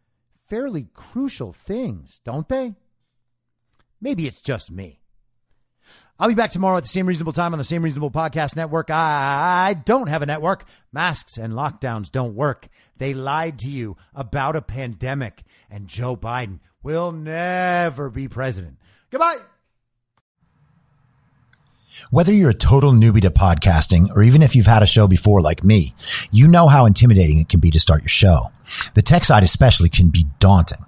fairly 0.46 0.88
crucial 0.94 1.52
things, 1.52 2.22
don't 2.24 2.48
they? 2.48 2.76
Maybe 4.00 4.28
it's 4.28 4.42
just 4.42 4.72
me. 4.72 5.02
I'll 6.20 6.28
be 6.28 6.34
back 6.34 6.50
tomorrow 6.50 6.78
at 6.78 6.84
the 6.84 6.90
same 6.90 7.06
reasonable 7.06 7.34
time 7.34 7.54
on 7.54 7.60
the 7.60 7.64
same 7.64 7.84
reasonable 7.84 8.10
podcast 8.10 8.56
network. 8.56 8.90
I 8.90 9.76
don't 9.86 10.08
have 10.08 10.24
a 10.24 10.26
network. 10.26 10.66
Masks 10.92 11.38
and 11.38 11.54
lockdowns 11.54 12.12
don't 12.12 12.34
work. 12.34 12.70
They 12.98 13.14
lied 13.14 13.60
to 13.60 13.70
you 13.70 13.98
about 14.16 14.56
a 14.56 14.62
pandemic, 14.64 15.44
and 15.70 15.88
Joe 15.88 16.18
Biden 16.18 16.60
will 16.82 17.12
never 17.12 18.10
be 18.10 18.28
president. 18.28 18.78
Goodbye. 19.12 19.38
Whether 22.10 22.34
you're 22.34 22.50
a 22.52 22.56
total 22.56 22.94
newbie 22.94 23.22
to 23.22 23.30
podcasting 23.30 24.10
or 24.16 24.24
even 24.24 24.42
if 24.42 24.56
you've 24.56 24.68
had 24.68 24.84
a 24.84 24.88
show 24.88 25.08
before 25.08 25.42
like 25.42 25.64
me, 25.64 25.94
you 26.32 26.48
know 26.48 26.68
how 26.68 26.86
intimidating 26.86 27.40
it 27.40 27.50
can 27.50 27.60
be 27.60 27.72
to 27.72 27.80
start 27.80 28.02
your 28.02 28.10
show. 28.10 28.52
The 28.94 29.02
tech 29.02 29.24
side 29.24 29.44
especially 29.44 29.90
can 29.90 30.10
be 30.10 30.26
daunting. 30.40 30.86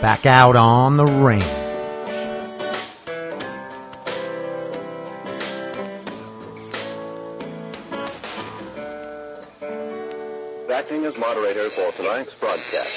Back 0.00 0.26
out 0.26 0.56
on 0.56 0.96
the 0.96 1.06
range. 1.06 1.44
Acting 10.70 11.04
as 11.04 11.16
moderator 11.18 11.68
for 11.70 11.92
tonight's 11.92 12.32
broadcast. 12.34 12.88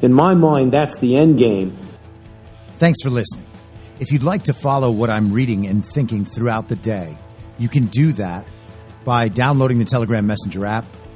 In 0.00 0.12
my 0.12 0.34
mind, 0.34 0.72
that's 0.72 0.98
the 0.98 1.16
end 1.16 1.38
game. 1.38 1.76
Thanks 2.78 3.00
for 3.02 3.10
listening. 3.10 3.46
If 4.00 4.10
you'd 4.10 4.24
like 4.24 4.44
to 4.44 4.52
follow 4.52 4.90
what 4.90 5.10
I'm 5.10 5.32
reading 5.32 5.66
and 5.66 5.86
thinking 5.86 6.24
throughout 6.24 6.68
the 6.68 6.74
day, 6.74 7.16
you 7.58 7.68
can 7.68 7.86
do 7.86 8.12
that 8.14 8.48
by 9.04 9.28
downloading 9.28 9.78
the 9.78 9.84
Telegram 9.84 10.26
Messenger 10.26 10.66
app 10.66 10.84